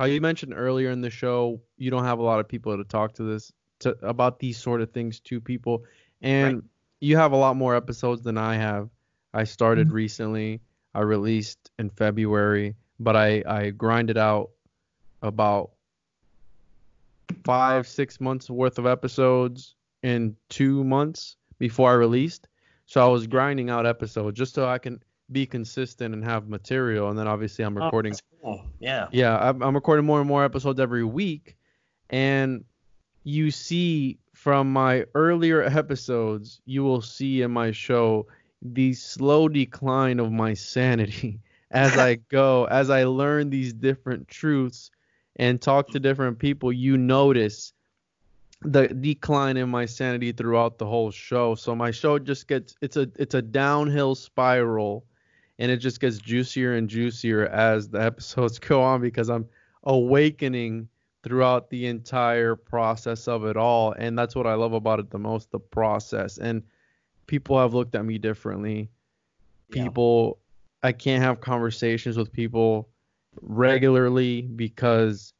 uh, 0.00 0.06
you 0.06 0.20
mentioned 0.20 0.54
earlier 0.56 0.90
in 0.90 1.00
the 1.00 1.10
show, 1.10 1.60
you 1.78 1.90
don't 1.90 2.04
have 2.04 2.18
a 2.18 2.22
lot 2.22 2.40
of 2.40 2.48
people 2.48 2.76
to 2.76 2.84
talk 2.84 3.12
to 3.14 3.22
this 3.22 3.52
to 3.80 3.90
about 4.06 4.38
these 4.40 4.58
sort 4.58 4.80
of 4.82 4.90
things 4.92 5.20
to 5.20 5.40
people, 5.40 5.84
and 6.22 6.56
Right. 6.56 6.64
you 7.00 7.16
have 7.16 7.32
a 7.32 7.36
lot 7.36 7.56
more 7.56 7.76
episodes 7.76 8.22
than 8.22 8.38
I 8.38 8.56
have. 8.56 8.90
I 9.34 9.44
started 9.44 9.88
Mhm. 9.88 9.92
recently. 9.92 10.60
I 10.94 11.02
released 11.02 11.70
in 11.78 11.90
February, 11.90 12.74
but 12.98 13.14
I 13.16 13.44
I 13.46 13.70
grinded 13.70 14.18
out 14.18 14.50
about 15.22 15.70
five 17.46 17.86
six 17.88 18.20
months 18.20 18.50
worth 18.50 18.78
of 18.78 18.86
episodes 18.86 19.74
in 20.02 20.36
two 20.48 20.84
months 20.84 21.36
before 21.58 21.90
I 21.90 21.94
released. 21.94 22.48
So 22.86 23.04
I 23.04 23.08
was 23.08 23.26
grinding 23.26 23.70
out 23.70 23.86
episodes 23.86 24.36
just 24.36 24.54
so 24.54 24.68
I 24.68 24.78
can 24.78 25.02
be 25.32 25.46
consistent 25.46 26.14
and 26.14 26.24
have 26.24 26.48
material. 26.48 27.08
And 27.08 27.18
then 27.18 27.26
obviously 27.26 27.64
I'm 27.64 27.76
Oh, 27.78 27.84
recording. 27.84 28.12
that's 28.12 28.22
cool. 28.42 28.64
Yeah. 28.78 29.08
Yeah, 29.10 29.36
I'm, 29.38 29.62
I'm 29.62 29.74
recording 29.74 30.04
more 30.04 30.20
and 30.20 30.28
more 30.28 30.44
episodes 30.44 30.78
every 30.78 31.04
week. 31.04 31.56
And 32.10 32.64
you 33.24 33.50
see 33.50 34.18
from 34.34 34.72
my 34.72 35.04
earlier 35.14 35.62
episodes, 35.64 36.60
you 36.66 36.84
will 36.84 37.00
see 37.00 37.42
in 37.42 37.50
my 37.50 37.72
show 37.72 38.26
the 38.62 38.92
slow 38.94 39.48
decline 39.48 40.20
of 40.20 40.30
my 40.30 40.54
sanity 40.54 41.40
as 41.72 41.96
I 41.98 42.16
go, 42.28 42.66
as 42.66 42.90
I 42.90 43.04
learn 43.04 43.50
these 43.50 43.72
different 43.72 44.28
truths 44.28 44.90
and 45.36 45.60
talk 45.60 45.88
to 45.90 46.00
different 46.00 46.38
people. 46.38 46.72
You 46.72 46.96
notice 46.96 47.72
the 48.62 48.88
decline 48.88 49.56
in 49.56 49.68
my 49.68 49.84
sanity 49.86 50.32
throughout 50.32 50.78
the 50.78 50.86
whole 50.86 51.10
show. 51.10 51.54
So 51.54 51.74
my 51.74 51.90
show 51.90 52.18
just 52.18 52.48
gets 52.48 52.74
it's 52.80 52.96
a 52.96 53.08
it's 53.16 53.34
a 53.34 53.42
downhill 53.42 54.14
spiral 54.14 55.04
and 55.58 55.70
it 55.70 55.78
just 55.78 56.00
gets 56.00 56.18
juicier 56.18 56.74
and 56.74 56.88
juicier 56.88 57.46
as 57.46 57.88
the 57.88 58.02
episodes 58.02 58.58
go 58.58 58.82
on 58.82 59.00
because 59.00 59.28
I'm 59.28 59.46
awakening 59.84 60.88
throughout 61.22 61.70
the 61.70 61.86
entire 61.86 62.54
process 62.54 63.26
of 63.26 63.44
it 63.44 63.56
all 63.56 63.92
and 63.98 64.18
that's 64.18 64.34
what 64.36 64.46
I 64.46 64.54
love 64.54 64.72
about 64.72 65.00
it 65.00 65.10
the 65.10 65.18
most 65.18 65.50
the 65.50 65.58
process 65.58 66.38
and 66.38 66.62
people 67.26 67.58
have 67.58 67.74
looked 67.74 67.94
at 67.96 68.04
me 68.04 68.16
differently 68.16 68.88
Yeah. 69.70 69.82
people 69.84 70.38
I 70.82 70.92
can't 70.92 71.22
have 71.22 71.40
conversations 71.40 72.16
with 72.16 72.32
people 72.32 72.88
regularly 73.42 74.42
because 74.42 75.32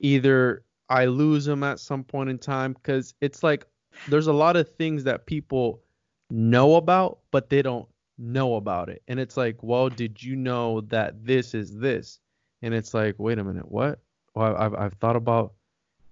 either 0.00 0.62
I 0.88 1.06
lose 1.06 1.44
them 1.44 1.62
at 1.62 1.78
some 1.78 2.04
point 2.04 2.30
in 2.30 2.38
time 2.38 2.72
because 2.72 3.14
it's 3.20 3.42
like 3.42 3.66
there's 4.08 4.26
a 4.26 4.32
lot 4.32 4.56
of 4.56 4.68
things 4.76 5.04
that 5.04 5.26
people 5.26 5.82
know 6.30 6.76
about 6.76 7.18
but 7.30 7.50
they 7.50 7.62
don't 7.62 7.86
know 8.18 8.56
about 8.56 8.88
it. 8.88 9.02
And 9.08 9.18
it's 9.18 9.36
like 9.36 9.62
well 9.62 9.88
did 9.88 10.22
you 10.22 10.36
know 10.36 10.80
that 10.82 11.24
this 11.24 11.54
is 11.54 11.76
this? 11.76 12.20
And 12.62 12.74
it's 12.74 12.94
like 12.94 13.14
wait 13.18 13.38
a 13.38 13.44
minute 13.44 13.70
what? 13.70 14.00
Well, 14.34 14.56
I've, 14.56 14.74
I've 14.74 14.94
thought 14.94 15.16
about 15.16 15.54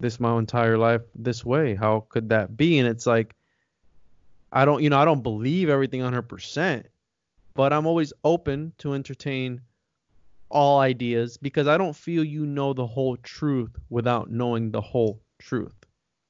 this 0.00 0.20
my 0.20 0.36
entire 0.38 0.78
life 0.78 1.02
this 1.14 1.44
way. 1.44 1.74
How 1.74 2.06
could 2.08 2.28
that 2.30 2.56
be? 2.56 2.78
And 2.78 2.88
it's 2.88 3.06
like 3.06 3.34
I 4.52 4.64
don't 4.64 4.82
you 4.82 4.90
know 4.90 4.98
I 4.98 5.04
don't 5.04 5.22
believe 5.22 5.68
everything 5.68 6.00
100% 6.00 6.84
but 7.58 7.72
I'm 7.72 7.88
always 7.88 8.12
open 8.22 8.72
to 8.78 8.94
entertain 8.94 9.60
all 10.50 10.80
ideas 10.80 11.36
because 11.36 11.66
I 11.66 11.76
don't 11.76 11.94
feel 11.94 12.24
you 12.24 12.46
know 12.46 12.72
the 12.72 12.86
whole 12.86 13.16
truth 13.18 13.76
without 13.90 14.30
knowing 14.30 14.70
the 14.70 14.80
whole 14.80 15.20
truth, 15.38 15.74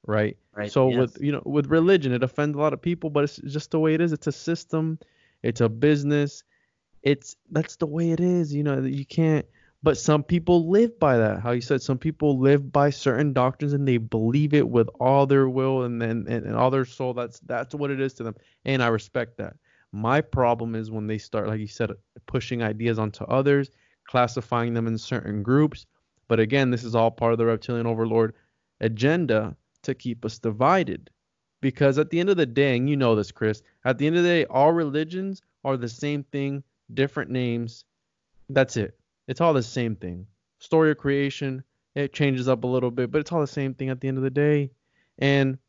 right? 0.05 0.37
Right. 0.53 0.71
So 0.71 0.89
yes. 0.89 0.97
with 0.97 1.17
you 1.21 1.31
know 1.31 1.41
with 1.45 1.67
religion, 1.67 2.11
it 2.11 2.23
offends 2.23 2.55
a 2.55 2.59
lot 2.59 2.73
of 2.73 2.81
people, 2.81 3.09
but 3.09 3.23
it's 3.23 3.37
just 3.37 3.71
the 3.71 3.79
way 3.79 3.93
it 3.93 4.01
is. 4.01 4.11
It's 4.11 4.27
a 4.27 4.31
system, 4.31 4.99
it's 5.43 5.61
a 5.61 5.69
business, 5.69 6.43
it's 7.03 7.35
that's 7.51 7.77
the 7.77 7.87
way 7.87 8.11
it 8.11 8.19
is. 8.19 8.53
You 8.53 8.63
know 8.63 8.81
you 8.81 9.05
can't. 9.05 9.45
But 9.81 9.97
some 9.97 10.23
people 10.23 10.69
live 10.69 10.99
by 10.99 11.17
that. 11.17 11.39
How 11.39 11.51
you 11.51 11.61
said 11.61 11.81
some 11.81 11.97
people 11.97 12.37
live 12.37 12.69
by 12.69 12.89
certain 12.89 13.31
doctrines 13.31 13.71
and 13.71 13.87
they 13.87 13.95
believe 13.95 14.53
it 14.53 14.67
with 14.67 14.89
all 14.99 15.25
their 15.25 15.47
will 15.47 15.83
and 15.83 16.03
and, 16.03 16.27
and, 16.27 16.45
and 16.45 16.55
all 16.55 16.69
their 16.69 16.85
soul. 16.85 17.13
That's 17.13 17.39
that's 17.41 17.73
what 17.73 17.89
it 17.89 18.01
is 18.01 18.13
to 18.15 18.23
them, 18.23 18.35
and 18.65 18.83
I 18.83 18.87
respect 18.87 19.37
that. 19.37 19.55
My 19.91 20.21
problem 20.21 20.75
is 20.75 20.91
when 20.91 21.07
they 21.07 21.17
start, 21.17 21.47
like 21.47 21.59
you 21.59 21.67
said, 21.67 21.91
pushing 22.27 22.61
ideas 22.61 22.99
onto 22.99 23.23
others, 23.23 23.71
classifying 24.09 24.73
them 24.73 24.87
in 24.87 24.97
certain 24.97 25.43
groups. 25.43 25.85
But 26.27 26.39
again, 26.39 26.71
this 26.71 26.83
is 26.83 26.95
all 26.95 27.11
part 27.11 27.31
of 27.31 27.37
the 27.37 27.45
reptilian 27.45 27.85
overlord 27.85 28.33
agenda 28.81 29.55
to 29.83 29.93
keep 29.93 30.25
us 30.25 30.39
divided. 30.39 31.11
Because 31.61 31.99
at 31.99 32.09
the 32.09 32.19
end 32.19 32.29
of 32.29 32.37
the 32.37 32.45
day, 32.45 32.75
and 32.75 32.89
you 32.89 32.97
know 32.97 33.15
this, 33.15 33.31
Chris, 33.31 33.61
at 33.85 33.99
the 33.99 34.07
end 34.07 34.17
of 34.17 34.23
the 34.23 34.29
day, 34.29 34.45
all 34.45 34.71
religions 34.71 35.43
are 35.63 35.77
the 35.77 35.89
same 35.89 36.23
thing, 36.23 36.63
different 36.91 37.29
names. 37.29 37.85
That's 38.49 38.77
it. 38.77 38.97
It's 39.27 39.41
all 39.41 39.53
the 39.53 39.61
same 39.61 39.95
thing. 39.95 40.25
Story 40.57 40.89
of 40.89 40.97
creation, 40.97 41.63
it 41.93 42.11
changes 42.11 42.49
up 42.49 42.63
a 42.63 42.67
little 42.67 42.91
bit, 42.91 43.11
but 43.11 43.19
it's 43.19 43.31
all 43.31 43.41
the 43.41 43.47
same 43.47 43.75
thing 43.75 43.89
at 43.89 44.01
the 44.01 44.07
end 44.07 44.17
of 44.17 44.23
the 44.23 44.29
day. 44.31 44.71
And 45.19 45.59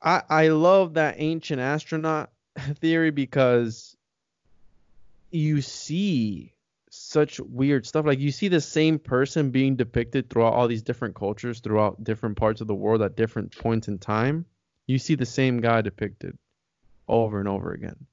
I 0.00 0.22
I 0.28 0.48
love 0.48 0.94
that 0.94 1.16
ancient 1.18 1.60
astronaut 1.60 2.30
theory 2.76 3.10
because 3.10 3.96
you 5.30 5.60
see 5.60 6.54
such 7.10 7.40
weird 7.40 7.86
stuff. 7.86 8.06
Like 8.06 8.20
you 8.20 8.30
see 8.30 8.48
the 8.48 8.60
same 8.60 8.98
person 8.98 9.50
being 9.50 9.76
depicted 9.76 10.30
throughout 10.30 10.54
all 10.54 10.68
these 10.68 10.82
different 10.82 11.14
cultures, 11.14 11.60
throughout 11.60 12.02
different 12.04 12.36
parts 12.36 12.60
of 12.60 12.68
the 12.68 12.74
world 12.74 13.02
at 13.02 13.16
different 13.16 13.56
points 13.56 13.88
in 13.88 13.98
time. 13.98 14.46
You 14.86 14.98
see 14.98 15.16
the 15.16 15.26
same 15.26 15.60
guy 15.60 15.80
depicted 15.80 16.38
over 17.08 17.40
and 17.40 17.48
over 17.48 17.72
again. 17.72 17.96
And 17.98 18.06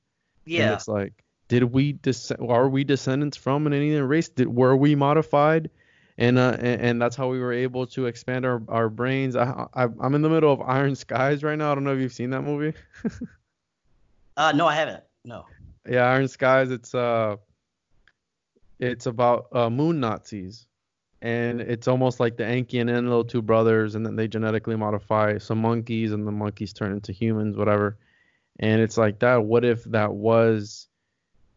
yeah. 0.45 0.73
it's 0.73 0.87
like, 0.87 1.13
did 1.47 1.63
we 1.63 1.93
descend? 1.93 2.41
Are 2.49 2.67
we 2.67 2.83
descendants 2.83 3.37
from 3.37 3.67
an 3.67 3.73
alien 3.73 4.03
race? 4.07 4.29
Did 4.29 4.47
were 4.47 4.75
we 4.75 4.95
modified? 4.95 5.69
And 6.17 6.39
uh, 6.39 6.57
and, 6.57 6.81
and 6.81 7.01
that's 7.01 7.15
how 7.15 7.27
we 7.29 7.39
were 7.39 7.53
able 7.53 7.85
to 7.87 8.07
expand 8.07 8.45
our, 8.45 8.61
our 8.67 8.89
brains. 8.89 9.35
I, 9.35 9.67
I 9.73 9.83
I'm 9.83 10.15
in 10.15 10.23
the 10.23 10.29
middle 10.29 10.51
of 10.51 10.61
Iron 10.61 10.95
Skies 10.95 11.43
right 11.43 11.57
now. 11.57 11.71
I 11.71 11.75
don't 11.75 11.83
know 11.83 11.93
if 11.93 11.99
you've 11.99 12.13
seen 12.13 12.31
that 12.31 12.41
movie. 12.41 12.73
Uh, 14.39 14.51
no, 14.51 14.67
I 14.67 14.75
haven't. 14.75 15.03
No. 15.25 15.47
Yeah, 15.89 16.03
Iron 16.03 16.27
Skies. 16.27 16.69
It's 16.69 16.93
uh, 16.93 17.37
it's 18.79 19.05
about 19.05 19.47
uh, 19.51 19.69
moon 19.69 19.99
Nazis, 19.99 20.65
and 21.21 21.61
it's 21.61 21.87
almost 21.87 22.19
like 22.19 22.37
the 22.37 22.45
Enki 22.45 22.79
and 22.79 22.89
Enlil 22.89 23.23
two 23.23 23.41
brothers, 23.41 23.95
and 23.95 24.05
then 24.05 24.15
they 24.15 24.27
genetically 24.27 24.75
modify 24.75 25.37
some 25.37 25.59
monkeys, 25.59 26.11
and 26.11 26.27
the 26.27 26.31
monkeys 26.31 26.73
turn 26.73 26.91
into 26.91 27.11
humans, 27.11 27.57
whatever. 27.57 27.97
And 28.59 28.81
it's 28.81 28.97
like 28.97 29.19
that. 29.19 29.43
What 29.43 29.63
if 29.65 29.83
that 29.85 30.13
was 30.13 30.87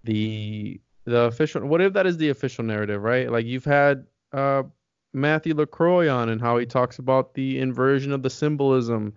the 0.05 0.81
the 1.05 1.23
official? 1.23 1.67
What 1.67 1.81
if 1.81 1.93
that 1.95 2.07
is 2.07 2.17
the 2.17 2.29
official 2.31 2.65
narrative, 2.65 3.03
right? 3.03 3.31
Like 3.31 3.47
you've 3.47 3.65
had 3.65 4.07
uh 4.33 4.65
Matthew 5.13 5.55
Lacroix 5.55 6.09
on, 6.09 6.29
and 6.29 6.41
how 6.41 6.57
he 6.59 6.67
talks 6.67 6.99
about 6.99 7.35
the 7.35 7.59
inversion 7.59 8.13
of 8.13 8.23
the 8.23 8.31
symbolism 8.31 9.13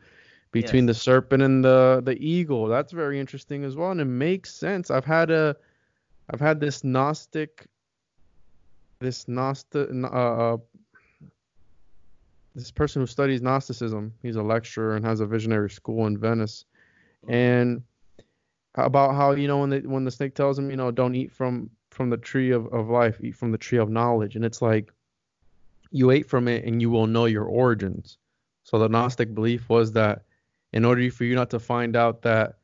between 0.52 0.88
Yes. 0.88 0.96
the 0.98 1.02
serpent 1.02 1.44
and 1.44 1.64
the 1.64 2.02
the 2.04 2.18
eagle. 2.26 2.68
That's 2.68 2.92
very 2.92 3.20
interesting 3.20 3.64
as 3.64 3.76
well, 3.76 3.92
and 3.92 4.02
it 4.02 4.06
makes 4.06 4.54
sense. 4.54 4.90
I've 4.92 5.06
had 5.06 5.30
a, 5.30 5.56
I've 6.30 6.40
had 6.40 6.60
this 6.60 6.84
Gnostic, 6.84 7.68
this 9.04 9.28
Gnostic, 9.28 9.90
uh, 9.92 10.08
uh, 10.08 10.58
this 12.56 12.72
person 12.72 13.02
who 13.02 13.06
studies 13.06 13.42
Gnosticism. 13.42 14.14
He's 14.22 14.38
a 14.38 14.44
lecturer 14.44 14.96
and 14.96 15.06
has 15.06 15.20
a 15.20 15.26
visionary 15.26 15.70
school 15.70 16.08
in 16.08 16.18
Venice, 16.18 16.66
and 17.28 17.84
about 18.76 19.14
how 19.14 19.32
you 19.32 19.48
know 19.48 19.60
when 19.60 19.70
the 19.70 19.82
when 19.82 20.06
the 20.06 20.12
snake 20.12 20.34
tells 20.34 20.58
him 20.58 20.72
you 20.72 20.78
know 20.78 20.90
don't 20.90 21.16
eat 21.16 21.32
from 21.32 21.70
from 21.92 22.10
the 22.10 22.18
tree 22.18 22.52
of, 22.52 22.66
of 22.74 22.90
life, 22.90 23.18
eat 23.22 23.36
from 23.36 23.52
the 23.52 23.58
tree 23.58 23.78
of 23.78 23.90
knowledge, 23.90 24.36
and 24.36 24.44
it's 24.44 24.62
like 24.62 24.92
you 25.92 26.10
ate 26.10 26.28
from 26.28 26.48
it 26.48 26.66
and 26.66 26.82
you 26.82 26.90
will 26.90 27.06
know 27.06 27.26
your 27.26 27.46
origins. 27.46 28.18
So 28.64 28.80
the 28.80 28.90
Gnostic 28.90 29.36
belief 29.36 29.70
was 29.70 29.92
that 29.92 30.24
in 30.72 30.86
order 30.86 31.12
for 31.12 31.24
you 31.24 31.36
not 31.36 31.52
to 31.52 31.60
find 31.60 31.96
out 31.96 32.24
that, 32.24 32.58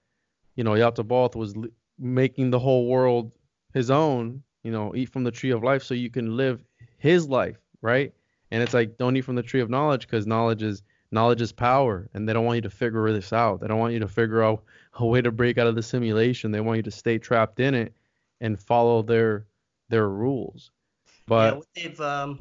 you 0.55 0.63
know, 0.63 0.71
Yaldabaoth 0.71 1.35
was 1.35 1.53
making 1.99 2.49
the 2.49 2.57
whole 2.57 2.87
world 2.87 3.33
his 3.73 3.91
own, 3.91 4.41
you 4.69 4.75
know, 4.77 4.93
eat 4.95 5.09
from 5.09 5.23
the 5.23 5.31
tree 5.31 5.49
of 5.49 5.63
life 5.63 5.81
so 5.81 5.95
you 5.95 6.11
can 6.11 6.37
live 6.37 6.63
his 6.99 7.27
life, 7.27 7.57
right? 7.81 8.13
And 8.51 8.61
it's 8.61 8.73
like 8.75 8.99
don't 8.99 9.17
eat 9.17 9.21
from 9.21 9.35
the 9.35 9.41
tree 9.41 9.61
of 9.61 9.69
knowledge 9.69 10.01
because 10.01 10.27
knowledge 10.27 10.61
is 10.61 10.83
knowledge 11.11 11.41
is 11.41 11.51
power, 11.51 12.07
and 12.13 12.29
they 12.29 12.33
don't 12.33 12.45
want 12.45 12.57
you 12.57 12.61
to 12.61 12.69
figure 12.69 13.11
this 13.11 13.33
out. 13.33 13.61
They 13.61 13.67
don't 13.67 13.79
want 13.79 13.93
you 13.93 13.99
to 13.99 14.07
figure 14.07 14.43
out 14.43 14.63
a 14.93 15.05
way 15.05 15.21
to 15.23 15.31
break 15.31 15.57
out 15.57 15.65
of 15.65 15.73
the 15.73 15.81
simulation. 15.81 16.51
They 16.51 16.61
want 16.61 16.77
you 16.77 16.83
to 16.83 16.91
stay 16.91 17.17
trapped 17.17 17.59
in 17.59 17.73
it 17.73 17.93
and 18.41 18.59
follow 18.59 19.01
their 19.01 19.47
their 19.89 20.07
rules. 20.07 20.69
yeah, 21.07 21.11
But 21.25 21.57
what 21.57 21.67
they've 21.75 22.01
um, 22.01 22.39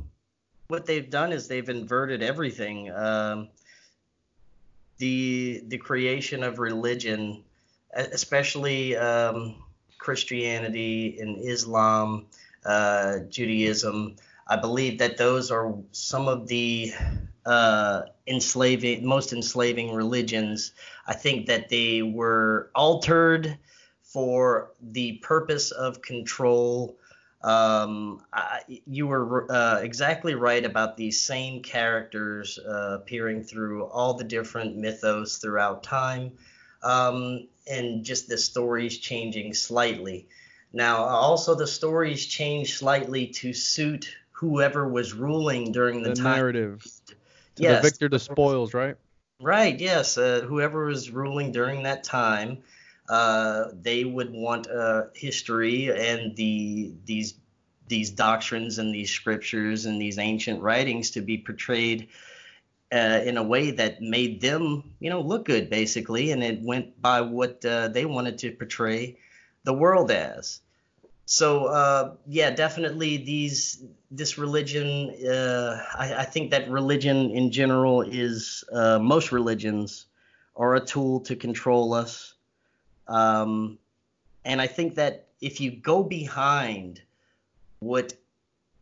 what 0.67 0.85
they've 0.85 1.09
done 1.09 1.33
is 1.33 1.49
they've 1.49 1.69
inverted 1.71 2.23
everything. 2.23 2.91
Um, 2.91 3.49
the 4.99 5.63
the 5.69 5.79
creation 5.79 6.43
of 6.43 6.59
religion, 6.59 7.43
especially 7.95 8.97
um, 8.97 9.63
Christianity 9.99 11.19
and 11.21 11.39
Islam, 11.39 12.27
uh, 12.65 13.19
Judaism. 13.29 14.17
I 14.47 14.57
believe 14.57 14.99
that 14.99 15.19
those 15.19 15.51
are 15.51 15.75
some 15.93 16.29
of 16.29 16.49
the 16.49 16.93
uh, 17.45 18.03
enslaving, 18.27 19.05
most 19.07 19.33
enslaving 19.33 19.93
religions. 19.93 20.73
I 21.07 21.15
think 21.15 21.47
that 21.47 21.69
they 21.69 22.03
were 22.03 22.71
altered 22.75 23.59
for 24.03 24.73
the 24.81 25.19
purpose 25.19 25.71
of 25.71 26.01
control. 26.01 26.99
Um, 27.43 28.23
I, 28.33 28.61
you 28.87 29.07
were 29.07 29.51
uh, 29.51 29.81
exactly 29.81 30.35
right 30.35 30.65
about 30.65 30.97
these 30.97 31.21
same 31.21 31.63
characters 31.63 32.59
uh, 32.59 32.99
appearing 33.01 33.45
through 33.45 33.85
all 33.85 34.15
the 34.15 34.25
different 34.25 34.77
mythos 34.77 35.39
throughout 35.39 35.83
time, 35.83 36.33
um, 36.83 37.49
and 37.67 38.05
just 38.05 38.29
the 38.29 38.39
stories 38.39 38.99
changing 38.99 39.55
slightly. 39.55 40.29
Now, 40.73 41.05
also 41.05 41.55
the 41.55 41.67
stories 41.67 42.25
changed 42.27 42.77
slightly 42.77 43.29
to 43.29 43.53
suit 43.53 44.15
whoever 44.33 44.89
was 44.89 45.15
ruling 45.15 45.73
during 45.73 46.03
the, 46.03 46.11
the 46.11 46.15
time. 46.15 46.35
narrative 46.37 46.87
to 47.57 47.63
Yes. 47.63 47.83
the 47.83 47.91
victor 47.91 48.09
the 48.09 48.19
spoils, 48.19 48.75
right? 48.75 48.97
Right, 49.41 49.79
yes. 49.79 50.19
Uh, 50.19 50.41
whoever 50.41 50.87
was 50.87 51.11
ruling 51.11 51.53
during 51.53 51.85
that 51.85 52.05
time, 52.05 52.59
uh, 53.09 53.67
they 53.73 54.05
would 54.05 54.33
want 54.33 54.69
uh, 54.69 55.05
history 55.15 55.91
and 55.91 56.35
the 56.37 56.93
these 57.05 57.35
these 57.89 58.11
doctrines 58.11 58.79
and 58.79 58.95
these 58.95 59.11
scriptures 59.11 59.87
and 59.87 60.01
these 60.01 60.19
ancient 60.19 60.61
writings 60.61 61.13
to 61.13 61.23
be 61.23 61.39
portrayed 61.39 62.09
uh, 62.93 63.21
in 63.25 63.37
a 63.37 63.43
way 63.43 63.73
that 63.73 64.01
made 64.01 64.41
them, 64.41 64.95
you 65.01 65.11
know, 65.11 65.21
look 65.21 65.45
good, 65.45 65.69
basically, 65.69 66.31
and 66.31 66.43
it 66.43 66.61
went 66.63 67.01
by 67.01 67.21
what 67.21 67.65
uh, 67.65 67.89
they 67.89 68.05
wanted 68.05 68.39
to 68.39 68.53
portray 68.53 69.19
the 69.65 69.73
world 69.73 70.11
as. 70.11 70.61
So 71.27 71.67
uh, 71.67 72.15
yeah, 72.27 72.51
definitely 72.51 73.19
these 73.19 73.85
this 74.11 74.39
religion. 74.39 75.11
Uh, 75.27 75.85
I, 75.95 76.15
I 76.15 76.25
think 76.25 76.53
that 76.53 76.71
religion 76.71 77.31
in 77.33 77.53
general 77.53 78.01
is 78.01 78.65
uh, 78.73 78.99
most 78.99 79.31
religions 79.31 80.07
are 80.57 80.75
a 80.75 80.81
tool 80.81 81.21
to 81.21 81.37
control 81.37 81.93
us, 81.93 82.33
um, 83.09 83.79
and 84.47 84.59
I 84.59 84.67
think 84.67 84.95
that 84.95 85.27
if 85.43 85.61
you 85.61 85.71
go 85.71 86.03
behind 86.03 87.03
what 87.81 88.15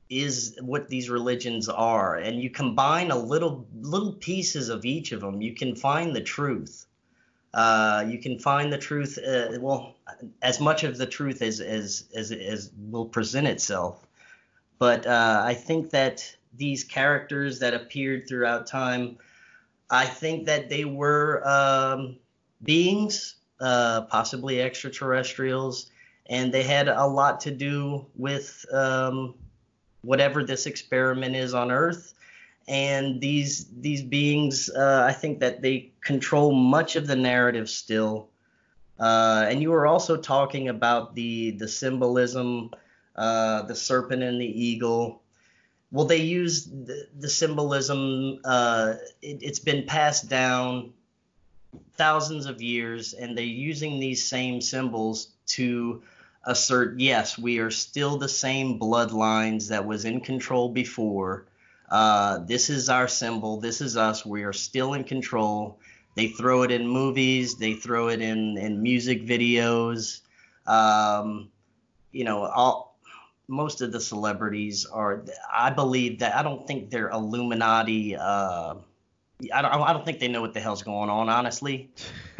is 0.08 0.56
what 0.60 0.88
these 0.88 1.10
religions 1.10 1.68
are, 1.68 2.16
and 2.16 2.40
you 2.40 2.50
combine 2.50 3.10
a 3.10 3.18
little 3.18 3.66
little 3.80 4.12
pieces 4.12 4.68
of 4.68 4.84
each 4.84 5.12
of 5.12 5.20
them, 5.20 5.40
you 5.42 5.54
can 5.54 5.74
find 5.74 6.14
the 6.14 6.20
truth. 6.20 6.86
Uh, 7.52 8.04
you 8.06 8.18
can 8.18 8.38
find 8.38 8.72
the 8.72 8.78
truth. 8.78 9.18
Uh, 9.18 9.58
well, 9.60 9.96
as 10.42 10.60
much 10.60 10.84
of 10.84 10.98
the 10.98 11.06
truth 11.06 11.42
as 11.42 11.60
as 11.60 12.04
as, 12.14 12.30
as 12.30 12.70
will 12.90 13.06
present 13.06 13.46
itself. 13.46 14.06
But 14.78 15.06
uh, 15.06 15.42
I 15.44 15.54
think 15.54 15.90
that 15.90 16.36
these 16.54 16.84
characters 16.84 17.58
that 17.60 17.74
appeared 17.74 18.28
throughout 18.28 18.66
time, 18.66 19.18
I 19.90 20.04
think 20.04 20.46
that 20.46 20.68
they 20.68 20.84
were 20.84 21.46
um, 21.48 22.16
beings, 22.62 23.36
uh, 23.60 24.02
possibly 24.02 24.60
extraterrestrials, 24.60 25.90
and 26.26 26.52
they 26.52 26.62
had 26.62 26.88
a 26.88 27.06
lot 27.06 27.40
to 27.40 27.50
do 27.50 28.06
with 28.16 28.66
um, 28.72 29.34
whatever 30.06 30.44
this 30.44 30.66
experiment 30.66 31.34
is 31.36 31.52
on 31.52 31.70
Earth. 31.70 32.14
And 32.68 33.20
these 33.20 33.66
these 33.80 34.02
beings, 34.02 34.70
uh, 34.70 35.04
I 35.08 35.12
think 35.12 35.40
that 35.40 35.62
they 35.62 35.92
control 36.00 36.52
much 36.52 36.96
of 36.96 37.06
the 37.06 37.16
narrative 37.16 37.68
still. 37.68 38.28
Uh, 38.98 39.46
and 39.48 39.60
you 39.62 39.70
were 39.70 39.86
also 39.86 40.16
talking 40.16 40.68
about 40.68 41.14
the 41.14 41.52
the 41.52 41.68
symbolism, 41.68 42.70
uh, 43.14 43.62
the 43.62 43.74
serpent 43.74 44.22
and 44.22 44.40
the 44.40 44.46
eagle. 44.46 45.22
Well, 45.92 46.06
they 46.06 46.22
use 46.22 46.64
the, 46.64 47.06
the 47.20 47.28
symbolism. 47.28 48.40
Uh, 48.44 48.94
it, 49.22 49.38
it's 49.42 49.60
been 49.60 49.86
passed 49.86 50.28
down 50.28 50.92
thousands 51.94 52.46
of 52.46 52.60
years, 52.60 53.14
and 53.14 53.36
they're 53.36 53.44
using 53.44 54.00
these 54.00 54.28
same 54.28 54.60
symbols 54.60 55.28
to 55.46 56.02
assert, 56.46 56.98
yes, 56.98 57.36
we 57.36 57.58
are 57.58 57.70
still 57.70 58.16
the 58.16 58.28
same 58.28 58.78
bloodlines 58.78 59.68
that 59.68 59.84
was 59.84 60.04
in 60.04 60.20
control 60.20 60.68
before. 60.68 61.46
Uh, 61.90 62.38
this 62.38 62.70
is 62.70 62.88
our 62.88 63.08
symbol. 63.08 63.60
This 63.60 63.80
is 63.80 63.96
us. 63.96 64.24
We 64.24 64.44
are 64.44 64.52
still 64.52 64.94
in 64.94 65.04
control. 65.04 65.78
They 66.14 66.28
throw 66.28 66.62
it 66.62 66.70
in 66.70 66.86
movies. 66.86 67.56
They 67.56 67.74
throw 67.74 68.08
it 68.08 68.22
in 68.22 68.56
in 68.56 68.82
music 68.82 69.26
videos. 69.26 70.20
Um, 70.66 71.50
you 72.10 72.24
know, 72.24 72.44
all 72.44 72.98
most 73.48 73.82
of 73.82 73.92
the 73.92 74.00
celebrities 74.00 74.86
are. 74.86 75.24
I 75.52 75.70
believe 75.70 76.20
that. 76.20 76.34
I 76.34 76.42
don't 76.42 76.66
think 76.66 76.90
they're 76.90 77.10
Illuminati. 77.10 78.16
Uh, 78.16 78.76
I 79.52 79.62
don't. 79.62 79.72
I 79.72 79.92
don't 79.92 80.04
think 80.04 80.18
they 80.18 80.28
know 80.28 80.40
what 80.40 80.54
the 80.54 80.60
hell's 80.60 80.82
going 80.82 81.10
on. 81.10 81.28
Honestly, 81.28 81.90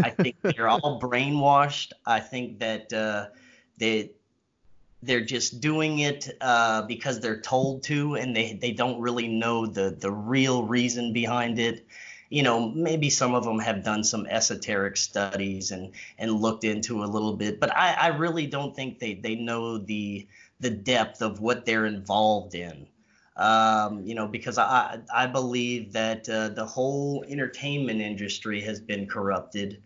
I 0.03 0.11
think 0.11 0.37
they're 0.43 0.69
all 0.69 0.99
brainwashed. 1.03 1.93
I 2.07 2.21
think 2.21 2.61
that 2.61 2.93
uh, 2.93 3.27
they 3.79 4.11
they're 5.03 5.24
just 5.24 5.61
doing 5.61 6.01
it 6.01 6.37
uh, 6.41 6.83
because 6.83 7.20
they're 7.20 7.41
told 7.41 7.83
to, 7.85 8.16
and 8.16 8.35
they 8.35 8.55
they 8.55 8.72
don't 8.72 9.01
really 9.01 9.29
know 9.29 9.66
the 9.66 9.91
the 9.91 10.11
real 10.11 10.64
reason 10.64 11.12
behind 11.12 11.59
it. 11.59 11.87
You 12.29 12.43
know, 12.43 12.68
maybe 12.70 13.09
some 13.09 13.35
of 13.35 13.45
them 13.45 13.61
have 13.61 13.85
done 13.85 14.03
some 14.03 14.27
esoteric 14.27 14.97
studies 14.97 15.70
and 15.70 15.93
and 16.18 16.33
looked 16.33 16.64
into 16.64 17.05
a 17.05 17.07
little 17.07 17.35
bit, 17.35 17.61
but 17.61 17.74
I, 17.77 17.93
I 17.93 18.07
really 18.09 18.47
don't 18.47 18.74
think 18.74 18.99
they 18.99 19.14
they 19.14 19.37
know 19.37 19.79
the 19.79 20.27
the 20.61 20.70
depth 20.70 21.22
of 21.22 21.41
what 21.41 21.64
they're 21.64 21.87
involved 21.87 22.55
in. 22.55 22.87
Um, 23.37 24.01
you 24.01 24.14
know, 24.14 24.27
because 24.27 24.59
I 24.59 25.01
I 25.14 25.27
believe 25.27 25.93
that 25.93 26.29
uh, 26.29 26.49
the 26.49 26.64
whole 26.64 27.24
entertainment 27.29 28.01
industry 28.01 28.62
has 28.62 28.81
been 28.81 29.07
corrupted 29.07 29.83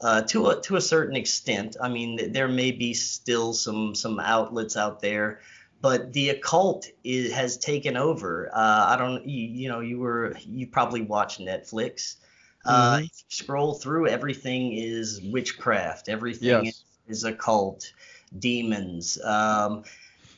uh, 0.00 0.22
to 0.22 0.48
a 0.48 0.60
to 0.62 0.76
a 0.76 0.80
certain 0.80 1.16
extent. 1.16 1.76
I 1.80 1.88
mean, 1.88 2.32
there 2.32 2.48
may 2.48 2.72
be 2.72 2.94
still 2.94 3.52
some 3.52 3.94
some 3.94 4.18
outlets 4.20 4.76
out 4.76 5.00
there, 5.00 5.40
but 5.80 6.12
the 6.12 6.30
occult 6.30 6.86
is, 7.04 7.32
has 7.32 7.58
taken 7.58 7.96
over. 7.96 8.50
Uh, 8.52 8.86
I 8.88 8.96
don't, 8.96 9.26
you, 9.26 9.46
you 9.48 9.68
know, 9.68 9.80
you 9.80 9.98
were 9.98 10.36
you 10.46 10.66
probably 10.66 11.02
watched 11.02 11.40
Netflix. 11.40 12.16
Uh, 12.64 12.98
Mhm. 12.98 13.04
if 13.04 13.24
scroll 13.28 13.74
through, 13.74 14.08
everything 14.08 14.72
is 14.74 15.20
witchcraft. 15.22 16.08
Everything 16.10 16.66
Yes. 16.66 16.82
is, 17.08 17.18
is 17.18 17.24
occult, 17.24 17.92
demons. 18.38 19.18
Um, 19.22 19.84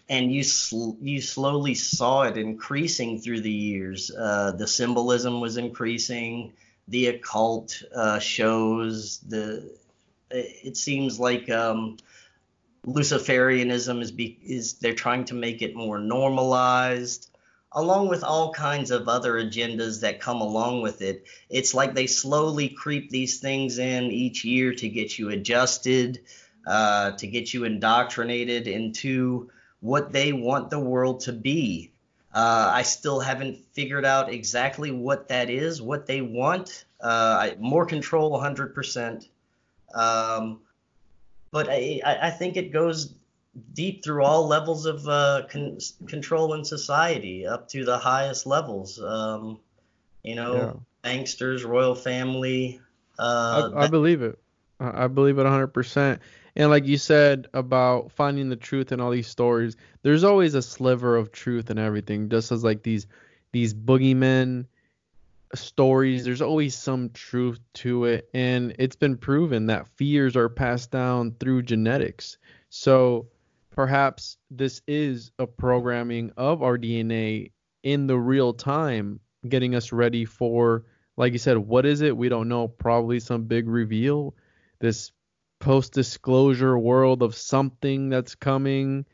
and 0.09 0.33
you 0.33 0.43
sl- 0.45 0.97
you 1.01 1.21
slowly 1.21 1.75
saw 1.75 2.23
it 2.23 2.37
increasing 2.37 3.21
through 3.21 3.41
the 3.41 3.51
years. 3.51 4.11
Uh, 4.11 4.53
the 4.53 4.67
symbolism 4.67 5.41
was 5.41 5.57
increasing, 5.57 6.53
the 6.89 7.07
occult 7.09 7.83
uh, 7.95 8.19
shows. 8.19 9.19
The 9.21 9.77
it 10.31 10.77
seems 10.77 11.21
like 11.21 11.51
um, 11.51 11.99
Luciferianism 12.87 14.01
is 14.01 14.11
be- 14.13 14.39
is 14.45 14.75
they're 14.75 14.95
trying 14.95 15.25
to 15.27 15.35
make 15.35 15.63
it 15.63 15.75
more 15.75 15.99
normalized. 15.99 17.29
along 17.75 18.09
with 18.09 18.23
all 18.23 18.53
kinds 18.53 18.91
of 18.91 19.09
other 19.09 19.35
agendas 19.35 20.01
that 20.01 20.21
come 20.21 20.41
along 20.41 20.83
with 20.83 21.01
it. 21.03 21.25
It's 21.49 21.75
like 21.75 21.95
they 21.95 22.07
slowly 22.07 22.69
creep 22.69 23.11
these 23.11 23.41
things 23.41 23.79
in 23.79 24.05
each 24.05 24.45
year 24.45 24.75
to 24.75 24.89
get 24.89 25.19
you 25.19 25.31
adjusted, 25.31 26.21
uh, 26.67 27.13
to 27.13 27.27
get 27.27 27.55
you 27.55 27.65
indoctrinated 27.65 28.69
into 28.69 29.51
what 29.81 30.13
they 30.13 30.33
want 30.33 30.71
the 30.71 30.79
world 30.79 31.21
to 31.21 31.33
be. 31.33 31.92
Uh, 32.35 32.71
I 32.73 32.83
still 32.83 33.21
haven't 33.21 33.59
figured 33.73 34.05
out 34.05 34.33
exactly 34.33 34.91
what 34.91 35.29
that 35.29 35.51
is, 35.51 35.83
what 35.83 36.07
they 36.07 36.23
want. 36.23 36.85
Uh, 37.01 37.51
more 37.59 37.85
control, 37.85 38.33
100%. 38.41 39.29
Um, 39.95 40.61
but 41.51 41.69
I, 41.69 42.01
I 42.05 42.31
think 42.31 42.57
it 42.57 42.73
goes 42.73 43.15
deep 43.75 44.03
through 44.03 44.25
all 44.25 44.47
levels 44.47 44.87
of 44.87 45.07
uh, 45.07 45.43
con- 45.51 45.79
control 46.07 46.55
in 46.55 46.65
society, 46.65 47.47
up 47.47 47.69
to 47.69 47.85
the 47.85 47.99
highest 47.99 48.47
levels. 48.47 49.03
Um, 49.03 49.61
you 50.23 50.35
know, 50.35 50.83
yeah. 51.05 51.11
banksters, 51.11 51.67
royal 51.67 51.95
family. 51.95 52.81
Uh, 53.19 53.71
I, 53.75 53.85
I 53.85 53.87
believe 53.89 54.23
it. 54.23 54.39
I 54.81 55.07
believe 55.07 55.39
it 55.39 55.45
100%. 55.45 56.19
And 56.55 56.71
like 56.71 56.87
you 56.87 56.99
said 56.99 57.49
about 57.55 58.13
finding 58.13 58.49
the 58.49 58.57
truth 58.57 58.93
in 58.93 59.01
all 59.01 59.11
these 59.11 59.29
stories, 59.29 59.77
there's 60.03 60.25
always 60.25 60.55
a 60.55 60.63
sliver 60.63 61.17
of 61.17 61.33
truth 61.33 61.71
in 61.71 61.79
everything. 61.79 62.29
Just 62.29 62.53
as 62.53 62.63
like 62.63 62.83
these 62.83 63.07
these 63.53 63.75
boogeymen 63.75 64.67
stories, 65.55 66.25
there's 66.25 66.43
always 66.43 66.75
some 66.75 67.11
truth 67.11 67.61
to 67.75 68.05
it. 68.05 68.29
And 68.35 68.75
it's 68.79 68.97
been 68.97 69.17
proven 69.17 69.67
that 69.67 69.87
fears 69.87 70.37
are 70.37 70.49
passed 70.49 70.91
down 70.91 71.37
through 71.39 71.63
genetics. 71.63 72.39
So 72.71 73.29
perhaps 73.71 74.39
this 74.51 74.83
is 74.87 75.31
a 75.39 75.47
programming 75.47 76.33
of 76.37 76.63
our 76.63 76.79
DNA 76.79 77.53
in 77.83 78.07
the 78.07 78.19
real 78.19 78.53
time, 78.53 79.21
getting 79.49 79.75
us 79.75 79.93
ready 79.93 80.25
for, 80.25 80.85
like 81.17 81.33
you 81.33 81.39
said, 81.39 81.59
what 81.59 81.85
is 81.85 82.01
it? 82.01 82.17
We 82.17 82.29
don't 82.29 82.49
know. 82.49 82.69
Probably 82.69 83.21
some 83.21 83.45
big 83.45 83.69
reveal. 83.69 84.35
This 84.79 85.13
post 85.63 85.93
disclosure 85.93 86.77
world 86.77 87.23
of 87.23 87.37
something 87.37 88.09
that's 88.09 88.35
coming. 88.35 89.07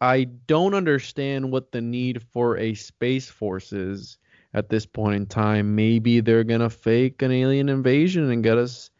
I 0.00 0.24
don't 0.24 0.72
understand 0.72 1.50
what 1.50 1.72
the 1.72 1.80
need 1.80 2.22
for 2.32 2.56
a 2.56 2.74
space 2.74 3.28
force 3.28 3.72
is 3.72 4.16
at 4.54 4.68
this 4.68 4.86
point 4.86 5.16
in 5.16 5.26
time. 5.26 5.74
Maybe 5.74 6.20
they're 6.20 6.44
gonna 6.44 6.70
fake 6.70 7.20
an 7.22 7.32
alien 7.32 7.68
invasion 7.68 8.30
and 8.30 8.42
get 8.42 8.56
us 8.56 8.90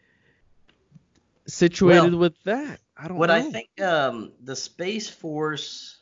situated 1.46 2.10
well, 2.10 2.18
with 2.18 2.42
that. 2.42 2.80
I 2.96 3.02
don't 3.02 3.12
know. 3.12 3.20
what 3.20 3.28
know. 3.28 3.36
I 3.36 3.42
think 3.42 3.80
um, 3.80 4.32
the 4.42 4.56
space 4.56 5.08
force. 5.08 5.96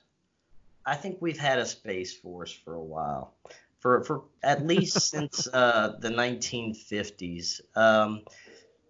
I 0.87 0.95
think 0.95 1.19
we've 1.21 1.39
had 1.39 1.59
a 1.59 1.67
space 1.67 2.15
force 2.15 2.51
for 2.51 2.75
a 2.75 2.83
while, 2.83 3.35
for 3.79 4.03
for 4.05 4.25
at 4.43 4.67
least 4.67 5.11
since 5.11 5.47
uh, 5.53 5.97
the 6.01 6.09
1950s. 6.09 7.61
Um, 7.77 8.23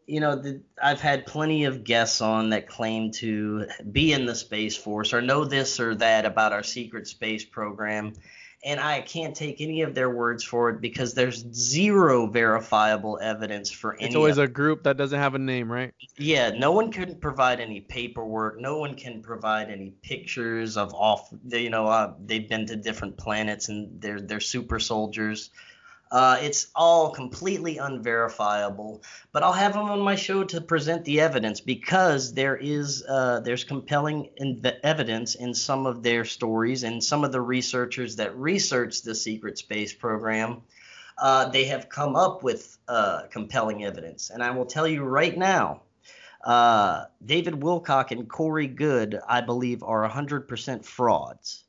you 0.09 0.21
know, 0.21 0.37
the, 0.37 0.63
I've 0.83 1.03
had 1.03 1.27
plenty 1.27 1.65
of 1.65 1.85
guests 1.85 2.23
on 2.23 2.51
that 2.51 2.67
claim 2.67 3.13
to 3.13 3.67
be 3.93 4.15
in 4.15 4.25
the 4.25 4.35
Space 4.35 4.75
Force 4.75 5.13
or 5.13 5.21
know 5.21 5.45
this 5.45 5.79
or 5.79 5.95
that 5.97 6.25
about 6.25 6.55
our 6.55 6.63
secret 6.63 7.07
space 7.07 7.45
program. 7.45 8.15
And 8.65 8.81
I 8.81 9.03
can't 9.03 9.37
take 9.37 9.61
any 9.61 9.83
of 9.83 9.95
their 9.95 10.11
words 10.11 10.43
for 10.43 10.71
it 10.71 10.81
because 10.81 11.15
there's 11.15 11.47
zero 11.53 12.27
verifiable 12.27 13.19
evidence 13.23 13.71
for 13.71 13.95
any. 13.95 14.07
It's 14.07 14.17
always 14.17 14.39
a 14.39 14.49
group 14.49 14.83
that 14.85 14.97
doesn't 14.97 15.19
have 15.19 15.37
a 15.37 15.39
name, 15.39 15.71
right? 15.71 15.95
Yeah, 16.17 16.51
no 16.51 16.73
one 16.73 16.91
can 16.91 17.17
provide 17.17 17.61
any 17.61 17.81
paperwork. 17.81 18.59
No 18.59 18.79
one 18.79 18.97
can 18.97 19.23
provide 19.23 19.71
any 19.71 19.91
pictures 20.03 20.77
of 20.77 20.93
off. 20.95 21.33
You 21.47 21.71
know, 21.71 21.87
uh, 21.87 22.15
they've 22.25 22.49
been 22.49 22.67
to 22.67 22.77
different 22.77 23.17
planets 23.17 23.69
and 23.69 24.01
they're 24.01 24.21
they're 24.21 24.41
super 24.41 24.81
soldiers. 24.81 25.51
Uh, 26.11 26.39
it's 26.41 26.69
all 26.75 27.11
completely 27.11 27.79
unverifiable, 27.79 29.03
but 29.33 29.43
I'll 29.43 29.53
have 29.53 29.75
them 29.75 29.91
on 29.91 30.01
my 30.01 30.15
show 30.15 30.43
to 30.45 30.61
present 30.61 31.05
the 31.05 31.21
evidence 31.21 31.61
because 31.61 32.33
there 32.33 32.57
is 32.57 33.05
uh, 33.07 33.41
there's 33.41 33.65
compelling 33.65 34.31
evidence 34.83 35.35
in 35.35 35.55
some 35.55 35.87
of 35.87 36.03
their 36.03 36.25
stories 36.25 36.83
and 36.83 37.05
some 37.05 37.25
of 37.25 37.33
the 37.33 37.41
researchers 37.41 38.17
that 38.17 38.37
research 38.37 39.03
the 39.03 39.15
secret 39.15 39.59
space 39.59 39.93
program. 39.93 40.63
Uh, 41.19 41.49
they 41.49 41.65
have 41.65 41.89
come 41.89 42.17
up 42.17 42.43
with 42.43 42.79
uh, 42.87 43.23
compelling 43.31 43.85
evidence, 43.85 44.31
and 44.31 44.43
I 44.43 44.51
will 44.53 44.67
tell 44.67 44.87
you 44.87 45.03
right 45.03 45.37
now. 45.37 45.83
Uh, 46.45 47.07
David 47.25 47.55
Wilcock 47.55 48.13
and 48.13 48.29
Corey 48.29 48.69
Goode, 48.69 49.19
I 49.29 49.41
believe, 49.41 49.83
are 49.83 50.09
100% 50.09 50.85
frauds. 50.85 51.65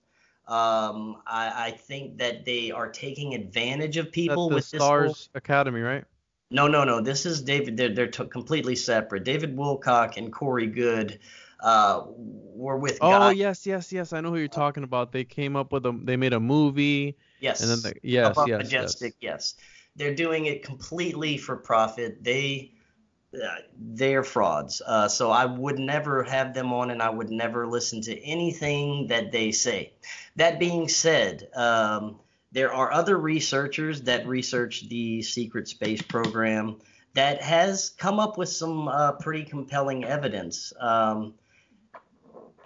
Um, 0.50 1.18
I, 1.28 1.68
I, 1.68 1.72
think 1.72 2.18
that 2.18 2.44
they 2.44 2.72
are 2.72 2.90
taking 2.90 3.36
advantage 3.36 3.98
of 3.98 4.12
people 4.12 4.50
with 4.50 4.66
Stars 4.66 5.08
this 5.10 5.28
whole... 5.28 5.38
Academy, 5.38 5.82
right? 5.82 6.04
No, 6.50 6.68
no, 6.68 6.84
no. 6.84 7.02
This 7.02 7.28
is 7.28 7.44
David. 7.44 7.78
They're 7.78 7.94
they're 7.94 8.08
t- 8.08 8.26
completely 8.26 8.76
separate. 8.76 9.24
David 9.24 9.56
Wilcock 9.56 10.18
and 10.18 10.34
Corey 10.34 10.66
Goode 10.66 11.20
uh, 11.60 12.02
were 12.08 12.78
with. 12.78 12.98
Oh 13.02 13.12
God. 13.12 13.38
yes, 13.38 13.68
yes, 13.68 13.92
yes. 13.92 14.12
I 14.12 14.22
know 14.22 14.32
who 14.32 14.38
you're 14.38 14.48
talking 14.48 14.84
about. 14.84 15.12
They 15.12 15.24
came 15.24 15.56
up 15.56 15.72
with 15.72 15.86
a. 15.86 15.92
They 16.04 16.18
made 16.18 16.34
a 16.34 16.40
movie. 16.40 17.16
Yes. 17.40 17.62
And 17.62 17.70
then 17.70 17.82
they, 17.84 18.00
yes, 18.02 18.36
yes, 18.48 18.58
Majestic. 18.58 19.16
Yes. 19.22 19.56
yes. 19.58 19.66
They're 19.96 20.16
doing 20.16 20.48
it 20.48 20.64
completely 20.64 21.38
for 21.38 21.58
profit. 21.58 22.24
They 22.24 22.74
they're 23.78 24.24
frauds. 24.24 24.82
Uh, 24.86 25.08
so 25.08 25.30
I 25.32 25.46
would 25.46 25.80
never 25.80 26.24
have 26.24 26.54
them 26.54 26.74
on, 26.74 26.90
and 26.90 27.02
I 27.02 27.10
would 27.10 27.30
never 27.30 27.68
listen 27.68 28.02
to 28.02 28.20
anything 28.24 29.08
that 29.08 29.32
they 29.32 29.52
say. 29.52 29.94
That 30.36 30.60
being 30.60 30.88
said, 30.88 31.48
um, 31.56 32.20
there 32.52 32.74
are 32.74 32.92
other 32.92 33.18
researchers 33.18 34.02
that 34.04 34.28
research 34.28 34.90
the 34.90 35.22
secret 35.22 35.68
space 35.68 36.02
program 36.02 36.78
that 37.14 37.42
has 37.42 37.92
come 37.92 38.20
up 38.20 38.38
with 38.38 38.50
some 38.50 38.88
uh, 38.88 39.14
pretty 39.14 39.44
compelling 39.44 40.06
evidence. 40.06 40.74
Um, 40.80 41.36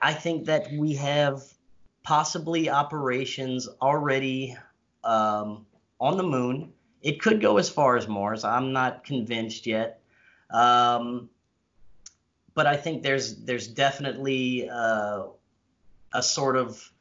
I 0.01 0.13
think 0.13 0.45
that 0.45 0.71
we 0.73 0.95
have 0.95 1.41
possibly 2.03 2.69
operations 2.69 3.69
already 3.81 4.57
um, 5.03 5.65
on 5.99 6.17
the 6.17 6.23
moon. 6.23 6.73
It 7.01 7.21
could 7.21 7.41
go 7.41 7.57
as 7.57 7.69
far 7.69 7.97
as 7.97 8.07
Mars. 8.07 8.43
I'm 8.43 8.71
not 8.73 9.03
convinced 9.03 9.65
yet. 9.65 10.02
Um, 10.53 11.29
but 12.53 12.67
I 12.67 12.77
think 12.77 13.03
there's 13.03 13.35
there's 13.35 13.67
definitely 13.67 14.69
uh, 14.69 15.23
a 16.13 16.23
sort 16.23 16.55
of 16.55 16.91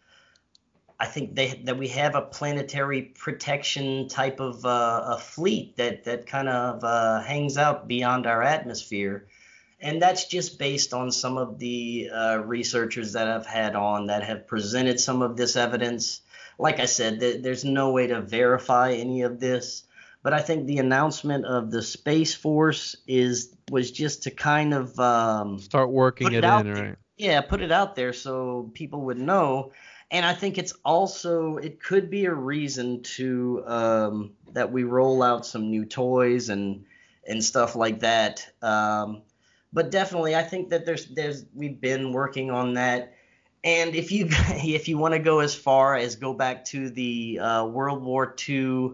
I 1.03 1.07
think 1.07 1.35
they 1.35 1.61
that 1.65 1.77
we 1.77 1.89
have 1.89 2.15
a 2.15 2.23
planetary 2.23 3.03
protection 3.03 4.07
type 4.07 4.39
of 4.39 4.65
uh, 4.65 5.17
a 5.17 5.19
fleet 5.19 5.77
that 5.77 6.05
that 6.05 6.27
kind 6.27 6.49
of 6.49 6.85
uh, 6.85 7.21
hangs 7.23 7.59
out 7.59 7.89
beyond 7.89 8.25
our 8.27 8.41
atmosphere, 8.41 9.27
and 9.81 10.01
that's 10.01 10.27
just 10.27 10.61
based 10.61 10.95
on 10.95 11.11
some 11.11 11.39
of 11.39 11.59
the 11.59 12.09
uh, 12.15 12.39
researchers 12.47 13.15
that 13.15 13.27
I've 13.27 13.47
had 13.47 13.75
on 13.75 14.07
that 14.07 14.23
have 14.23 14.47
presented 14.47 15.01
some 15.01 15.23
of 15.23 15.37
this 15.37 15.57
evidence. 15.57 16.21
Like 16.57 16.79
I 16.79 16.87
said, 16.87 17.19
th- 17.19 17.43
there's 17.43 17.65
no 17.65 17.91
way 17.91 18.07
to 18.07 18.21
verify 18.21 18.93
any 18.93 19.23
of 19.23 19.41
this, 19.41 19.83
but 20.23 20.33
I 20.33 20.41
think 20.41 20.67
the 20.67 20.79
announcement 20.79 21.45
of 21.45 21.71
the 21.71 21.83
Space 21.83 22.35
Force 22.35 22.97
is 23.07 23.55
was 23.71 23.91
just 23.91 24.23
to 24.25 24.31
kind 24.31 24.73
of 24.73 24.99
um, 25.01 25.59
start 25.59 25.91
working 25.91 26.29
it, 26.29 26.35
it 26.35 26.45
in, 26.45 26.73
right? 26.73 26.97
Yeah, 27.17 27.41
put 27.41 27.61
it 27.61 27.73
out 27.73 27.97
there 27.97 28.13
so 28.13 28.71
people 28.75 29.03
would 29.03 29.19
know. 29.19 29.73
And 30.11 30.27
I 30.27 30.35
think 30.35 30.59
it's 30.59 30.75
also 30.85 31.57
it 31.57 31.83
could 31.83 32.11
be 32.11 32.27
a 32.27 32.35
reason 32.35 33.03
to 33.03 33.65
um, 33.67 34.33
that 34.53 34.71
we 34.71 34.85
roll 34.85 35.23
out 35.23 35.47
some 35.47 35.71
new 35.71 35.85
toys 35.85 36.49
and 36.49 36.85
and 37.27 37.43
stuff 37.43 37.75
like 37.75 38.01
that. 38.01 38.47
Um, 38.63 39.23
but 39.73 39.91
definitely, 39.91 40.37
I 40.37 40.43
think 40.43 40.71
that 40.71 40.87
there's 40.87 41.07
there's 41.07 41.47
we've 41.55 41.81
been 41.81 42.13
working 42.13 42.51
on 42.51 42.75
that. 42.75 43.15
And 43.65 43.95
if 43.95 44.13
you 44.13 44.27
if 44.31 44.87
you 44.87 44.99
want 44.99 45.15
to 45.15 45.21
go 45.21 45.41
as 45.41 45.55
far 45.55 45.97
as 45.97 46.15
go 46.15 46.33
back 46.33 46.65
to 46.67 46.91
the 46.91 47.41
uh, 47.41 47.65
World 47.67 48.05
War 48.05 48.37
II 48.49 48.93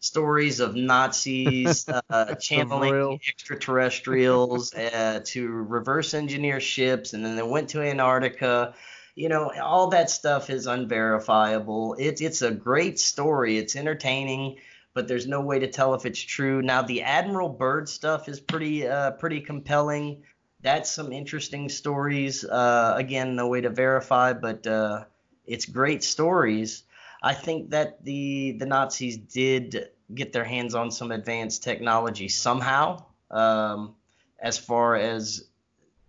stories 0.00 0.60
of 0.60 0.74
Nazis 0.74 1.88
uh, 2.10 2.34
channeling 2.36 3.20
extraterrestrials 3.28 4.74
uh, 4.74 5.20
to 5.24 5.48
reverse 5.48 6.14
engineer 6.14 6.60
ships, 6.60 7.12
and 7.12 7.24
then 7.24 7.36
they 7.36 7.42
went 7.42 7.70
to 7.70 7.82
Antarctica. 7.82 8.74
You 9.14 9.28
know, 9.28 9.52
all 9.60 9.88
that 9.88 10.10
stuff 10.10 10.50
is 10.50 10.66
unverifiable. 10.66 11.96
It's 11.98 12.20
it's 12.20 12.42
a 12.42 12.50
great 12.50 12.98
story. 12.98 13.58
It's 13.58 13.74
entertaining, 13.74 14.58
but 14.94 15.08
there's 15.08 15.26
no 15.26 15.40
way 15.40 15.58
to 15.58 15.66
tell 15.66 15.94
if 15.94 16.06
it's 16.06 16.20
true. 16.20 16.62
Now, 16.62 16.82
the 16.82 17.02
Admiral 17.02 17.48
Byrd 17.48 17.88
stuff 17.88 18.28
is 18.28 18.40
pretty 18.40 18.86
uh, 18.86 19.12
pretty 19.12 19.40
compelling. 19.40 20.22
That's 20.60 20.90
some 20.90 21.12
interesting 21.12 21.68
stories. 21.68 22.44
Uh, 22.44 22.94
again, 22.96 23.36
no 23.36 23.48
way 23.48 23.60
to 23.60 23.70
verify, 23.70 24.32
but 24.32 24.66
uh, 24.66 25.04
it's 25.46 25.64
great 25.66 26.02
stories. 26.04 26.82
I 27.22 27.34
think 27.34 27.70
that 27.70 28.04
the 28.04 28.52
the 28.58 28.66
Nazis 28.66 29.16
did 29.16 29.90
get 30.14 30.32
their 30.32 30.44
hands 30.44 30.74
on 30.74 30.90
some 30.90 31.10
advanced 31.10 31.62
technology 31.62 32.28
somehow. 32.28 33.04
Um, 33.30 33.94
as 34.40 34.56
far 34.56 34.96
as 34.96 35.44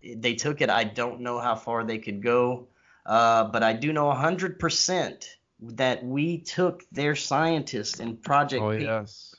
they 0.02 0.36
took 0.36 0.62
it, 0.62 0.70
I 0.70 0.84
don't 0.84 1.22
know 1.22 1.40
how 1.40 1.56
far 1.56 1.84
they 1.84 1.98
could 1.98 2.24
go, 2.24 2.68
uh, 3.06 3.46
but 3.46 3.64
I 3.64 3.74
do 3.74 3.92
know 3.92 4.06
100% 4.06 5.26
that 5.62 6.06
we 6.06 6.38
took 6.38 6.84
their 6.92 7.16
scientists 7.16 8.00
and 8.00 8.22
project 8.22 8.64
Oh 8.64 8.72
yes. 8.72 9.36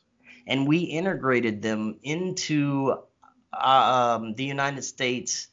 and 0.46 0.66
we 0.68 0.78
integrated 0.78 1.62
them 1.62 1.98
into 2.02 2.94
uh, 3.52 4.18
um, 4.20 4.34
the 4.34 4.44
United 4.44 4.82
States. 4.82 5.48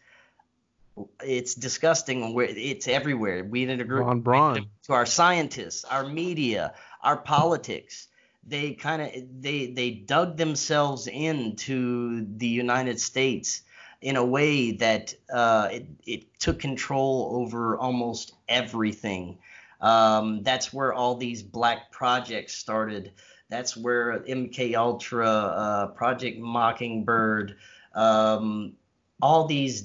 It's 1.23 1.55
disgusting. 1.55 2.33
Where 2.33 2.47
it's 2.49 2.87
everywhere. 2.87 3.43
We 3.43 3.63
integrate 3.63 4.05
Von 4.05 4.21
Braun. 4.21 4.67
to 4.83 4.93
our 4.93 5.05
scientists, 5.05 5.83
our 5.85 6.07
media, 6.07 6.73
our 7.01 7.17
politics. 7.17 8.07
They 8.47 8.73
kind 8.73 9.01
of 9.01 9.41
they 9.41 9.67
they 9.67 9.91
dug 9.91 10.37
themselves 10.37 11.07
into 11.07 12.25
the 12.37 12.47
United 12.47 12.99
States 12.99 13.61
in 14.01 14.15
a 14.15 14.25
way 14.25 14.71
that 14.71 15.13
uh, 15.33 15.69
it, 15.71 15.87
it 16.05 16.39
took 16.39 16.59
control 16.59 17.31
over 17.33 17.77
almost 17.77 18.33
everything. 18.47 19.37
Um, 19.81 20.43
that's 20.43 20.73
where 20.73 20.93
all 20.93 21.15
these 21.15 21.43
black 21.43 21.91
projects 21.91 22.53
started. 22.53 23.11
That's 23.49 23.77
where 23.77 24.19
MK 24.19 24.75
Ultra, 24.75 25.29
uh, 25.29 25.87
Project 25.87 26.39
Mockingbird, 26.39 27.57
um, 27.93 28.73
all 29.21 29.45
these 29.45 29.83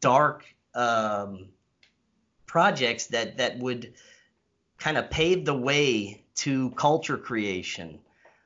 dark 0.00 0.44
um, 0.74 1.48
projects 2.46 3.08
that 3.08 3.38
that 3.38 3.58
would 3.58 3.94
kind 4.78 4.96
of 4.96 5.10
pave 5.10 5.44
the 5.44 5.54
way 5.54 6.22
to 6.36 6.70
culture 6.70 7.18
creation. 7.18 7.98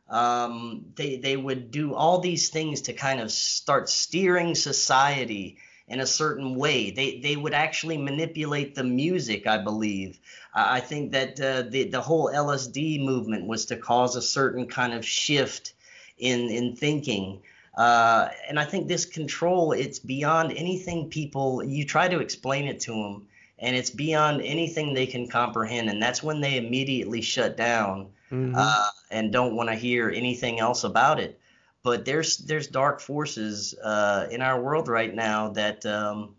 Um, 0.08 0.86
they 0.94 1.16
they 1.16 1.36
would 1.36 1.70
do 1.70 1.94
all 1.94 2.18
these 2.18 2.48
things 2.48 2.82
to 2.82 2.92
kind 2.92 3.20
of 3.20 3.30
start 3.30 3.88
steering 3.88 4.54
society 4.54 5.58
in 5.88 6.00
a 6.00 6.06
certain 6.06 6.54
way. 6.56 6.90
They 6.90 7.20
they 7.20 7.36
would 7.36 7.54
actually 7.54 7.98
manipulate 7.98 8.74
the 8.74 8.84
music, 8.84 9.46
I 9.46 9.58
believe. 9.58 10.18
I 10.54 10.80
think 10.80 11.12
that 11.12 11.40
uh, 11.40 11.62
the 11.62 11.84
the 11.84 12.00
whole 12.00 12.28
LSD 12.28 13.04
movement 13.04 13.46
was 13.46 13.66
to 13.66 13.76
cause 13.76 14.16
a 14.16 14.22
certain 14.22 14.66
kind 14.66 14.92
of 14.92 15.04
shift 15.04 15.74
in 16.18 16.48
in 16.48 16.76
thinking. 16.76 17.42
Uh, 17.74 18.28
and 18.48 18.58
I 18.58 18.64
think 18.64 18.86
this 18.86 19.06
control, 19.06 19.72
it's 19.72 19.98
beyond 19.98 20.52
anything 20.52 21.08
people, 21.08 21.64
you 21.64 21.86
try 21.86 22.08
to 22.08 22.18
explain 22.18 22.66
it 22.66 22.80
to 22.80 22.92
them, 22.92 23.28
and 23.58 23.74
it's 23.74 23.90
beyond 23.90 24.42
anything 24.42 24.92
they 24.92 25.06
can 25.06 25.28
comprehend. 25.28 25.88
And 25.88 26.02
that's 26.02 26.22
when 26.22 26.40
they 26.40 26.58
immediately 26.58 27.22
shut 27.22 27.56
down 27.56 28.08
Mhm. 28.30 28.52
uh, 28.54 28.90
and 29.10 29.32
don't 29.32 29.56
want 29.56 29.70
to 29.70 29.74
hear 29.74 30.10
anything 30.10 30.60
else 30.60 30.84
about 30.84 31.18
it. 31.20 31.38
But 31.82 32.04
there's 32.04 32.38
there's 32.38 32.68
dark 32.68 33.00
forces 33.00 33.74
uh, 33.82 34.28
in 34.30 34.42
our 34.42 34.60
world 34.60 34.88
right 34.88 35.12
now 35.12 35.50
that 35.50 35.84
um, 35.86 36.36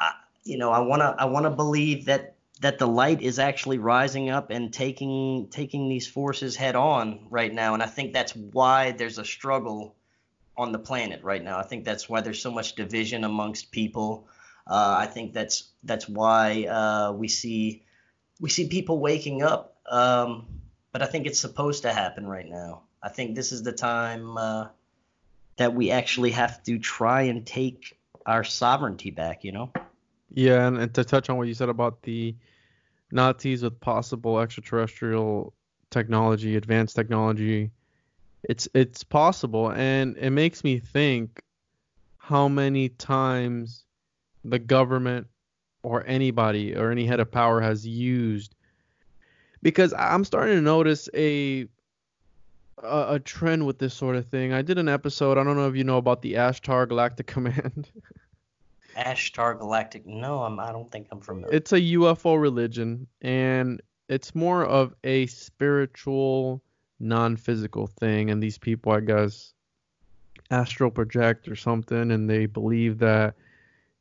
I, 0.00 0.12
you 0.44 0.56
know 0.56 0.70
I 0.70 0.78
want 0.78 1.02
to 1.02 1.14
I 1.18 1.26
want 1.26 1.44
to 1.44 1.50
believe 1.50 2.06
that 2.06 2.36
that 2.60 2.78
the 2.78 2.86
light 2.86 3.20
is 3.20 3.38
actually 3.38 3.78
rising 3.78 4.30
up 4.30 4.50
and 4.50 4.72
taking 4.72 5.48
taking 5.50 5.88
these 5.88 6.06
forces 6.06 6.56
head 6.56 6.76
on 6.76 7.26
right 7.28 7.52
now. 7.52 7.74
And 7.74 7.82
I 7.82 7.86
think 7.86 8.12
that's 8.12 8.34
why 8.34 8.92
there's 8.92 9.18
a 9.18 9.24
struggle 9.24 9.96
on 10.56 10.72
the 10.72 10.78
planet 10.78 11.22
right 11.22 11.42
now. 11.42 11.58
I 11.58 11.62
think 11.62 11.84
that's 11.84 12.08
why 12.08 12.20
there's 12.20 12.40
so 12.40 12.50
much 12.50 12.74
division 12.74 13.24
amongst 13.24 13.70
people. 13.70 14.28
Uh, 14.66 14.96
I 14.98 15.06
think 15.06 15.32
that's 15.32 15.70
that's 15.82 16.08
why 16.08 16.64
uh, 16.64 17.12
we 17.12 17.28
see 17.28 17.82
we 18.40 18.50
see 18.50 18.68
people 18.68 18.98
waking 19.00 19.42
up. 19.42 19.76
Um, 19.90 20.46
but 20.92 21.02
I 21.02 21.06
think 21.06 21.26
it's 21.26 21.40
supposed 21.40 21.82
to 21.82 21.92
happen 21.92 22.26
right 22.26 22.48
now. 22.48 22.82
I 23.02 23.08
think 23.08 23.34
this 23.34 23.52
is 23.52 23.62
the 23.62 23.72
time 23.72 24.36
uh, 24.36 24.68
that 25.56 25.74
we 25.74 25.90
actually 25.90 26.30
have 26.30 26.62
to 26.64 26.78
try 26.78 27.22
and 27.22 27.44
take 27.44 27.98
our 28.24 28.44
sovereignty 28.44 29.10
back. 29.10 29.44
You 29.44 29.52
know? 29.52 29.72
Yeah, 30.30 30.66
and, 30.66 30.78
and 30.78 30.94
to 30.94 31.04
touch 31.04 31.28
on 31.28 31.36
what 31.36 31.48
you 31.48 31.54
said 31.54 31.68
about 31.68 32.02
the 32.02 32.34
Nazis 33.12 33.62
with 33.62 33.78
possible 33.80 34.40
extraterrestrial 34.40 35.52
technology, 35.90 36.56
advanced 36.56 36.96
technology, 36.96 37.70
it's 38.48 38.68
it's 38.74 39.04
possible, 39.04 39.70
and 39.70 40.16
it 40.16 40.30
makes 40.30 40.64
me 40.64 40.78
think 40.78 41.42
how 42.18 42.48
many 42.48 42.88
times 42.88 43.84
the 44.44 44.58
government 44.58 45.26
or 45.82 46.04
anybody 46.06 46.74
or 46.74 46.90
any 46.90 47.06
head 47.06 47.20
of 47.20 47.30
power 47.30 47.60
has 47.60 47.86
used 47.86 48.54
because 49.64 49.94
I'm 49.98 50.24
starting 50.24 50.54
to 50.56 50.62
notice 50.62 51.08
a 51.14 51.66
a, 52.82 53.14
a 53.14 53.18
trend 53.18 53.66
with 53.66 53.78
this 53.78 53.94
sort 53.94 54.14
of 54.14 54.28
thing. 54.28 54.52
I 54.52 54.62
did 54.62 54.78
an 54.78 54.88
episode. 54.88 55.38
I 55.38 55.42
don't 55.42 55.56
know 55.56 55.68
if 55.68 55.74
you 55.74 55.84
know 55.84 55.96
about 55.96 56.22
the 56.22 56.34
Ashtar 56.34 56.88
Galactic 56.88 57.26
Command. 57.34 57.90
Ashtar 58.96 59.58
Galactic. 59.58 60.06
No, 60.06 60.42
I'm, 60.42 60.60
I 60.60 60.70
don't 60.70 60.90
think 60.92 61.08
I'm 61.10 61.20
familiar. 61.20 61.56
it's 61.56 61.72
a 61.72 61.80
UFO 61.80 62.40
religion, 62.40 63.08
and 63.22 63.82
it's 64.08 64.34
more 64.34 64.64
of 64.64 64.94
a 65.02 65.26
spiritual, 65.26 66.62
non-physical 67.00 67.86
thing. 67.86 68.30
And 68.30 68.42
these 68.42 68.58
people, 68.58 68.92
I 68.92 69.00
guess, 69.00 69.52
astral 70.50 70.90
project 70.90 71.48
or 71.48 71.56
something, 71.56 72.10
and 72.10 72.28
they 72.28 72.46
believe 72.46 72.98
that 72.98 73.34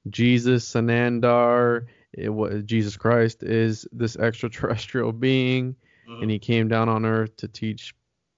Jesus, 0.10 0.70
Sananda, 0.70 1.86
it 2.12 2.30
was 2.30 2.64
Jesus 2.64 2.98
Christ, 2.98 3.44
is 3.44 3.88
this 3.92 4.16
extraterrestrial 4.18 5.14
being, 5.14 5.76
Mhm. 6.08 6.22
and 6.22 6.32
he 6.32 6.40
came 6.40 6.68
down 6.68 6.90
on 6.90 7.06
Earth 7.06 7.36
to 7.38 7.48
teach 7.48 7.96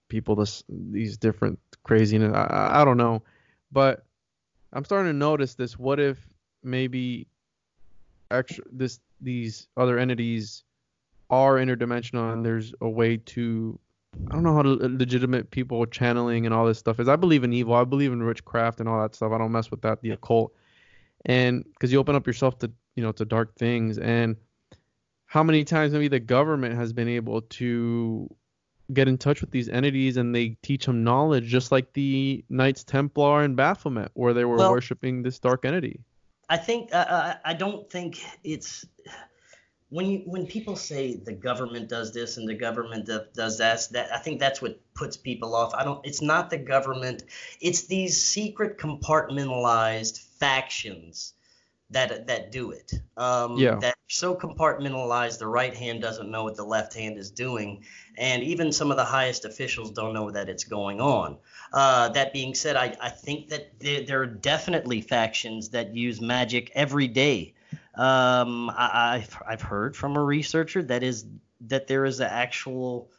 people 0.08 0.36
this 0.36 0.64
these 0.70 1.18
different 1.18 1.60
craziness. 1.84 2.32
I, 2.34 2.43
I 2.43 2.82
I 2.82 2.86
don't 2.86 2.97
know, 2.97 3.24
but 3.72 4.06
I'm 4.72 4.86
starting 4.86 5.12
to 5.12 5.18
notice 5.18 5.56
this. 5.56 5.80
What 5.80 5.99
if 5.99 6.20
maybe 6.64 7.28
extra 8.30 8.64
this 8.72 8.99
these 9.22 9.68
other 9.78 9.97
entities 9.97 10.64
are 11.30 11.56
interdimensional 11.56 12.34
and 12.34 12.45
there's 12.45 12.74
a 12.82 12.89
way 12.89 13.18
to 13.18 13.80
I 14.30 14.34
don't 14.34 14.43
know 14.43 14.55
how 14.55 14.61
legitimate 14.63 15.51
people 15.51 15.86
channeling 15.86 16.45
and 16.45 16.53
all 16.53 16.66
this 16.66 16.80
stuff 16.80 16.99
is. 16.99 17.07
I 17.07 17.16
believe 17.16 17.43
in 17.43 17.53
evil. 17.53 17.76
I 17.76 17.84
believe 17.84 18.11
in 18.11 18.26
witchcraft 18.26 18.80
and 18.80 18.89
all 18.89 19.01
that 19.01 19.16
stuff. 19.16 19.32
I 19.32 19.38
don't 19.38 19.51
mess 19.51 19.70
with 19.70 19.82
that. 19.82 20.01
The 20.01 20.11
occult, 20.11 20.53
and 21.26 21.63
because 21.63 21.91
you 21.91 21.99
open 21.99 22.16
up 22.16 22.26
yourself 22.26 22.57
to 22.59 22.72
you 22.95 23.03
know 23.03 23.11
to 23.13 23.26
dark 23.26 23.55
things 23.55 23.97
and 23.97 24.36
how 25.28 25.43
many 25.43 25.63
times 25.63 25.93
maybe 25.93 26.07
the 26.07 26.20
government 26.20 26.76
has 26.76 26.93
been 26.93 27.07
able 27.07 27.41
to 27.41 28.30
get 28.93 29.07
in 29.07 29.18
touch 29.18 29.41
with 29.41 29.51
these 29.51 29.68
entities 29.68 30.18
and 30.18 30.34
they 30.34 30.49
teach 30.61 30.86
them 30.86 31.03
knowledge 31.03 31.45
just 31.45 31.72
like 31.72 31.91
the 31.93 32.45
Knights 32.49 32.84
Templar 32.84 33.43
in 33.43 33.55
Baphomet 33.55 34.11
where 34.13 34.34
they 34.34 34.45
were 34.45 34.57
Well- 34.57 34.72
worshiping 34.72 35.24
this 35.24 35.39
dark 35.39 35.66
entity. 35.66 36.01
I 36.47 36.57
think 36.57 36.93
uh, 36.93 37.05
I 37.43 37.51
I 37.51 37.53
don't 37.55 37.89
think 37.89 38.24
it's 38.43 38.86
when 39.90 40.08
you 40.08 40.24
when 40.26 40.48
people 40.48 40.76
say 40.76 41.16
the 41.16 41.34
government 41.34 41.90
does 41.90 42.14
this 42.14 42.38
and 42.38 42.50
the 42.50 42.56
government 42.56 43.10
does 43.34 43.58
that, 43.60 43.88
that 43.92 44.14
I 44.14 44.18
think 44.18 44.40
that's 44.40 44.62
what 44.62 44.80
puts 44.94 45.16
people 45.18 45.56
off. 45.56 45.74
I 45.74 45.84
don't. 45.84 46.06
It's 46.06 46.22
not 46.22 46.50
the 46.50 46.58
government. 46.58 47.24
It's 47.62 47.86
these 47.86 48.22
secret 48.22 48.78
compartmentalized 48.78 50.20
factions 50.40 51.34
that 51.92 52.28
that 52.28 52.52
do 52.52 52.72
it. 52.72 52.94
Um, 53.16 53.58
Yeah. 53.58 53.76
That 53.76 53.94
are 53.94 54.10
so 54.10 54.36
compartmentalized, 54.36 55.38
the 55.38 55.48
right 55.48 55.74
hand 55.74 56.02
doesn't 56.02 56.32
know 56.32 56.44
what 56.44 56.56
the 56.56 56.66
left 56.66 56.96
hand 56.96 57.18
is 57.18 57.30
doing, 57.30 57.84
and 58.18 58.42
even 58.44 58.72
some 58.72 58.90
of 58.90 58.98
the 58.98 59.06
highest 59.06 59.46
officials 59.46 59.92
don't 59.92 60.14
know 60.14 60.32
that 60.32 60.50
it's 60.50 60.64
going 60.64 61.00
on. 61.00 61.38
Uh, 61.72 62.10
that 62.10 62.34
being 62.34 62.56
said, 62.56 62.76
I, 62.76 62.96
I 63.00 63.10
think 63.10 63.50
that 63.50 63.80
there, 63.80 64.02
there 64.04 64.22
are 64.22 64.26
definitely 64.26 65.02
factions 65.02 65.70
that 65.70 65.96
use 65.96 66.20
magic 66.22 66.72
every 66.74 67.08
day. 67.08 67.54
Um, 67.98 68.70
I, 68.70 69.16
I've, 69.16 69.38
I've 69.48 69.62
heard 69.62 69.96
from 69.96 70.18
a 70.18 70.24
researcher 70.24 70.84
that 70.84 71.04
is 71.04 71.26
that 71.68 71.88
there 71.88 72.06
is 72.06 72.20
an 72.20 72.28
actual 72.30 73.10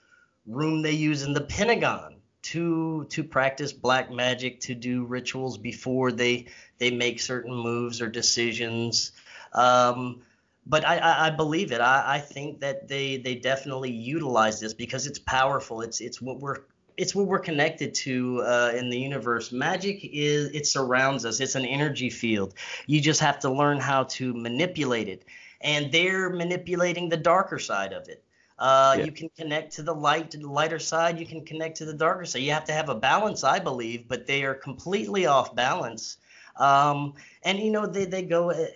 room 0.46 0.82
they 0.82 0.92
use 0.92 1.22
in 1.22 1.32
the 1.32 1.40
Pentagon 1.40 2.16
to 2.42 3.04
to 3.10 3.24
practice 3.24 3.72
black 3.72 4.10
magic, 4.10 4.60
to 4.60 4.74
do 4.74 5.04
rituals 5.04 5.58
before 5.58 6.12
they 6.12 6.46
they 6.78 6.90
make 6.90 7.20
certain 7.20 7.54
moves 7.54 8.00
or 8.00 8.08
decisions. 8.08 9.12
Um, 9.52 10.22
but 10.66 10.84
I, 10.86 10.98
I, 10.98 11.26
I 11.26 11.30
believe 11.30 11.72
it. 11.72 11.80
I, 11.80 12.16
I 12.16 12.18
think 12.20 12.60
that 12.60 12.88
they 12.88 13.16
they 13.16 13.34
definitely 13.36 13.90
utilize 13.90 14.60
this 14.60 14.74
because 14.74 15.06
it's 15.06 15.18
powerful. 15.18 15.80
It's 15.80 16.00
it's 16.00 16.20
what 16.20 16.38
we're 16.38 16.58
it's 16.96 17.14
what 17.14 17.26
we're 17.26 17.38
connected 17.38 17.94
to 17.94 18.42
uh, 18.42 18.72
in 18.76 18.90
the 18.90 18.98
universe. 18.98 19.52
Magic 19.52 20.00
is 20.02 20.50
it 20.54 20.66
surrounds 20.66 21.24
us. 21.24 21.40
It's 21.40 21.54
an 21.54 21.66
energy 21.66 22.10
field. 22.10 22.54
You 22.86 23.00
just 23.00 23.20
have 23.20 23.38
to 23.40 23.50
learn 23.50 23.80
how 23.80 24.04
to 24.04 24.32
manipulate 24.34 25.08
it, 25.08 25.24
and 25.60 25.92
they're 25.92 26.30
manipulating 26.30 27.08
the 27.08 27.16
darker 27.16 27.58
side 27.58 27.92
of 27.92 28.08
it. 28.08 28.22
Uh, 28.58 28.94
Yeah. 28.98 29.04
You 29.04 29.12
can 29.12 29.28
connect 29.36 29.74
to 29.76 29.82
the 29.82 29.94
light, 29.94 30.30
to 30.30 30.38
the 30.38 30.48
lighter 30.48 30.78
side. 30.78 31.18
You 31.20 31.26
can 31.26 31.44
connect 31.44 31.76
to 31.78 31.84
the 31.84 31.92
darker 31.92 32.24
side. 32.24 32.42
You 32.42 32.52
have 32.52 32.64
to 32.64 32.72
have 32.72 32.88
a 32.88 32.94
balance, 32.94 33.44
I 33.44 33.58
believe, 33.58 34.08
but 34.08 34.26
they 34.26 34.44
are 34.44 34.54
completely 34.54 35.26
off 35.26 35.54
balance. 35.54 36.16
Um, 36.56 37.12
and 37.42 37.58
you 37.58 37.70
know 37.70 37.86
they 37.86 38.06
they 38.06 38.22
go 38.22 38.50
uh, 38.50 38.66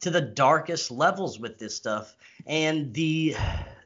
to 0.00 0.10
the 0.10 0.20
darkest 0.20 0.90
levels 0.90 1.38
with 1.38 1.58
this 1.58 1.76
stuff, 1.76 2.16
and 2.46 2.92
the 2.94 3.36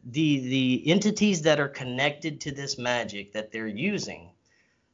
the 0.04 0.40
the 0.40 0.90
entities 0.90 1.42
that 1.42 1.60
are 1.60 1.68
connected 1.68 2.40
to 2.42 2.50
this 2.50 2.78
magic 2.78 3.32
that 3.32 3.52
they're 3.52 3.66
using, 3.66 4.30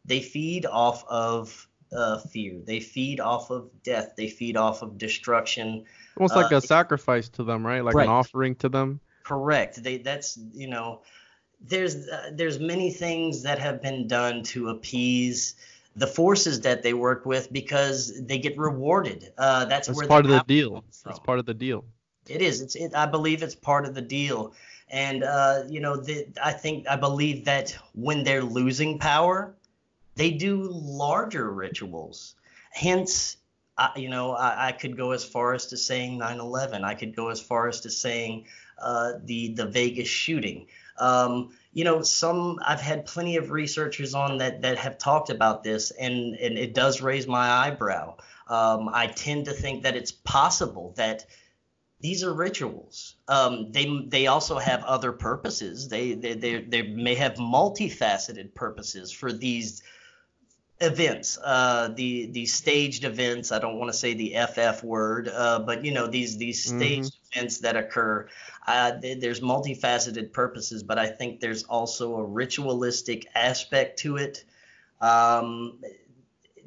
they 0.04 0.20
feed 0.20 0.66
off 0.66 1.04
of 1.08 1.68
uh, 1.92 2.18
fear. 2.18 2.60
They 2.64 2.80
feed 2.80 3.20
off 3.20 3.50
of 3.50 3.70
death. 3.82 4.14
They 4.16 4.28
feed 4.28 4.56
off 4.56 4.82
of 4.82 4.98
destruction. 4.98 5.84
Almost 6.16 6.36
like 6.36 6.52
Uh, 6.52 6.56
a 6.56 6.60
sacrifice 6.60 7.28
to 7.30 7.44
them, 7.44 7.66
right? 7.66 7.82
Like 7.82 7.94
right. 7.94 8.06
an 8.06 8.12
offering 8.12 8.54
to 8.56 8.68
them. 8.68 9.00
correct. 9.24 9.82
They 9.82 9.98
that's 9.98 10.38
you 10.52 10.68
know, 10.68 11.02
there's 11.60 12.08
uh, 12.08 12.30
there's 12.34 12.58
many 12.58 12.90
things 12.90 13.42
that 13.42 13.58
have 13.58 13.80
been 13.82 14.06
done 14.08 14.42
to 14.44 14.68
appease 14.68 15.54
the 15.96 16.06
forces 16.06 16.60
that 16.60 16.82
they 16.82 16.94
work 16.94 17.26
with 17.26 17.52
because 17.52 18.12
they 18.24 18.38
get 18.38 18.56
rewarded. 18.56 19.32
Uh, 19.36 19.64
that's, 19.64 19.88
That's 19.88 19.98
where 19.98 20.06
part 20.06 20.24
of 20.26 20.30
the 20.30 20.44
deal. 20.46 20.84
That's 21.04 21.18
part 21.18 21.38
of 21.38 21.46
the 21.46 21.54
deal. 21.54 21.84
It 22.28 22.40
is. 22.42 22.60
It's. 22.60 22.76
It, 22.76 22.94
I 22.94 23.06
believe 23.06 23.42
it's 23.42 23.54
part 23.54 23.84
of 23.86 23.94
the 23.94 24.02
deal, 24.02 24.52
and 24.90 25.24
uh, 25.24 25.62
you 25.68 25.80
know, 25.80 25.96
the, 25.96 26.26
I 26.42 26.52
think 26.52 26.88
I 26.88 26.96
believe 26.96 27.44
that 27.44 27.76
when 27.94 28.24
they're 28.24 28.42
losing 28.42 28.98
power, 28.98 29.54
they 30.14 30.32
do 30.32 30.68
larger 30.70 31.50
rituals. 31.50 32.34
Hence, 32.70 33.36
I, 33.76 33.90
you 33.96 34.08
know, 34.08 34.32
I, 34.32 34.68
I 34.68 34.72
could 34.72 34.96
go 34.96 35.12
as 35.12 35.24
far 35.24 35.54
as 35.54 35.66
to 35.66 35.76
saying 35.76 36.18
9/11. 36.18 36.84
I 36.84 36.94
could 36.94 37.14
go 37.14 37.28
as 37.28 37.40
far 37.40 37.68
as 37.68 37.80
to 37.82 37.90
saying 37.90 38.46
uh, 38.80 39.12
the 39.24 39.54
the 39.54 39.66
Vegas 39.66 40.08
shooting. 40.08 40.66
Um, 40.98 41.50
you 41.72 41.84
know, 41.84 42.02
some 42.02 42.58
I've 42.66 42.80
had 42.80 43.06
plenty 43.06 43.36
of 43.36 43.50
researchers 43.50 44.14
on 44.14 44.38
that 44.38 44.62
that 44.62 44.78
have 44.78 44.98
talked 44.98 45.30
about 45.30 45.62
this, 45.62 45.90
and 45.90 46.34
and 46.34 46.58
it 46.58 46.74
does 46.74 47.00
raise 47.00 47.26
my 47.26 47.50
eyebrow. 47.50 48.16
Um, 48.48 48.88
I 48.92 49.06
tend 49.06 49.44
to 49.44 49.52
think 49.52 49.82
that 49.82 49.94
it's 49.94 50.12
possible 50.12 50.94
that 50.96 51.26
these 52.00 52.22
are 52.22 52.32
rituals. 52.32 53.16
Um, 53.26 53.72
they 53.72 54.04
they 54.06 54.26
also 54.28 54.58
have 54.58 54.84
other 54.84 55.12
purposes. 55.12 55.88
They 55.88 56.14
they 56.14 56.34
they, 56.34 56.62
they 56.62 56.82
may 56.82 57.16
have 57.16 57.34
multifaceted 57.34 58.54
purposes 58.54 59.10
for 59.10 59.32
these 59.32 59.82
events. 60.80 61.38
Uh, 61.42 61.88
the 61.94 62.26
the 62.30 62.46
staged 62.46 63.04
events. 63.04 63.50
I 63.50 63.58
don't 63.58 63.78
want 63.78 63.90
to 63.90 63.98
say 63.98 64.14
the 64.14 64.36
FF 64.46 64.84
word, 64.84 65.28
uh, 65.28 65.58
but 65.60 65.84
you 65.84 65.92
know 65.92 66.06
these 66.06 66.36
these 66.36 66.64
staged 66.64 67.16
events 67.32 67.58
that 67.58 67.76
occur. 67.76 68.28
Uh, 68.66 69.00
th- 69.00 69.20
there's 69.20 69.40
multifaceted 69.40 70.32
purposes, 70.32 70.84
but 70.84 70.98
I 70.98 71.08
think 71.08 71.40
there's 71.40 71.64
also 71.64 72.16
a 72.16 72.24
ritualistic 72.24 73.26
aspect 73.34 74.00
to 74.00 74.18
it. 74.18 74.44
Um, 75.00 75.80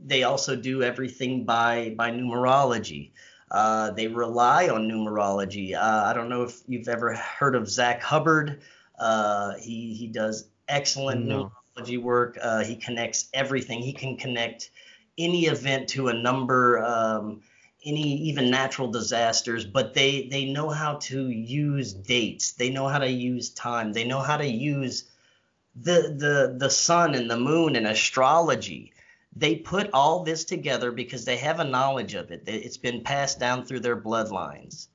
they 0.03 0.23
also 0.23 0.55
do 0.55 0.83
everything 0.83 1.45
by 1.45 1.93
by 1.95 2.11
numerology. 2.11 3.11
Uh, 3.51 3.91
they 3.91 4.07
rely 4.07 4.69
on 4.69 4.87
numerology. 4.87 5.75
Uh, 5.75 6.05
I 6.05 6.13
don't 6.13 6.29
know 6.29 6.43
if 6.43 6.61
you've 6.67 6.87
ever 6.87 7.13
heard 7.13 7.55
of 7.55 7.69
Zach 7.69 8.01
Hubbard. 8.01 8.61
Uh, 8.97 9.55
he 9.57 9.93
he 9.93 10.07
does 10.07 10.47
excellent 10.69 11.25
No. 11.25 11.51
numerology 11.77 12.01
work. 12.01 12.37
Uh, 12.41 12.63
he 12.63 12.77
connects 12.77 13.29
everything. 13.33 13.81
He 13.81 13.93
can 13.93 14.15
connect 14.17 14.71
any 15.17 15.47
event 15.47 15.89
to 15.89 16.07
a 16.07 16.13
number, 16.13 16.79
um, 16.79 17.41
any 17.85 18.15
even 18.29 18.49
natural 18.49 18.89
disasters. 18.89 19.65
But 19.65 19.93
they 19.93 20.27
they 20.29 20.45
know 20.45 20.69
how 20.69 20.95
to 20.95 21.29
use 21.29 21.93
dates. 21.93 22.53
They 22.53 22.69
know 22.69 22.87
how 22.87 22.99
to 22.99 23.09
use 23.09 23.49
time. 23.49 23.91
They 23.91 24.05
know 24.05 24.21
how 24.21 24.37
to 24.37 24.47
use 24.47 25.05
the 25.75 26.15
the 26.17 26.55
the 26.57 26.69
sun 26.69 27.15
and 27.15 27.29
the 27.29 27.37
moon 27.37 27.75
and 27.75 27.87
astrology 27.87 28.93
they 29.35 29.55
put 29.55 29.89
all 29.93 30.23
this 30.23 30.43
together 30.43 30.91
because 30.91 31.25
they 31.25 31.37
have 31.37 31.59
a 31.59 31.63
knowledge 31.63 32.13
of 32.15 32.31
it. 32.31 32.43
It's 32.47 32.77
been 32.77 33.03
passed 33.03 33.39
down 33.39 33.65
through 33.65 33.79
their 33.79 33.99
bloodlines, 33.99 34.87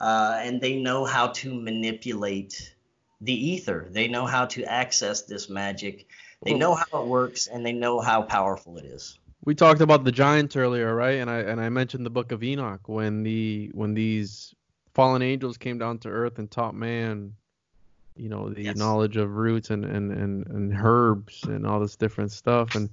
uh, 0.00 0.38
and 0.40 0.60
they 0.60 0.80
know 0.80 1.04
how 1.04 1.28
to 1.28 1.54
manipulate 1.54 2.74
the 3.20 3.34
ether. 3.34 3.88
They 3.90 4.08
know 4.08 4.26
how 4.26 4.46
to 4.46 4.64
access 4.64 5.22
this 5.22 5.48
magic. 5.48 6.06
They 6.44 6.54
know 6.54 6.74
how 6.74 7.02
it 7.02 7.06
works, 7.06 7.46
and 7.46 7.64
they 7.64 7.72
know 7.72 8.00
how 8.00 8.22
powerful 8.22 8.78
it 8.78 8.84
is. 8.84 9.18
We 9.44 9.54
talked 9.54 9.80
about 9.80 10.04
the 10.04 10.12
giants 10.12 10.56
earlier, 10.56 10.94
right? 10.94 11.18
And 11.18 11.28
I 11.28 11.38
and 11.40 11.60
I 11.60 11.68
mentioned 11.68 12.06
the 12.06 12.10
book 12.10 12.32
of 12.32 12.42
Enoch 12.42 12.88
when 12.88 13.22
the 13.22 13.70
when 13.74 13.94
these 13.94 14.54
fallen 14.94 15.22
angels 15.22 15.56
came 15.58 15.78
down 15.78 15.98
to 15.98 16.08
earth 16.08 16.38
and 16.38 16.50
taught 16.50 16.74
man, 16.74 17.32
you 18.16 18.28
know, 18.28 18.50
the 18.50 18.62
Yes. 18.64 18.76
knowledge 18.78 19.16
of 19.16 19.34
roots 19.36 19.70
and, 19.70 19.84
and, 19.84 20.12
and, 20.12 20.46
and 20.48 20.74
herbs 20.76 21.46
and 21.46 21.66
all 21.66 21.80
this 21.80 21.96
different 21.96 22.30
stuff. 22.30 22.74
And 22.74 22.90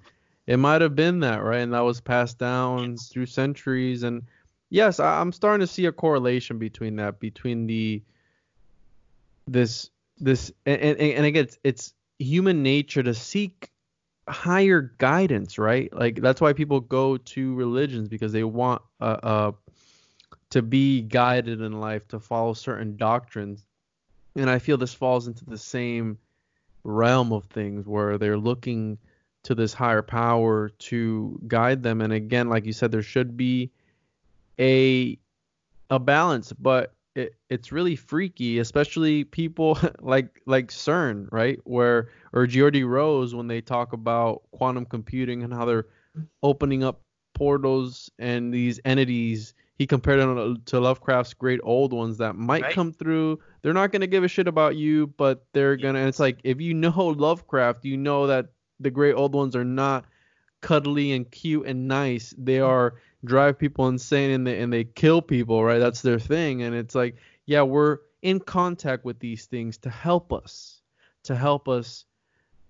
it 0.49 0.57
might 0.57 0.81
have 0.81 0.95
been 0.95 1.19
that, 1.19 1.43
right? 1.43 1.59
And 1.59 1.73
that 1.73 1.81
was 1.81 2.01
passed 2.01 2.39
down 2.39 2.97
through 2.97 3.27
centuries. 3.27 4.01
And 4.01 4.23
yes, 4.71 4.99
I, 4.99 5.21
I'm 5.21 5.31
starting 5.31 5.59
to 5.59 5.71
see 5.71 5.85
a 5.85 5.91
correlation 5.91 6.57
between 6.57 6.95
that, 6.95 7.19
between 7.19 7.67
the 7.67 8.01
this 9.45 9.91
this 10.17 10.51
and, 10.65 10.81
and, 10.81 10.99
and 10.99 11.25
again 11.25 11.43
it's, 11.43 11.59
it's 11.63 11.93
human 12.17 12.63
nature 12.63 13.03
to 13.03 13.13
seek 13.13 13.69
higher 14.27 14.91
guidance, 14.97 15.59
right? 15.59 15.93
Like 15.93 16.19
that's 16.19 16.41
why 16.41 16.53
people 16.53 16.79
go 16.79 17.17
to 17.17 17.53
religions 17.53 18.09
because 18.09 18.31
they 18.31 18.43
want 18.43 18.81
uh, 18.99 19.17
uh 19.21 19.51
to 20.49 20.63
be 20.63 21.03
guided 21.03 21.61
in 21.61 21.79
life, 21.79 22.07
to 22.07 22.19
follow 22.19 22.53
certain 22.55 22.97
doctrines. 22.97 23.63
And 24.35 24.49
I 24.49 24.57
feel 24.57 24.77
this 24.77 24.95
falls 24.95 25.27
into 25.27 25.45
the 25.45 25.59
same 25.59 26.17
realm 26.83 27.33
of 27.33 27.45
things 27.45 27.85
where 27.85 28.17
they're 28.17 28.35
looking 28.35 28.97
to 29.43 29.55
this 29.55 29.73
higher 29.73 30.01
power 30.01 30.69
to 30.69 31.39
guide 31.47 31.83
them. 31.83 32.01
And 32.01 32.13
again, 32.13 32.49
like 32.49 32.65
you 32.65 32.73
said, 32.73 32.91
there 32.91 33.01
should 33.01 33.37
be 33.37 33.71
a 34.59 35.17
a 35.89 35.99
balance, 35.99 36.53
but 36.53 36.93
it, 37.15 37.35
it's 37.49 37.71
really 37.71 37.95
freaky, 37.95 38.59
especially 38.59 39.23
people 39.23 39.77
like 39.99 40.41
like 40.45 40.67
CERN, 40.67 41.27
right? 41.31 41.59
Where 41.63 42.09
or 42.33 42.45
Geordie 42.47 42.83
Rose 42.83 43.33
when 43.33 43.47
they 43.47 43.61
talk 43.61 43.93
about 43.93 44.43
quantum 44.51 44.85
computing 44.85 45.43
and 45.43 45.53
how 45.53 45.65
they're 45.65 45.87
opening 46.43 46.83
up 46.83 47.01
portals 47.33 48.09
and 48.19 48.53
these 48.53 48.79
entities. 48.85 49.53
He 49.77 49.87
compared 49.87 50.19
them 50.19 50.61
to 50.65 50.79
Lovecraft's 50.81 51.33
great 51.33 51.61
old 51.63 51.93
ones 51.93 52.17
that 52.17 52.35
might 52.35 52.63
Right. 52.63 52.73
come 52.73 52.91
through. 52.91 53.39
They're 53.61 53.73
not 53.73 53.93
gonna 53.93 54.07
give 54.07 54.25
a 54.25 54.27
shit 54.27 54.47
about 54.47 54.75
you, 54.75 55.07
but 55.07 55.45
they're 55.53 55.77
gonna. 55.77 55.99
And 55.99 56.09
it's 56.09 56.19
like 56.19 56.39
if 56.43 56.59
you 56.59 56.73
know 56.73 56.89
Lovecraft, 57.17 57.85
you 57.85 57.95
know 57.95 58.27
that 58.27 58.49
the 58.79 58.91
great 58.91 59.13
old 59.13 59.33
ones 59.33 59.55
are 59.55 59.65
not 59.65 60.05
cuddly 60.61 61.11
and 61.13 61.29
cute 61.29 61.65
and 61.65 61.87
nice. 61.87 62.33
They 62.37 62.59
are 62.59 62.95
drive 63.25 63.59
people 63.59 63.87
insane 63.87 64.31
and 64.31 64.47
they 64.47 64.61
and 64.61 64.71
they 64.71 64.83
kill 64.83 65.21
people, 65.21 65.63
right? 65.63 65.79
That's 65.79 66.01
their 66.01 66.19
thing. 66.19 66.63
And 66.63 66.75
it's 66.75 66.95
like, 66.95 67.15
yeah, 67.45 67.61
we're 67.63 67.99
in 68.21 68.39
contact 68.39 69.05
with 69.05 69.19
these 69.19 69.45
things 69.45 69.77
to 69.79 69.89
help 69.89 70.33
us, 70.33 70.81
to 71.23 71.35
help 71.35 71.67
us 71.67 72.05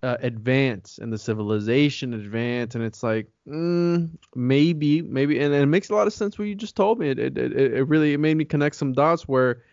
uh, 0.01 0.17
advance 0.21 0.99
and 1.01 1.11
the 1.11 1.17
civilization 1.17 2.13
advance. 2.13 2.75
And 2.75 2.83
it's 2.83 3.03
like, 3.03 3.27
mm, 3.47 4.09
maybe, 4.35 5.01
maybe, 5.01 5.39
and, 5.39 5.53
and 5.53 5.63
it 5.63 5.67
makes 5.67 5.89
a 5.89 5.95
lot 5.95 6.07
of 6.07 6.13
sense 6.13 6.37
what 6.37 6.47
you 6.47 6.55
just 6.55 6.75
told 6.75 6.99
me. 6.99 7.09
It 7.09 7.19
it, 7.19 7.37
it, 7.37 7.73
it 7.73 7.87
really 7.87 8.13
it 8.13 8.19
made 8.19 8.37
me 8.37 8.45
connect 8.45 8.75
some 8.75 8.93
dots 8.93 9.27
where, 9.27 9.63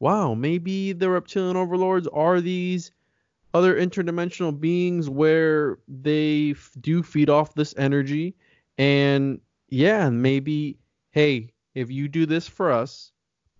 wow, 0.00 0.34
maybe 0.34 0.92
the 0.92 1.08
reptilian 1.08 1.56
overlords 1.56 2.08
are 2.08 2.40
these 2.40 2.90
other 3.56 3.74
interdimensional 3.74 4.58
beings 4.58 5.08
where 5.08 5.78
they 5.88 6.50
f- 6.50 6.72
do 6.80 7.02
feed 7.02 7.30
off 7.30 7.54
this 7.54 7.74
energy. 7.76 8.36
And 8.78 9.40
yeah 9.68 10.08
maybe 10.10 10.78
hey 11.10 11.52
if 11.74 11.90
you 11.90 12.08
do 12.08 12.24
this 12.24 12.46
for 12.46 12.70
us 12.70 13.10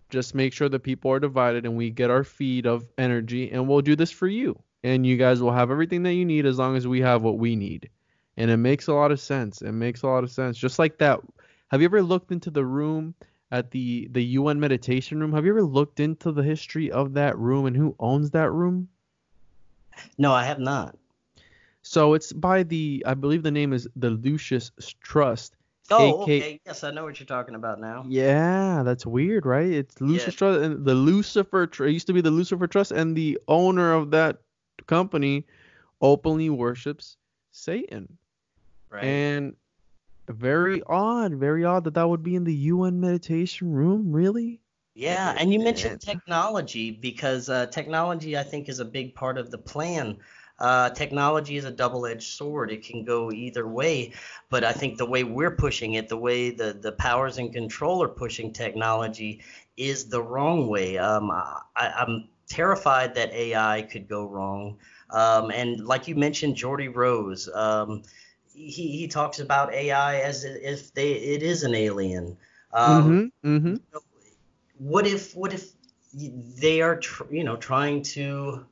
just 0.09 0.33
make 0.33 0.53
sure 0.53 0.69
that 0.69 0.79
people 0.79 1.11
are 1.11 1.19
divided 1.19 1.65
and 1.65 1.75
we 1.75 1.89
get 1.89 2.09
our 2.09 2.23
feed 2.23 2.65
of 2.65 2.87
energy 2.97 3.51
and 3.51 3.67
we'll 3.67 3.81
do 3.81 3.95
this 3.95 4.11
for 4.11 4.27
you. 4.27 4.57
And 4.83 5.05
you 5.05 5.17
guys 5.17 5.41
will 5.41 5.51
have 5.51 5.69
everything 5.69 6.03
that 6.03 6.13
you 6.13 6.23
need 6.23 6.45
as 6.45 6.57
long 6.57 6.77
as 6.77 6.87
we 6.87 7.01
have 7.01 7.23
what 7.23 7.37
we 7.37 7.57
need. 7.57 7.89
And 8.37 8.49
it 8.49 8.57
makes 8.57 8.87
a 8.87 8.93
lot 8.93 9.11
of 9.11 9.19
sense. 9.19 9.61
It 9.61 9.73
makes 9.73 10.03
a 10.03 10.07
lot 10.07 10.23
of 10.23 10.31
sense. 10.31 10.57
Just 10.57 10.79
like 10.79 10.97
that 10.99 11.19
have 11.69 11.81
you 11.81 11.85
ever 11.85 12.01
looked 12.01 12.31
into 12.31 12.49
the 12.49 12.63
room 12.63 13.15
at 13.51 13.71
the 13.71 14.07
the 14.11 14.23
UN 14.23 14.61
meditation 14.61 15.19
room? 15.19 15.33
Have 15.33 15.43
you 15.43 15.51
ever 15.51 15.63
looked 15.63 15.99
into 15.99 16.31
the 16.31 16.43
history 16.43 16.89
of 16.89 17.13
that 17.15 17.37
room 17.37 17.65
and 17.65 17.75
who 17.75 17.95
owns 17.99 18.31
that 18.31 18.51
room 18.51 18.87
No, 20.17 20.31
I 20.33 20.43
have 20.43 20.59
not. 20.59 20.97
So 21.81 22.13
it's 22.13 22.33
by 22.33 22.63
the, 22.63 23.03
I 23.05 23.13
believe 23.13 23.43
the 23.43 23.51
name 23.51 23.73
is 23.73 23.87
the 23.95 24.09
Lucis 24.09 24.71
Trust. 25.01 25.55
Oh, 25.89 26.15
AK 26.15 26.21
okay. 26.23 26.59
Yes, 26.65 26.83
I 26.83 26.91
know 26.91 27.05
what 27.05 27.19
you're 27.19 27.27
talking 27.27 27.55
about 27.55 27.79
now. 27.79 28.03
Yeah, 28.07 28.83
that's 28.83 29.05
weird, 29.05 29.45
right? 29.45 29.71
It's 29.71 30.01
Lucis 30.01 30.33
Yeah. 30.33 30.37
Trust 30.37 30.61
and 30.61 30.85
the 30.85 30.93
Lucifer. 30.93 31.63
It 31.63 31.91
used 31.91 32.07
to 32.07 32.13
be 32.13 32.21
the 32.21 32.31
Lucifer 32.31 32.67
Trust, 32.67 32.91
and 32.91 33.15
the 33.15 33.39
owner 33.47 33.93
of 33.93 34.11
that 34.11 34.41
company 34.85 35.45
openly 36.01 36.49
worships 36.49 37.15
Satan. 37.51 38.17
Right. 38.89 39.03
And 39.03 39.55
very 40.27 40.83
odd, 40.83 41.35
very 41.35 41.63
odd 41.63 41.85
that 41.85 41.93
that 41.93 42.09
would 42.09 42.23
be 42.23 42.35
in 42.35 42.43
the 42.43 42.53
UN 42.53 42.99
meditation 42.99 43.71
room. 43.71 44.11
Really? 44.11 44.59
Yeah, 44.97 45.35
and 45.37 45.53
you 45.53 45.59
mentioned 45.59 46.01
technology 46.01 46.89
because 46.89 47.49
uh, 47.49 47.67
technology, 47.67 48.35
I 48.35 48.41
think, 48.41 48.67
is 48.67 48.79
a 48.79 48.85
big 48.85 49.13
part 49.13 49.37
of 49.37 49.51
the 49.51 49.57
plan. 49.59 50.17
Uh, 50.57 50.89
technology 50.89 51.55
is 51.55 51.65
a 51.65 51.71
double-edged 51.71 52.23
sword. 52.23 52.71
It 52.71 52.83
can 52.83 53.05
go 53.05 53.31
either 53.31 53.67
way, 53.67 54.13
but 54.49 54.63
I 54.63 54.71
think 54.71 54.97
the 54.97 55.05
way 55.05 55.23
we're 55.23 55.55
pushing 55.55 55.93
it, 55.93 56.09
the 56.09 56.17
way 56.17 56.49
the, 56.49 56.73
the 56.73 56.93
powers 56.93 57.37
in 57.37 57.51
control 57.51 58.01
are 58.01 58.07
pushing 58.07 58.51
technology, 58.51 59.43
is 59.77 60.05
the 60.09 60.19
wrong 60.23 60.67
way. 60.67 60.97
Um, 60.97 61.29
I, 61.29 61.53
I'm 61.75 62.27
terrified 62.49 63.13
that 63.13 63.31
AI 63.33 63.83
could 63.83 64.07
go 64.07 64.25
wrong. 64.25 64.79
Um, 65.11 65.51
and 65.51 65.85
like 65.85 66.07
you 66.07 66.15
mentioned, 66.15 66.55
Geordie 66.55 66.87
Rose, 66.87 67.47
um, 67.53 68.01
he, 68.51 68.97
he 68.97 69.07
talks 69.07 69.37
about 69.37 69.71
AI 69.75 70.21
as 70.21 70.43
if 70.43 70.91
they 70.95 71.11
it 71.11 71.43
is 71.43 71.61
an 71.61 71.75
alien. 71.75 72.35
Um, 72.73 73.31
mm-hmm. 73.43 73.55
Mm-hmm. 73.55 73.97
What 74.77 75.07
if 75.07 75.35
what 75.35 75.53
if 75.53 75.71
they 76.13 76.81
are, 76.81 76.97
tr- 76.97 77.31
you 77.31 77.43
know, 77.43 77.57
trying 77.57 78.01
to 78.01 78.65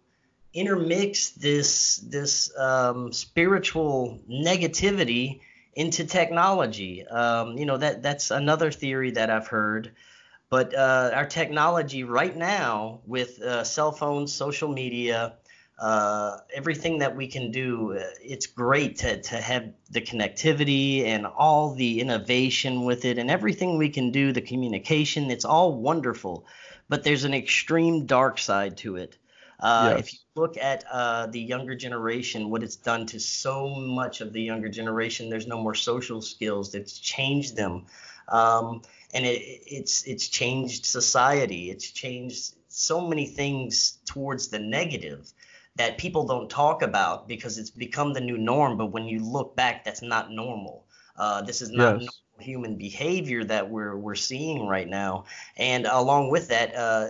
intermix 0.53 1.31
this 1.31 1.97
this 1.97 2.57
um, 2.57 3.11
spiritual 3.11 4.19
negativity 4.29 5.41
into 5.75 6.05
technology. 6.05 7.05
Um, 7.05 7.57
you 7.57 7.65
know 7.65 7.77
that 7.77 8.01
that's 8.01 8.31
another 8.31 8.71
theory 8.71 9.11
that 9.11 9.29
I've 9.29 9.47
heard. 9.47 9.91
But 10.49 10.75
uh, 10.75 11.11
our 11.13 11.25
technology 11.25 12.03
right 12.03 12.35
now, 12.35 13.01
with 13.05 13.41
uh, 13.41 13.63
cell 13.63 13.91
phones, 13.91 14.31
social 14.31 14.69
media, 14.69 15.33
uh, 15.77 16.37
everything 16.53 16.99
that 16.99 17.15
we 17.15 17.27
can 17.27 17.51
do, 17.51 17.97
uh, 17.97 18.03
it's 18.21 18.47
great 18.47 18.97
to, 18.97 19.21
to 19.21 19.35
have 19.35 19.73
the 19.89 20.01
connectivity 20.01 21.05
and 21.05 21.25
all 21.25 21.73
the 21.73 21.99
innovation 21.99 22.85
with 22.85 23.03
it 23.03 23.17
and 23.17 23.29
everything 23.29 23.77
we 23.77 23.89
can 23.89 24.11
do, 24.11 24.31
the 24.31 24.41
communication, 24.41 25.29
it's 25.29 25.45
all 25.45 25.73
wonderful. 25.73 26.45
But 26.87 27.03
there's 27.03 27.25
an 27.25 27.33
extreme 27.33 28.05
dark 28.05 28.37
side 28.37 28.77
to 28.77 28.95
it. 28.95 29.17
Uh, 29.59 29.95
yes. 29.95 29.99
If 29.99 30.13
you 30.13 30.19
look 30.35 30.57
at 30.57 30.83
uh, 30.91 31.27
the 31.27 31.39
younger 31.39 31.75
generation, 31.75 32.49
what 32.49 32.63
it's 32.63 32.75
done 32.75 33.05
to 33.07 33.19
so 33.19 33.69
much 33.69 34.21
of 34.21 34.33
the 34.33 34.41
younger 34.41 34.69
generation, 34.69 35.29
there's 35.29 35.47
no 35.47 35.61
more 35.61 35.75
social 35.75 36.21
skills. 36.21 36.75
It's 36.75 36.99
changed 36.99 37.55
them, 37.55 37.85
um, 38.27 38.81
and 39.13 39.25
it, 39.25 39.41
it's 39.65 40.03
it's 40.03 40.27
changed 40.27 40.85
society. 40.85 41.71
It's 41.71 41.89
changed 41.89 42.53
so 42.67 43.07
many 43.07 43.27
things 43.27 43.97
towards 44.05 44.49
the 44.49 44.59
negative 44.59 45.31
that 45.75 45.97
people 45.97 46.25
don't 46.25 46.49
talk 46.49 46.81
about 46.81 47.27
because 47.27 47.57
it's 47.57 47.69
become 47.69 48.13
the 48.13 48.21
new 48.21 48.37
norm. 48.37 48.77
But 48.77 48.87
when 48.87 49.05
you 49.05 49.19
look 49.19 49.55
back, 49.55 49.83
that's 49.83 50.01
not 50.01 50.31
normal. 50.31 50.85
Uh, 51.17 51.41
this 51.41 51.61
is 51.61 51.71
not 51.71 52.01
yes. 52.01 52.21
human 52.39 52.75
behavior 52.75 53.43
that 53.43 53.69
we're 53.69 53.97
we're 53.97 54.15
seeing 54.15 54.67
right 54.67 54.87
now. 54.87 55.25
And 55.57 55.85
along 55.85 56.29
with 56.31 56.49
that, 56.49 56.75
uh, 56.75 57.09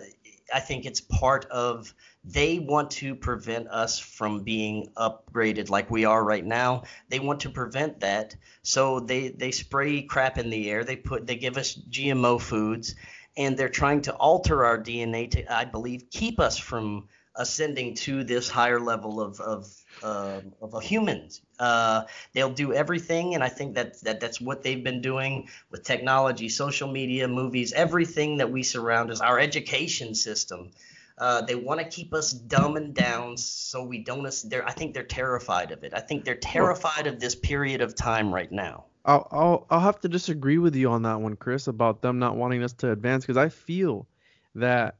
I 0.53 0.59
think 0.59 0.85
it's 0.85 1.01
part 1.01 1.45
of 1.45 1.93
they 2.23 2.57
want 2.57 2.89
to 2.91 3.15
prevent 3.15 3.67
us 3.67 3.99
from 3.99 4.43
being 4.43 4.89
upgraded 4.97 5.69
like 5.69 5.91
we 5.91 6.05
are 6.05 6.23
right 6.23 6.45
now. 6.45 6.83
They 7.09 7.19
want 7.19 7.41
to 7.41 7.49
prevent 7.49 7.99
that. 7.99 8.35
So 8.63 8.99
they 8.99 9.29
they 9.29 9.51
spray 9.51 10.01
crap 10.01 10.37
in 10.37 10.49
the 10.49 10.69
air. 10.69 10.83
They 10.83 10.95
put 10.95 11.27
they 11.27 11.35
give 11.35 11.57
us 11.57 11.75
GMO 11.75 12.41
foods 12.41 12.95
and 13.37 13.57
they're 13.57 13.69
trying 13.69 14.01
to 14.01 14.15
alter 14.15 14.65
our 14.65 14.77
DNA 14.77 15.29
to 15.31 15.53
I 15.53 15.65
believe 15.65 16.09
keep 16.09 16.39
us 16.39 16.57
from 16.57 17.07
ascending 17.37 17.95
to 17.95 18.23
this 18.23 18.49
higher 18.49 18.79
level 18.79 19.21
of 19.21 19.39
of 19.39 19.67
uh, 20.03 20.41
of 20.61 20.73
a 20.73 20.81
humans. 20.81 21.41
Uh, 21.59 22.03
they'll 22.33 22.53
do 22.53 22.73
everything, 22.73 23.35
and 23.35 23.43
I 23.43 23.49
think 23.49 23.75
that, 23.75 24.01
that 24.01 24.19
that's 24.19 24.41
what 24.41 24.63
they've 24.63 24.83
been 24.83 25.01
doing 25.01 25.49
with 25.71 25.83
technology, 25.83 26.49
social 26.49 26.91
media, 26.91 27.27
movies, 27.27 27.73
everything 27.73 28.37
that 28.37 28.51
we 28.51 28.63
surround 28.63 29.11
us, 29.11 29.21
our 29.21 29.39
education 29.39 30.15
system. 30.15 30.71
Uh, 31.17 31.41
they 31.41 31.55
want 31.55 31.79
to 31.79 31.85
keep 31.87 32.13
us 32.13 32.33
dumb 32.33 32.75
and 32.75 32.93
down 32.93 33.37
so 33.37 33.83
we 33.83 33.99
don't. 34.03 34.29
They're, 34.45 34.67
I 34.67 34.71
think 34.71 34.93
they're 34.93 35.03
terrified 35.03 35.71
of 35.71 35.83
it. 35.83 35.93
I 35.93 36.01
think 36.01 36.25
they're 36.25 36.35
terrified 36.35 37.07
of 37.07 37.19
this 37.19 37.35
period 37.35 37.81
of 37.81 37.95
time 37.95 38.33
right 38.33 38.51
now. 38.51 38.85
I'll, 39.05 39.27
I'll, 39.31 39.67
I'll 39.69 39.79
have 39.79 39.99
to 40.01 40.09
disagree 40.09 40.57
with 40.57 40.75
you 40.75 40.89
on 40.89 41.03
that 41.03 41.21
one, 41.21 41.35
Chris, 41.35 41.67
about 41.67 42.01
them 42.01 42.19
not 42.19 42.35
wanting 42.35 42.63
us 42.63 42.73
to 42.73 42.91
advance 42.91 43.23
because 43.23 43.37
I 43.37 43.49
feel 43.49 44.07
that 44.55 44.97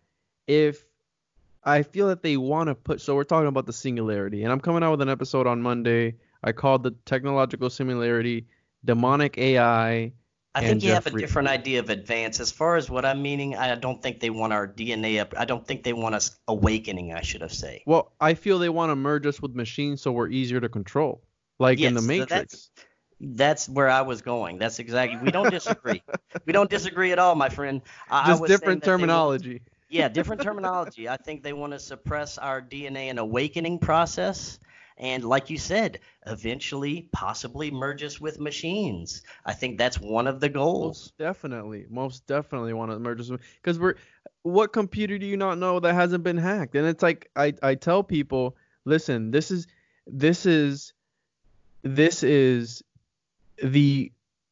if 0.48 0.85
I 1.66 1.82
feel 1.84 2.08
that 2.08 2.22
they 2.22 2.38
want 2.38 2.68
to 2.68 2.76
put. 2.76 3.02
So 3.02 3.16
we're 3.16 3.24
talking 3.24 3.48
about 3.48 3.66
the 3.66 3.74
singularity, 3.74 4.44
and 4.44 4.52
I'm 4.52 4.60
coming 4.60 4.84
out 4.84 4.92
with 4.92 5.02
an 5.02 5.10
episode 5.10 5.48
on 5.48 5.62
Monday. 5.62 6.16
I 6.44 6.52
called 6.52 6.84
the 6.84 6.92
technological 7.06 7.70
singularity 7.70 8.46
demonic 8.84 9.38
AI 9.38 10.14
I 10.56 10.62
think 10.62 10.84
you 10.84 10.90
Jeffrey. 10.90 11.12
have 11.12 11.16
a 11.16 11.20
different 11.20 11.50
idea 11.50 11.80
of 11.80 11.90
advance. 11.90 12.40
As 12.40 12.50
far 12.50 12.78
as 12.78 12.90
what 12.90 13.04
I'm 13.04 13.22
meaning, 13.22 13.58
I 13.58 13.76
don't 13.76 14.02
think 14.02 14.22
they 14.22 14.30
want 14.30 14.54
our 14.54 14.66
DNA 14.66 15.20
up. 15.20 15.34
I 15.38 15.44
don't 15.44 15.68
think 15.68 15.84
they 15.84 15.92
want 15.92 16.16
us 16.16 16.40
awakening. 16.48 17.14
I 17.14 17.22
should 17.22 17.42
have 17.42 17.52
said. 17.52 17.82
Well, 17.86 18.14
I 18.22 18.36
feel 18.36 18.58
they 18.58 18.70
want 18.70 18.92
to 18.92 18.96
merge 18.96 19.26
us 19.26 19.42
with 19.42 19.54
machines 19.54 20.02
so 20.02 20.14
we're 20.14 20.30
easier 20.30 20.62
to 20.62 20.70
control, 20.70 21.22
like 21.60 21.78
yes, 21.78 21.90
in 21.90 21.94
the 21.94 22.02
Matrix. 22.02 22.30
That's, 22.30 22.70
that's 23.20 23.70
where 23.70 23.90
I 23.90 24.02
was 24.02 24.22
going. 24.22 24.58
That's 24.58 24.80
exactly. 24.80 25.20
We 25.22 25.30
don't 25.30 25.52
disagree. 25.52 26.02
we 26.46 26.54
don't 26.54 26.70
disagree 26.70 27.12
at 27.12 27.20
all, 27.20 27.36
my 27.36 27.50
friend. 27.50 27.82
I, 28.10 28.28
Just 28.28 28.44
I 28.44 28.48
different 28.48 28.82
terminology. 28.82 29.62
Yeah, 29.90 30.10
different 30.10 30.42
terminology. 30.42 31.08
I 31.08 31.18
think 31.18 31.44
they 31.44 31.54
want 31.54 31.74
to 31.74 31.80
suppress 31.80 32.38
our 32.38 32.62
DNA 32.62 33.10
and 33.10 33.20
awakening 33.20 33.80
process 33.80 34.60
and 34.98 35.26
like 35.26 35.50
you 35.50 35.58
said, 35.58 36.00
eventually 36.26 37.10
possibly 37.12 37.70
merge 37.70 38.04
us 38.04 38.22
with 38.22 38.40
machines. 38.40 39.24
I 39.46 39.54
think 39.54 39.78
that's 39.78 40.00
one 40.00 40.26
of 40.26 40.40
the 40.40 40.48
goals. 40.48 40.86
Most 40.86 41.18
definitely, 41.18 41.86
most 41.90 42.26
definitely 42.28 42.74
want 42.74 42.92
to 42.92 43.00
merge 43.00 43.20
us 43.20 43.32
because 43.62 43.80
we're. 43.80 43.96
What 44.44 44.74
computer 44.74 45.18
do 45.18 45.26
you 45.26 45.38
not 45.38 45.58
know 45.58 45.80
that 45.80 45.96
hasn't 45.96 46.24
been 46.24 46.38
hacked? 46.38 46.76
And 46.76 46.86
it's 46.88 47.02
like 47.02 47.30
I 47.36 47.54
I 47.64 47.76
tell 47.76 48.04
people, 48.04 48.56
listen, 48.86 49.32
this 49.32 49.50
is 49.50 49.66
this 50.06 50.46
is 50.46 50.94
this 51.82 52.22
is 52.22 52.84
the 53.62 54.12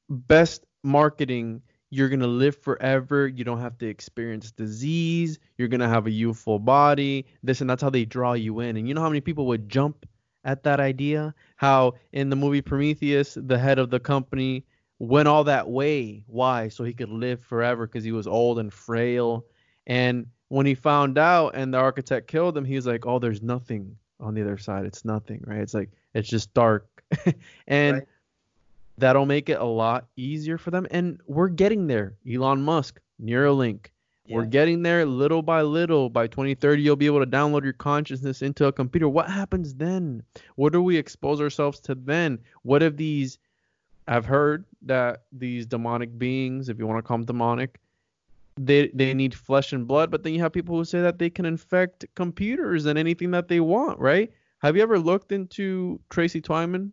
best 0.09 0.65
marketing 0.81 1.61
you're 1.93 2.09
going 2.09 2.19
to 2.21 2.27
live 2.27 2.57
forever. 2.57 3.27
You 3.27 3.43
don't 3.43 3.59
have 3.59 3.77
to 3.77 3.87
experience 3.87 4.51
disease. 4.51 5.37
You're 5.57 5.67
going 5.67 5.79
to 5.79 5.87
have 5.87 6.07
a 6.07 6.11
youthful 6.11 6.57
body. 6.57 7.27
This 7.43 7.61
and 7.61 7.69
that's 7.69 7.83
how 7.83 7.91
they 7.91 8.03
draw 8.03 8.33
you 8.33 8.61
in. 8.61 8.77
And 8.77 8.87
you 8.87 8.95
know 8.95 9.01
how 9.01 9.09
many 9.09 9.21
people 9.21 9.45
would 9.47 9.69
jump 9.69 10.07
at 10.43 10.63
that 10.63 10.79
idea. 10.79 11.35
How 11.55 11.93
in 12.11 12.31
the 12.31 12.35
movie 12.35 12.61
Prometheus, 12.61 13.37
the 13.39 13.59
head 13.59 13.77
of 13.77 13.91
the 13.91 13.99
company 13.99 14.65
went 14.97 15.27
all 15.27 15.43
that 15.43 15.69
way. 15.69 16.23
Why? 16.25 16.69
So 16.69 16.83
he 16.83 16.93
could 16.93 17.09
live 17.09 17.43
forever 17.43 17.85
because 17.85 18.03
he 18.03 18.11
was 18.11 18.25
old 18.25 18.57
and 18.57 18.73
frail. 18.73 19.45
And 19.85 20.25
when 20.47 20.65
he 20.65 20.73
found 20.73 21.19
out 21.19 21.55
and 21.55 21.71
the 21.73 21.77
architect 21.77 22.27
killed 22.27 22.57
him, 22.57 22.65
he 22.65 22.75
was 22.75 22.87
like, 22.87 23.05
"Oh, 23.05 23.19
there's 23.19 23.43
nothing 23.43 23.97
on 24.19 24.33
the 24.33 24.41
other 24.41 24.57
side. 24.57 24.85
It's 24.85 25.05
nothing, 25.05 25.43
right? 25.45 25.59
It's 25.59 25.75
like 25.75 25.91
it's 26.15 26.29
just 26.29 26.53
dark." 26.55 26.87
and 27.67 27.97
right. 27.97 28.07
That'll 28.97 29.25
make 29.25 29.49
it 29.49 29.59
a 29.59 29.65
lot 29.65 30.07
easier 30.15 30.57
for 30.57 30.71
them. 30.71 30.87
And 30.91 31.19
we're 31.27 31.49
getting 31.49 31.87
there. 31.87 32.15
Elon 32.27 32.61
Musk, 32.63 32.99
Neuralink, 33.21 33.87
yeah. 34.25 34.37
We're 34.37 34.45
getting 34.45 34.83
there 34.83 35.05
little 35.05 35.41
by 35.41 35.63
little. 35.63 36.09
By 36.09 36.27
2030, 36.27 36.81
you'll 36.81 36.95
be 36.95 37.07
able 37.07 37.19
to 37.19 37.29
download 37.29 37.63
your 37.63 37.73
consciousness 37.73 38.41
into 38.41 38.65
a 38.65 38.71
computer. 38.71 39.09
What 39.09 39.29
happens 39.29 39.75
then? 39.75 40.23
What 40.55 40.71
do 40.71 40.81
we 40.81 40.95
expose 40.95 41.41
ourselves 41.41 41.79
to 41.81 41.95
then? 41.95 42.39
What 42.61 42.83
if 42.83 42.95
these? 42.95 43.37
I've 44.07 44.25
heard 44.25 44.65
that 44.83 45.23
these 45.31 45.65
demonic 45.65 46.17
beings, 46.17 46.69
if 46.69 46.77
you 46.77 46.87
want 46.87 46.99
to 46.99 47.03
call 47.03 47.17
them 47.17 47.25
demonic, 47.25 47.79
they 48.57 48.89
they 48.93 49.13
need 49.13 49.33
flesh 49.33 49.73
and 49.73 49.87
blood. 49.87 50.09
But 50.09 50.23
then 50.23 50.33
you 50.33 50.39
have 50.39 50.53
people 50.53 50.77
who 50.77 50.85
say 50.85 51.01
that 51.01 51.19
they 51.19 51.29
can 51.29 51.45
infect 51.45 52.05
computers 52.15 52.85
and 52.85 52.97
anything 52.97 53.31
that 53.31 53.49
they 53.49 53.59
want, 53.59 53.99
right? 53.99 54.31
Have 54.59 54.77
you 54.77 54.83
ever 54.83 54.99
looked 54.99 55.33
into 55.33 55.99
Tracy 56.09 56.41
Twyman? 56.41 56.91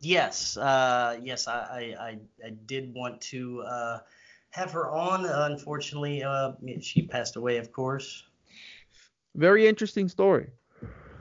Yes, 0.00 0.56
uh, 0.56 1.18
yes, 1.22 1.48
I, 1.48 1.94
I, 1.98 2.18
I 2.44 2.50
did 2.66 2.94
want 2.94 3.20
to. 3.22 3.62
Uh, 3.62 3.98
have 4.50 4.72
her 4.72 4.90
on. 4.90 5.26
Uh, 5.26 5.48
unfortunately, 5.50 6.22
uh, 6.22 6.52
she 6.80 7.02
passed 7.02 7.36
away, 7.36 7.58
of 7.58 7.72
course. 7.72 8.24
Very 9.34 9.66
interesting 9.66 10.08
story. 10.08 10.48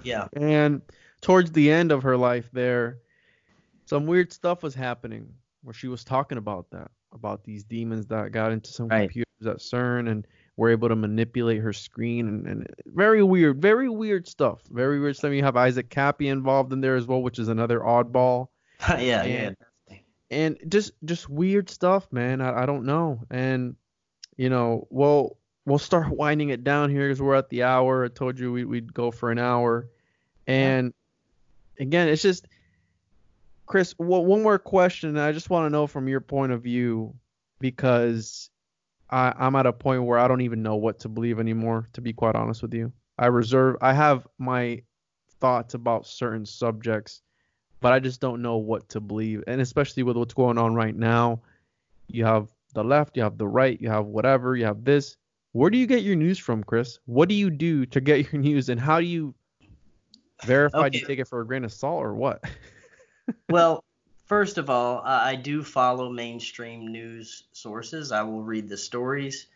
Yeah. 0.03 0.28
And 0.34 0.82
towards 1.21 1.51
the 1.51 1.71
end 1.71 1.91
of 1.91 2.03
her 2.03 2.17
life, 2.17 2.49
there, 2.53 2.99
some 3.86 4.05
weird 4.05 4.32
stuff 4.32 4.63
was 4.63 4.73
happening 4.73 5.28
where 5.63 5.73
she 5.73 5.88
was 5.88 6.03
talking 6.03 6.38
about 6.38 6.69
that, 6.71 6.89
about 7.13 7.43
these 7.43 7.63
demons 7.63 8.05
that 8.07 8.32
got 8.32 8.51
into 8.51 8.71
some 8.71 8.88
right. 8.88 9.01
computers 9.01 9.25
at 9.45 9.57
CERN 9.57 10.09
and 10.09 10.25
were 10.55 10.69
able 10.69 10.89
to 10.89 10.95
manipulate 10.95 11.61
her 11.61 11.73
screen 11.73 12.28
and, 12.28 12.47
and, 12.47 12.67
very 12.88 13.21
weird, 13.21 13.61
very 13.61 13.89
weird 13.89 14.28
stuff. 14.28 14.61
Very 14.71 14.99
weird 14.99 15.15
stuff. 15.15 15.32
You 15.34 15.43
have 15.43 15.57
Isaac 15.57 15.89
Kappy 15.89 16.30
involved 16.30 16.73
in 16.73 16.82
there 16.82 16.95
as 16.95 17.05
well, 17.05 17.21
which 17.21 17.38
is 17.38 17.47
another 17.47 17.82
oddball. 17.82 18.47
yeah, 18.89 19.23
and, 19.23 19.57
yeah 19.59 19.67
and 20.30 20.57
just 20.67 20.91
just 21.05 21.30
weird 21.30 21.69
stuff, 21.69 22.11
man. 22.11 22.41
I, 22.41 22.63
I 22.63 22.65
don't 22.65 22.86
know, 22.86 23.21
and 23.30 23.75
you 24.36 24.49
know, 24.49 24.88
well, 24.89 25.38
we'll 25.65 25.80
start 25.80 26.09
winding 26.15 26.49
it 26.49 26.63
down 26.63 26.89
here 26.89 27.07
because 27.07 27.21
we're 27.21 27.36
at 27.36 27.49
the 27.49 27.63
hour. 27.63 28.05
I 28.05 28.09
told 28.09 28.39
you 28.39 28.51
we, 28.51 28.65
would 28.65 28.93
go 28.93 29.11
for 29.11 29.32
an 29.32 29.39
hour, 29.39 29.88
and 30.45 30.93
again, 31.80 32.09
it's 32.09 32.21
just 32.21 32.47
Chris. 33.65 33.95
Well, 33.97 34.25
one 34.25 34.43
more 34.43 34.59
question. 34.59 35.17
I 35.17 35.32
just 35.32 35.49
want 35.49 35.65
to 35.65 35.69
know 35.69 35.88
from 35.88 36.07
your 36.07 36.21
point 36.21 36.51
of 36.51 36.61
view 36.61 37.13
because 37.59 38.49
I, 39.09 39.34
I'm 39.38 39.55
at 39.55 39.65
a 39.65 39.73
point 39.73 40.03
where 40.03 40.19
I 40.19 40.28
don't 40.28 40.41
even 40.41 40.61
know 40.61 40.75
what 40.75 40.99
to 40.99 41.09
believe 41.09 41.39
anymore. 41.39 41.88
To 41.93 42.01
be 42.01 42.13
quite 42.13 42.36
honest 42.36 42.61
with 42.61 42.73
you, 42.73 42.91
I 43.17 43.28
reserve. 43.28 43.78
I 43.82 43.93
have 43.93 44.28
my 44.38 44.84
thoughts 45.39 45.73
about 45.73 46.07
certain 46.07 46.45
subjects 46.45 47.21
but 47.80 47.93
I 47.93 47.99
just 47.99 48.21
don't 48.21 48.41
know 48.41 48.57
what 48.57 48.89
to 48.89 48.99
believe. 48.99 49.43
And 49.47 49.61
especially 49.61 50.03
with 50.03 50.17
what's 50.17 50.34
going 50.34 50.57
on 50.57 50.73
right 50.73 50.95
now, 50.95 51.41
you 52.07 52.25
have 52.25 52.49
the 52.73 52.84
left, 52.84 53.17
you 53.17 53.23
have 53.23 53.38
the 53.38 53.47
right, 53.47 53.80
you 53.80 53.89
have 53.89 54.05
whatever, 54.05 54.55
you 54.55 54.65
have 54.65 54.84
this. 54.84 55.17
Where 55.51 55.69
do 55.69 55.78
you 55.78 55.88
get 55.88 56.03
your 56.03 56.15
news 56.15 56.38
from, 56.38 56.63
Chris? 56.63 56.99
What 57.05 57.30
do 57.30 57.36
you 57.36 57.49
do 57.49 57.86
to 57.88 58.01
get 58.01 58.32
your 58.32 58.41
news, 58.41 58.69
and 58.69 58.80
how 58.80 58.99
do 58.99 59.05
you 59.05 59.34
verify? 60.43 60.80
Okay. 60.80 60.89
Do 60.89 60.97
you 60.99 61.05
take 61.05 61.19
it 61.19 61.28
for 61.28 61.41
a 61.41 61.45
grain 61.45 61.63
of 61.63 61.73
salt, 61.73 62.03
or 62.03 62.13
what? 62.13 62.43
well, 63.49 63.84
first 64.25 64.57
of 64.57 64.69
all, 64.69 65.01
I 65.03 65.36
do 65.36 65.63
follow 65.63 66.09
mainstream 66.09 66.88
news 66.88 67.43
sources. 67.53 68.11
I 68.11 68.23
will 68.23 68.43
read 68.43 68.69
the 68.69 68.78
stories. 68.78 69.47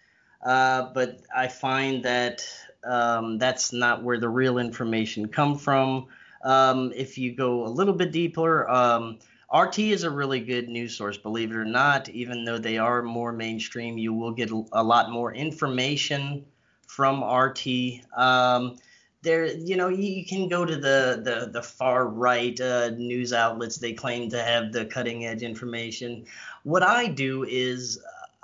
uh, 0.44 0.92
but 0.94 1.20
I 1.36 1.48
find 1.48 2.04
that 2.04 2.44
um, 2.84 3.38
that's 3.38 3.74
not 3.74 4.04
where 4.04 4.20
the 4.20 4.30
real 4.30 4.58
information 4.58 5.28
come 5.28 5.58
from. 5.58 6.08
Um, 6.44 6.92
if 6.96 7.18
you 7.18 7.34
go 7.34 7.66
a 7.66 7.70
little 7.70 7.94
bit 7.94 8.12
deeper, 8.12 8.70
um, 8.70 9.20
RT 9.54 9.80
is 9.80 10.04
a 10.04 10.10
really 10.10 10.40
good 10.40 10.70
news 10.70 10.96
source, 10.96 11.18
believe 11.18 11.52
it 11.52 11.58
or 11.58 11.66
not. 11.66 12.08
Even 12.10 12.46
though 12.46 12.58
they 12.58 12.78
are 12.78 13.02
more 13.02 13.34
mainstream, 13.34 13.98
you 13.98 14.14
will 14.14 14.32
get 14.32 14.50
a 14.50 14.84
lot 14.84 15.12
more 15.12 15.34
information 15.34 16.46
from 16.88 17.24
RT. 17.24 17.68
Um, 18.16 18.78
there, 19.24 19.46
you 19.46 19.76
know, 19.76 19.90
you, 19.90 20.26
can 20.26 20.48
go 20.48 20.66
to 20.66 20.76
the 20.76 21.22
the, 21.24 21.50
the 21.52 21.62
far 21.62 22.08
right 22.08 22.60
uh, 22.60 22.90
news 22.92 23.34
outlets. 23.34 23.78
They 23.78 23.94
claim 23.94 24.30
to 24.30 24.42
have 24.42 24.72
the 24.72 24.86
cutting 24.86 25.26
edge 25.26 25.44
information. 25.44 26.26
What 26.64 26.82
I 26.82 27.08
do 27.08 27.44
is 27.44 28.00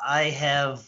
I 0.05 0.23
have 0.23 0.85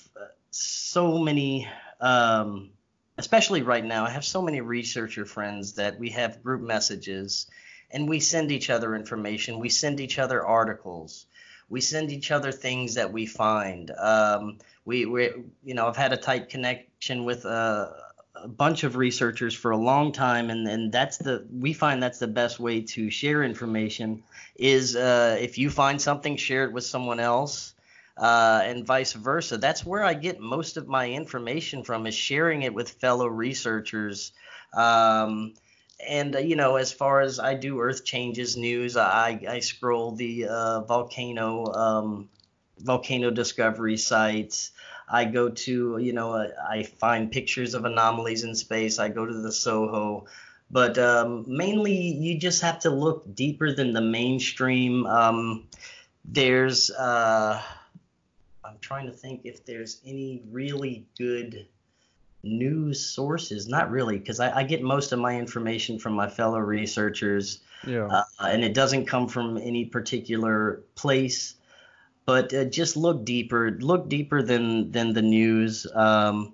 so 0.51 1.17
many. 1.17 1.67
Um, 2.01 2.71
especially 3.19 3.61
right 3.61 3.83
now, 3.83 4.05
I 4.05 4.09
have 4.11 4.23
so 4.23 4.41
many 4.41 4.61
researcher 4.61 5.25
friends 5.25 5.73
that 5.73 5.99
we 5.99 6.09
have 6.11 6.41
group 6.41 6.61
messages 6.61 7.47
and 7.91 8.07
we 8.07 8.21
send 8.21 8.49
each 8.49 8.69
other 8.69 8.95
information. 8.95 9.59
We 9.59 9.67
send 9.67 9.99
each 9.99 10.17
other 10.17 10.45
articles. 10.45 11.25
We 11.67 11.81
send 11.81 12.11
each 12.11 12.31
other 12.31 12.53
things 12.53 12.95
that 12.95 13.11
we 13.11 13.25
find. 13.25 13.91
Um, 13.91 14.59
we, 14.85 15.05
we, 15.05 15.31
you 15.65 15.73
know, 15.73 15.87
I've 15.87 15.97
had 15.97 16.13
a 16.13 16.17
tight 16.17 16.47
connection 16.47 17.25
with 17.25 17.43
a, 17.43 17.93
a 18.35 18.47
bunch 18.47 18.85
of 18.85 18.95
researchers 18.95 19.53
for 19.53 19.71
a 19.71 19.77
long 19.77 20.13
time, 20.13 20.49
and, 20.49 20.65
and 20.67 20.91
that's 20.91 21.17
the 21.17 21.45
we 21.51 21.73
find 21.73 22.01
that's 22.01 22.19
the 22.19 22.27
best 22.27 22.59
way 22.59 22.81
to 22.81 23.09
share 23.09 23.43
information 23.43 24.23
is 24.55 24.95
uh, 24.95 25.37
if 25.39 25.57
you 25.57 25.69
find 25.69 26.01
something, 26.01 26.37
share 26.37 26.63
it 26.63 26.71
with 26.71 26.85
someone 26.85 27.19
else 27.19 27.73
uh, 28.19 28.61
and 28.65 28.85
vice 28.85 29.13
versa. 29.13 29.57
That's 29.57 29.85
where 29.85 30.03
I 30.03 30.13
get 30.13 30.39
most 30.39 30.75
of 30.75 30.87
my 30.87 31.09
information 31.09 31.83
from 31.83 32.05
is 32.05 32.15
sharing 32.15 32.63
it 32.63 32.73
with 32.73 32.89
fellow 32.89 33.27
researchers. 33.27 34.33
Um, 34.73 35.53
and 36.05 36.35
uh, 36.35 36.39
you 36.39 36.55
know, 36.55 36.75
as 36.75 36.91
far 36.91 37.21
as 37.21 37.39
I 37.39 37.53
do 37.53 37.79
Earth 37.79 38.03
changes 38.03 38.57
news, 38.57 38.97
I, 38.97 39.39
I 39.47 39.59
scroll 39.59 40.11
the 40.11 40.47
uh, 40.47 40.81
volcano 40.81 41.65
um, 41.73 42.29
volcano 42.77 43.31
discovery 43.31 43.97
sites. 43.97 44.71
I 45.11 45.25
go 45.25 45.49
to 45.49 45.97
you 45.97 46.13
know 46.13 46.33
uh, 46.33 46.49
I 46.69 46.83
find 46.83 47.31
pictures 47.31 47.73
of 47.73 47.85
anomalies 47.85 48.43
in 48.43 48.53
space. 48.53 48.99
I 48.99 49.09
go 49.09 49.25
to 49.25 49.33
the 49.33 49.51
SOHO. 49.51 50.25
But 50.71 50.99
um, 50.99 51.45
mainly, 51.47 51.95
you 51.95 52.37
just 52.37 52.61
have 52.61 52.79
to 52.79 52.91
look 52.91 53.33
deeper 53.33 53.73
than 53.73 53.91
the 53.91 54.01
mainstream. 54.01 55.07
Um, 55.07 55.67
there's 56.25 56.91
uh, 56.91 57.59
I'm 58.69 58.77
trying 58.81 59.07
to 59.07 59.11
think 59.11 59.41
if 59.45 59.65
there's 59.65 59.99
any 60.05 60.43
really 60.51 61.07
good 61.17 61.67
news 62.43 63.03
sources. 63.03 63.67
Not 63.67 63.89
really, 63.89 64.19
because 64.19 64.39
I, 64.39 64.59
I, 64.59 64.63
get 64.63 64.83
most 64.83 65.11
of 65.11 65.19
my 65.19 65.37
information 65.37 65.97
from 65.97 66.13
my 66.13 66.29
fellow 66.29 66.59
researchers. 66.59 67.61
Yeah. 67.85 68.05
Uh, 68.05 68.23
and 68.41 68.63
it 68.63 68.73
doesn't 68.73 69.07
come 69.07 69.27
from 69.27 69.57
any 69.57 69.85
particular 69.85 70.83
place. 70.95 71.55
But 72.25 72.53
uh, 72.53 72.65
just 72.65 72.95
look 72.95 73.25
deeper. 73.25 73.71
Look 73.71 74.07
deeper 74.07 74.43
than 74.43 74.91
than 74.91 75.13
the 75.13 75.23
news. 75.23 75.87
Um, 75.95 76.53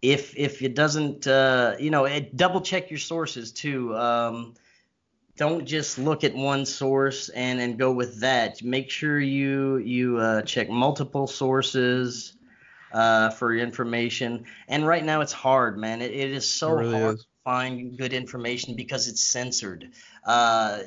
if 0.00 0.34
if 0.34 0.62
it 0.62 0.74
doesn't, 0.74 1.26
uh, 1.26 1.76
you 1.78 1.90
know, 1.90 2.06
it, 2.06 2.34
double 2.34 2.62
check 2.62 2.90
your 2.90 2.98
sources 2.98 3.52
too. 3.52 3.94
Um, 3.94 4.54
don't 5.40 5.64
just 5.64 5.98
look 5.98 6.22
at 6.22 6.34
one 6.34 6.66
source 6.66 7.30
and 7.30 7.62
and 7.62 7.78
go 7.78 7.90
with 7.90 8.20
that. 8.20 8.62
Make 8.62 8.90
sure 8.90 9.18
you 9.18 9.78
you 9.78 10.18
uh, 10.18 10.42
check 10.42 10.68
multiple 10.68 11.26
sources 11.26 12.34
uh, 12.92 13.30
for 13.30 13.56
information. 13.56 14.44
And 14.68 14.86
right 14.86 15.02
now 15.02 15.22
it's 15.22 15.32
hard, 15.32 15.78
man. 15.78 16.02
it, 16.02 16.10
it 16.10 16.30
is 16.30 16.46
so 16.46 16.72
it 16.72 16.80
really 16.82 17.00
hard 17.00 17.14
is. 17.14 17.20
to 17.22 17.26
find 17.42 17.96
good 17.96 18.12
information 18.12 18.76
because 18.76 19.08
it's 19.08 19.22
censored. 19.22 19.88
Uh, 20.26 20.80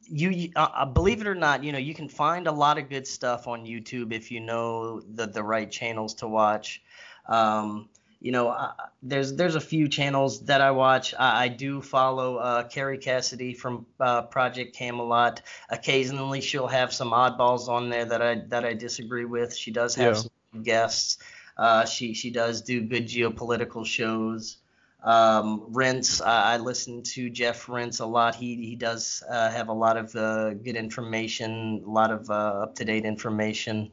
you, 0.00 0.50
uh, 0.56 0.68
uh, 0.74 0.86
believe 0.86 1.20
it 1.20 1.26
or 1.26 1.34
not, 1.34 1.62
you 1.62 1.70
know 1.70 1.78
you 1.78 1.94
can 1.94 2.08
find 2.08 2.46
a 2.46 2.52
lot 2.52 2.78
of 2.78 2.88
good 2.88 3.06
stuff 3.06 3.46
on 3.46 3.66
YouTube 3.66 4.14
if 4.14 4.30
you 4.30 4.40
know 4.40 5.00
the 5.00 5.26
the 5.26 5.42
right 5.42 5.70
channels 5.70 6.14
to 6.14 6.26
watch. 6.26 6.82
Um, 7.28 7.90
you 8.20 8.32
know, 8.32 8.48
uh, 8.48 8.72
there's 9.02 9.34
there's 9.34 9.54
a 9.54 9.60
few 9.60 9.88
channels 9.88 10.44
that 10.44 10.60
I 10.60 10.72
watch. 10.72 11.14
I, 11.18 11.44
I 11.44 11.48
do 11.48 11.80
follow 11.80 12.36
uh, 12.36 12.64
Kerry 12.64 12.98
Cassidy 12.98 13.54
from 13.54 13.86
uh, 13.98 14.22
Project 14.22 14.76
Camelot. 14.76 15.40
Occasionally, 15.70 16.42
she'll 16.42 16.66
have 16.66 16.92
some 16.92 17.12
oddballs 17.12 17.68
on 17.68 17.88
there 17.88 18.04
that 18.04 18.20
I 18.20 18.42
that 18.48 18.64
I 18.64 18.74
disagree 18.74 19.24
with. 19.24 19.56
She 19.56 19.70
does 19.70 19.94
have 19.94 20.14
yeah. 20.16 20.22
some 20.52 20.62
guests. 20.62 21.18
Uh, 21.56 21.86
she 21.86 22.12
she 22.12 22.30
does 22.30 22.60
do 22.60 22.82
good 22.82 23.06
geopolitical 23.06 23.86
shows. 23.86 24.58
Um, 25.02 25.64
Rense, 25.68 26.20
I, 26.20 26.54
I 26.54 26.56
listen 26.58 27.02
to 27.14 27.30
Jeff 27.30 27.70
Rense 27.70 28.00
a 28.00 28.06
lot. 28.06 28.34
He 28.34 28.54
he 28.56 28.76
does 28.76 29.22
uh, 29.30 29.50
have 29.50 29.68
a 29.68 29.72
lot 29.72 29.96
of 29.96 30.14
uh, 30.14 30.52
good 30.52 30.76
information, 30.76 31.82
a 31.86 31.90
lot 31.90 32.10
of 32.10 32.28
up 32.30 32.74
to 32.74 32.84
date 32.84 33.06
information. 33.06 33.92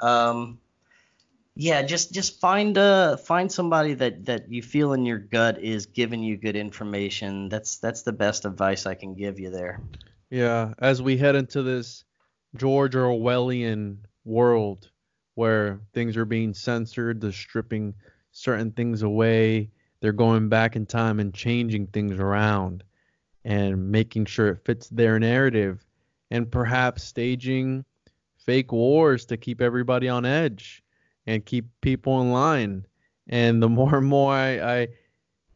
Um, 0.00 0.58
yeah, 1.58 1.80
just 1.82 2.12
just 2.12 2.38
find 2.38 2.76
uh 2.76 3.16
find 3.16 3.50
somebody 3.50 3.94
that 3.94 4.26
that 4.26 4.52
you 4.52 4.62
feel 4.62 4.92
in 4.92 5.06
your 5.06 5.18
gut 5.18 5.58
is 5.58 5.86
giving 5.86 6.22
you 6.22 6.36
good 6.36 6.54
information. 6.54 7.48
That's 7.48 7.78
that's 7.78 8.02
the 8.02 8.12
best 8.12 8.44
advice 8.44 8.84
I 8.84 8.94
can 8.94 9.14
give 9.14 9.40
you 9.40 9.50
there. 9.50 9.80
Yeah, 10.28 10.74
as 10.78 11.00
we 11.00 11.16
head 11.16 11.34
into 11.34 11.62
this 11.62 12.04
George 12.56 12.94
Orwellian 12.94 13.96
world 14.26 14.90
where 15.34 15.80
things 15.94 16.18
are 16.18 16.26
being 16.26 16.52
censored, 16.52 17.22
they're 17.22 17.32
stripping 17.32 17.94
certain 18.32 18.70
things 18.72 19.02
away, 19.02 19.70
they're 20.00 20.12
going 20.12 20.50
back 20.50 20.76
in 20.76 20.84
time 20.84 21.20
and 21.20 21.32
changing 21.32 21.86
things 21.86 22.18
around 22.18 22.84
and 23.46 23.90
making 23.90 24.26
sure 24.26 24.48
it 24.48 24.64
fits 24.66 24.88
their 24.90 25.18
narrative 25.18 25.86
and 26.30 26.50
perhaps 26.50 27.02
staging 27.02 27.82
fake 28.36 28.72
wars 28.72 29.24
to 29.24 29.38
keep 29.38 29.62
everybody 29.62 30.08
on 30.08 30.26
edge 30.26 30.82
and 31.26 31.44
keep 31.44 31.66
people 31.80 32.20
in 32.20 32.32
line. 32.32 32.86
And 33.28 33.62
the 33.62 33.68
more 33.68 33.96
and 33.96 34.06
more 34.06 34.32
I, 34.32 34.80
I 34.80 34.88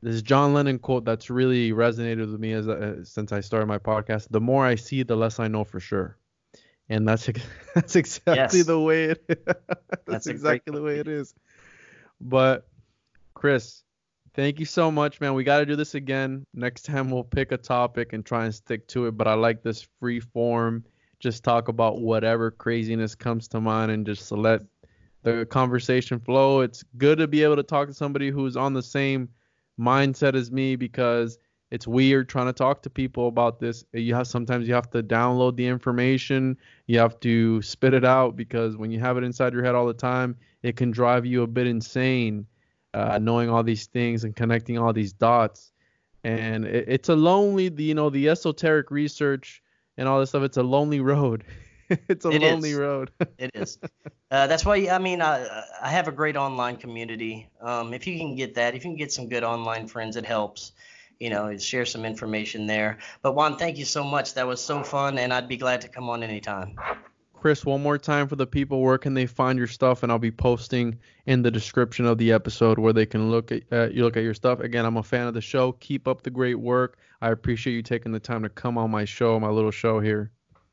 this 0.02 0.22
John 0.22 0.54
Lennon 0.54 0.78
quote 0.78 1.04
that's 1.04 1.30
really 1.30 1.72
resonated 1.72 2.30
with 2.30 2.40
me 2.40 2.52
as 2.52 2.68
uh, 2.68 3.04
since 3.04 3.32
I 3.32 3.40
started 3.40 3.66
my 3.66 3.78
podcast. 3.78 4.28
The 4.30 4.40
more 4.40 4.64
I 4.64 4.74
see, 4.74 5.02
the 5.02 5.16
less 5.16 5.38
I 5.38 5.48
know 5.48 5.64
for 5.64 5.78
sure, 5.78 6.16
and 6.88 7.06
that's 7.06 7.28
that's 7.74 7.96
exactly 7.96 8.58
yes. 8.58 8.66
the 8.66 8.80
way 8.80 9.04
it. 9.04 9.24
that's, 9.44 10.02
that's 10.06 10.26
exactly 10.26 10.74
the 10.74 10.82
way 10.82 10.98
it 10.98 11.08
is. 11.08 11.34
But 12.20 12.66
Chris, 13.34 13.82
thank 14.34 14.58
you 14.58 14.66
so 14.66 14.90
much, 14.90 15.20
man. 15.20 15.34
We 15.34 15.44
got 15.44 15.58
to 15.58 15.66
do 15.66 15.76
this 15.76 15.94
again. 15.94 16.44
Next 16.54 16.86
time 16.86 17.10
we'll 17.10 17.24
pick 17.24 17.52
a 17.52 17.56
topic 17.56 18.12
and 18.12 18.24
try 18.24 18.44
and 18.44 18.54
stick 18.54 18.86
to 18.88 19.06
it. 19.06 19.16
But 19.16 19.28
I 19.28 19.34
like 19.34 19.62
this 19.62 19.86
free 20.00 20.20
form. 20.20 20.84
Just 21.20 21.44
talk 21.44 21.68
about 21.68 22.00
whatever 22.00 22.50
craziness 22.50 23.14
comes 23.14 23.48
to 23.48 23.60
mind 23.60 23.90
and 23.90 24.06
just 24.06 24.32
let 24.32 24.62
the 25.22 25.46
conversation 25.46 26.20
flow. 26.20 26.60
It's 26.60 26.82
good 26.96 27.18
to 27.18 27.28
be 27.28 27.42
able 27.42 27.56
to 27.56 27.62
talk 27.62 27.88
to 27.88 27.94
somebody 27.94 28.30
who's 28.30 28.56
on 28.56 28.72
the 28.72 28.82
same 28.82 29.28
mindset 29.78 30.34
as 30.34 30.50
me 30.50 30.76
because 30.76 31.38
it's 31.70 31.86
weird 31.86 32.28
trying 32.28 32.46
to 32.46 32.52
talk 32.52 32.82
to 32.82 32.90
people 32.90 33.28
about 33.28 33.60
this. 33.60 33.84
You 33.92 34.14
have 34.14 34.26
sometimes 34.26 34.66
you 34.66 34.74
have 34.74 34.90
to 34.90 35.02
download 35.02 35.56
the 35.56 35.66
information, 35.66 36.56
you 36.86 36.98
have 36.98 37.20
to 37.20 37.62
spit 37.62 37.94
it 37.94 38.04
out 38.04 38.36
because 38.36 38.76
when 38.76 38.90
you 38.90 38.98
have 39.00 39.16
it 39.16 39.24
inside 39.24 39.52
your 39.52 39.64
head 39.64 39.74
all 39.74 39.86
the 39.86 39.94
time, 39.94 40.36
it 40.62 40.76
can 40.76 40.90
drive 40.90 41.24
you 41.24 41.42
a 41.42 41.46
bit 41.46 41.66
insane. 41.66 42.46
Uh, 42.92 43.20
knowing 43.22 43.48
all 43.48 43.62
these 43.62 43.86
things 43.86 44.24
and 44.24 44.34
connecting 44.34 44.76
all 44.76 44.92
these 44.92 45.12
dots, 45.12 45.70
and 46.24 46.64
it, 46.64 46.86
it's 46.88 47.08
a 47.08 47.14
lonely, 47.14 47.72
you 47.76 47.94
know, 47.94 48.10
the 48.10 48.28
esoteric 48.28 48.90
research 48.90 49.62
and 49.96 50.08
all 50.08 50.18
this 50.18 50.30
stuff. 50.30 50.42
It's 50.42 50.56
a 50.56 50.62
lonely 50.64 50.98
road. 51.12 51.44
it's 52.08 52.24
a 52.24 52.30
it 52.30 52.42
lonely 52.42 52.70
is. 52.70 52.76
road. 52.76 53.10
it 53.38 53.50
is. 53.54 53.78
Uh, 54.30 54.46
that's 54.46 54.64
why 54.64 54.88
I 54.88 54.98
mean 54.98 55.20
I 55.20 55.64
I 55.82 55.88
have 55.88 56.08
a 56.08 56.12
great 56.12 56.36
online 56.36 56.76
community. 56.76 57.50
Um, 57.60 57.92
if 57.92 58.06
you 58.06 58.16
can 58.16 58.36
get 58.36 58.54
that, 58.54 58.74
if 58.74 58.84
you 58.84 58.90
can 58.90 58.96
get 58.96 59.12
some 59.12 59.28
good 59.28 59.44
online 59.44 59.88
friends, 59.88 60.16
it 60.16 60.24
helps. 60.24 60.72
You 61.18 61.28
know, 61.28 61.54
share 61.58 61.84
some 61.84 62.06
information 62.06 62.66
there. 62.66 62.96
But 63.20 63.34
Juan, 63.34 63.58
thank 63.58 63.76
you 63.76 63.84
so 63.84 64.02
much. 64.02 64.34
That 64.34 64.46
was 64.46 64.58
so 64.58 64.82
fun, 64.82 65.18
and 65.18 65.34
I'd 65.34 65.48
be 65.48 65.58
glad 65.58 65.82
to 65.82 65.88
come 65.88 66.08
on 66.08 66.22
anytime. 66.22 66.78
Chris, 67.40 67.64
one 67.64 67.82
more 67.82 67.96
time 67.96 68.28
for 68.28 68.36
the 68.36 68.46
people, 68.46 68.82
where 68.82 68.98
can 68.98 69.14
they 69.14 69.24
find 69.24 69.58
your 69.58 69.66
stuff? 69.66 70.02
And 70.02 70.12
I'll 70.12 70.18
be 70.18 70.30
posting 70.30 70.98
in 71.24 71.40
the 71.40 71.50
description 71.50 72.04
of 72.04 72.18
the 72.18 72.32
episode 72.32 72.78
where 72.78 72.92
they 72.92 73.06
can 73.06 73.30
look 73.30 73.50
at 73.50 73.62
uh, 73.72 73.88
you 73.88 74.04
look 74.04 74.18
at 74.18 74.22
your 74.22 74.34
stuff. 74.34 74.60
Again, 74.60 74.84
I'm 74.84 74.98
a 74.98 75.02
fan 75.02 75.26
of 75.26 75.34
the 75.34 75.40
show. 75.40 75.72
Keep 75.72 76.06
up 76.06 76.22
the 76.22 76.30
great 76.30 76.56
work. 76.58 76.98
I 77.22 77.30
appreciate 77.30 77.74
you 77.74 77.82
taking 77.82 78.12
the 78.12 78.20
time 78.20 78.42
to 78.42 78.48
come 78.50 78.76
on 78.78 78.90
my 78.90 79.06
show, 79.06 79.40
my 79.40 79.48
little 79.48 79.70
show 79.70 80.00
here. 80.00 80.30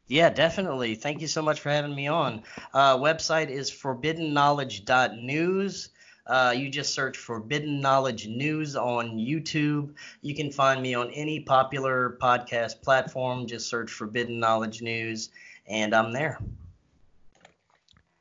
Yeah, 0.08 0.30
definitely. 0.30 0.96
Thank 0.96 1.22
you 1.22 1.28
so 1.28 1.42
much 1.42 1.60
for 1.60 1.70
having 1.70 1.94
me 1.94 2.08
on. 2.08 2.44
Uh, 2.74 2.98
website 2.98 3.50
is 3.50 3.70
forbiddenknowledge.news. 3.70 5.90
Uh, 6.28 6.54
you 6.56 6.70
just 6.70 6.94
search 6.94 7.18
Forbidden 7.18 7.80
Knowledge 7.80 8.28
News 8.28 8.76
on 8.76 9.18
YouTube. 9.18 9.94
You 10.22 10.36
can 10.36 10.52
find 10.52 10.82
me 10.82 10.94
on 10.94 11.10
any 11.12 11.40
popular 11.40 12.18
podcast 12.22 12.82
platform. 12.82 13.48
Just 13.48 13.70
search 13.70 13.92
Forbidden 13.92 14.40
Knowledge 14.40 14.82
News, 14.82 15.30
and 15.68 15.96
I'm 15.96 16.12
there. 16.12 16.40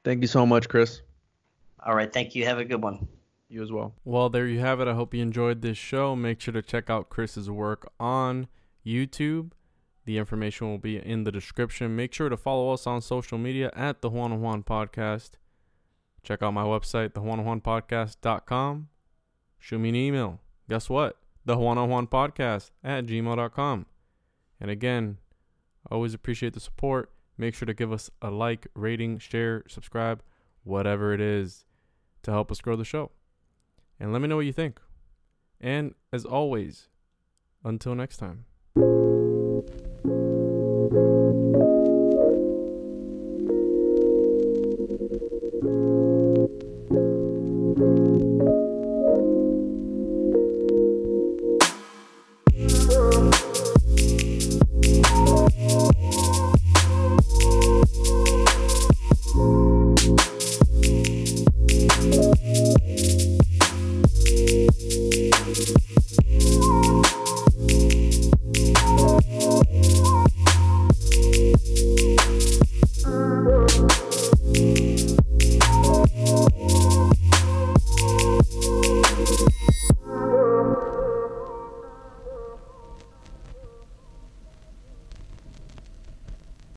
Thank 0.05 0.23
you 0.23 0.29
so 0.29 0.47
much, 0.47 0.69
Chris. 0.69 1.03
All 1.85 1.97
right. 1.97 2.13
Thank 2.13 2.37
you. 2.37 2.45
Have 2.45 2.59
a 2.59 2.65
good 2.65 2.83
one. 2.83 3.09
You 3.49 3.63
as 3.63 3.73
well. 3.73 3.93
Well, 4.05 4.29
there 4.29 4.47
you 4.47 4.61
have 4.61 4.81
it. 4.81 4.87
I 4.87 4.95
hope 4.95 5.13
you 5.13 5.23
enjoyed 5.23 5.63
this 5.63 5.77
show. 5.77 6.15
Make 6.15 6.41
sure 6.41 6.55
to 6.55 6.63
check 6.63 6.89
out 6.89 7.09
Chris's 7.09 7.51
work 7.51 7.91
on 7.99 8.47
YouTube. 8.85 9.51
The 10.07 10.19
information 10.19 10.69
will 10.69 10.79
be 10.79 10.97
in 10.97 11.25
the 11.25 11.33
description. 11.33 11.97
Make 11.97 12.15
sure 12.15 12.29
to 12.29 12.37
follow 12.37 12.73
us 12.73 12.87
on 12.87 13.03
social 13.03 13.39
media 13.39 13.71
at 13.75 14.01
the 14.01 14.09
Juan 14.09 14.41
Juan 14.41 14.63
Podcast. 14.63 15.33
Check 16.23 16.43
out 16.43 16.55
my 16.55 16.63
website, 16.63 17.11
thejuanonjuanpodcast.com. 17.11 18.89
Shoot 19.59 19.79
me 19.79 19.89
an 19.89 19.97
email. 19.97 20.41
Guess 20.71 20.89
what? 20.89 21.17
The 21.45 21.57
Juan 21.57 21.89
Juan 21.89 22.07
Podcast 22.07 22.71
at 22.83 23.07
gmail.com. 23.07 23.87
And 24.61 24.71
again, 24.71 25.19
always 25.91 26.15
appreciate 26.15 26.55
the 26.55 26.61
support. 26.61 27.11
Make 27.37 27.55
sure 27.55 27.67
to 27.67 27.75
give 27.75 27.93
us 27.93 28.09
a 28.23 28.31
like, 28.31 28.69
rating, 28.75 29.19
share, 29.19 29.65
subscribe, 29.69 30.23
whatever 30.65 31.13
it 31.13 31.21
is 31.21 31.67
to 32.23 32.31
help 32.31 32.51
us 32.51 32.61
grow 32.61 32.77
the 32.77 32.85
show 32.85 33.11
and 33.99 34.13
let 34.13 34.23
me 34.23 34.29
know 34.29 34.37
what 34.37 34.47
you 34.47 34.53
think. 34.53 34.81
And 35.61 35.95
as 36.13 36.25
always, 36.25 36.89
until 37.65 37.95
next 37.95 38.19
time. 38.19 38.45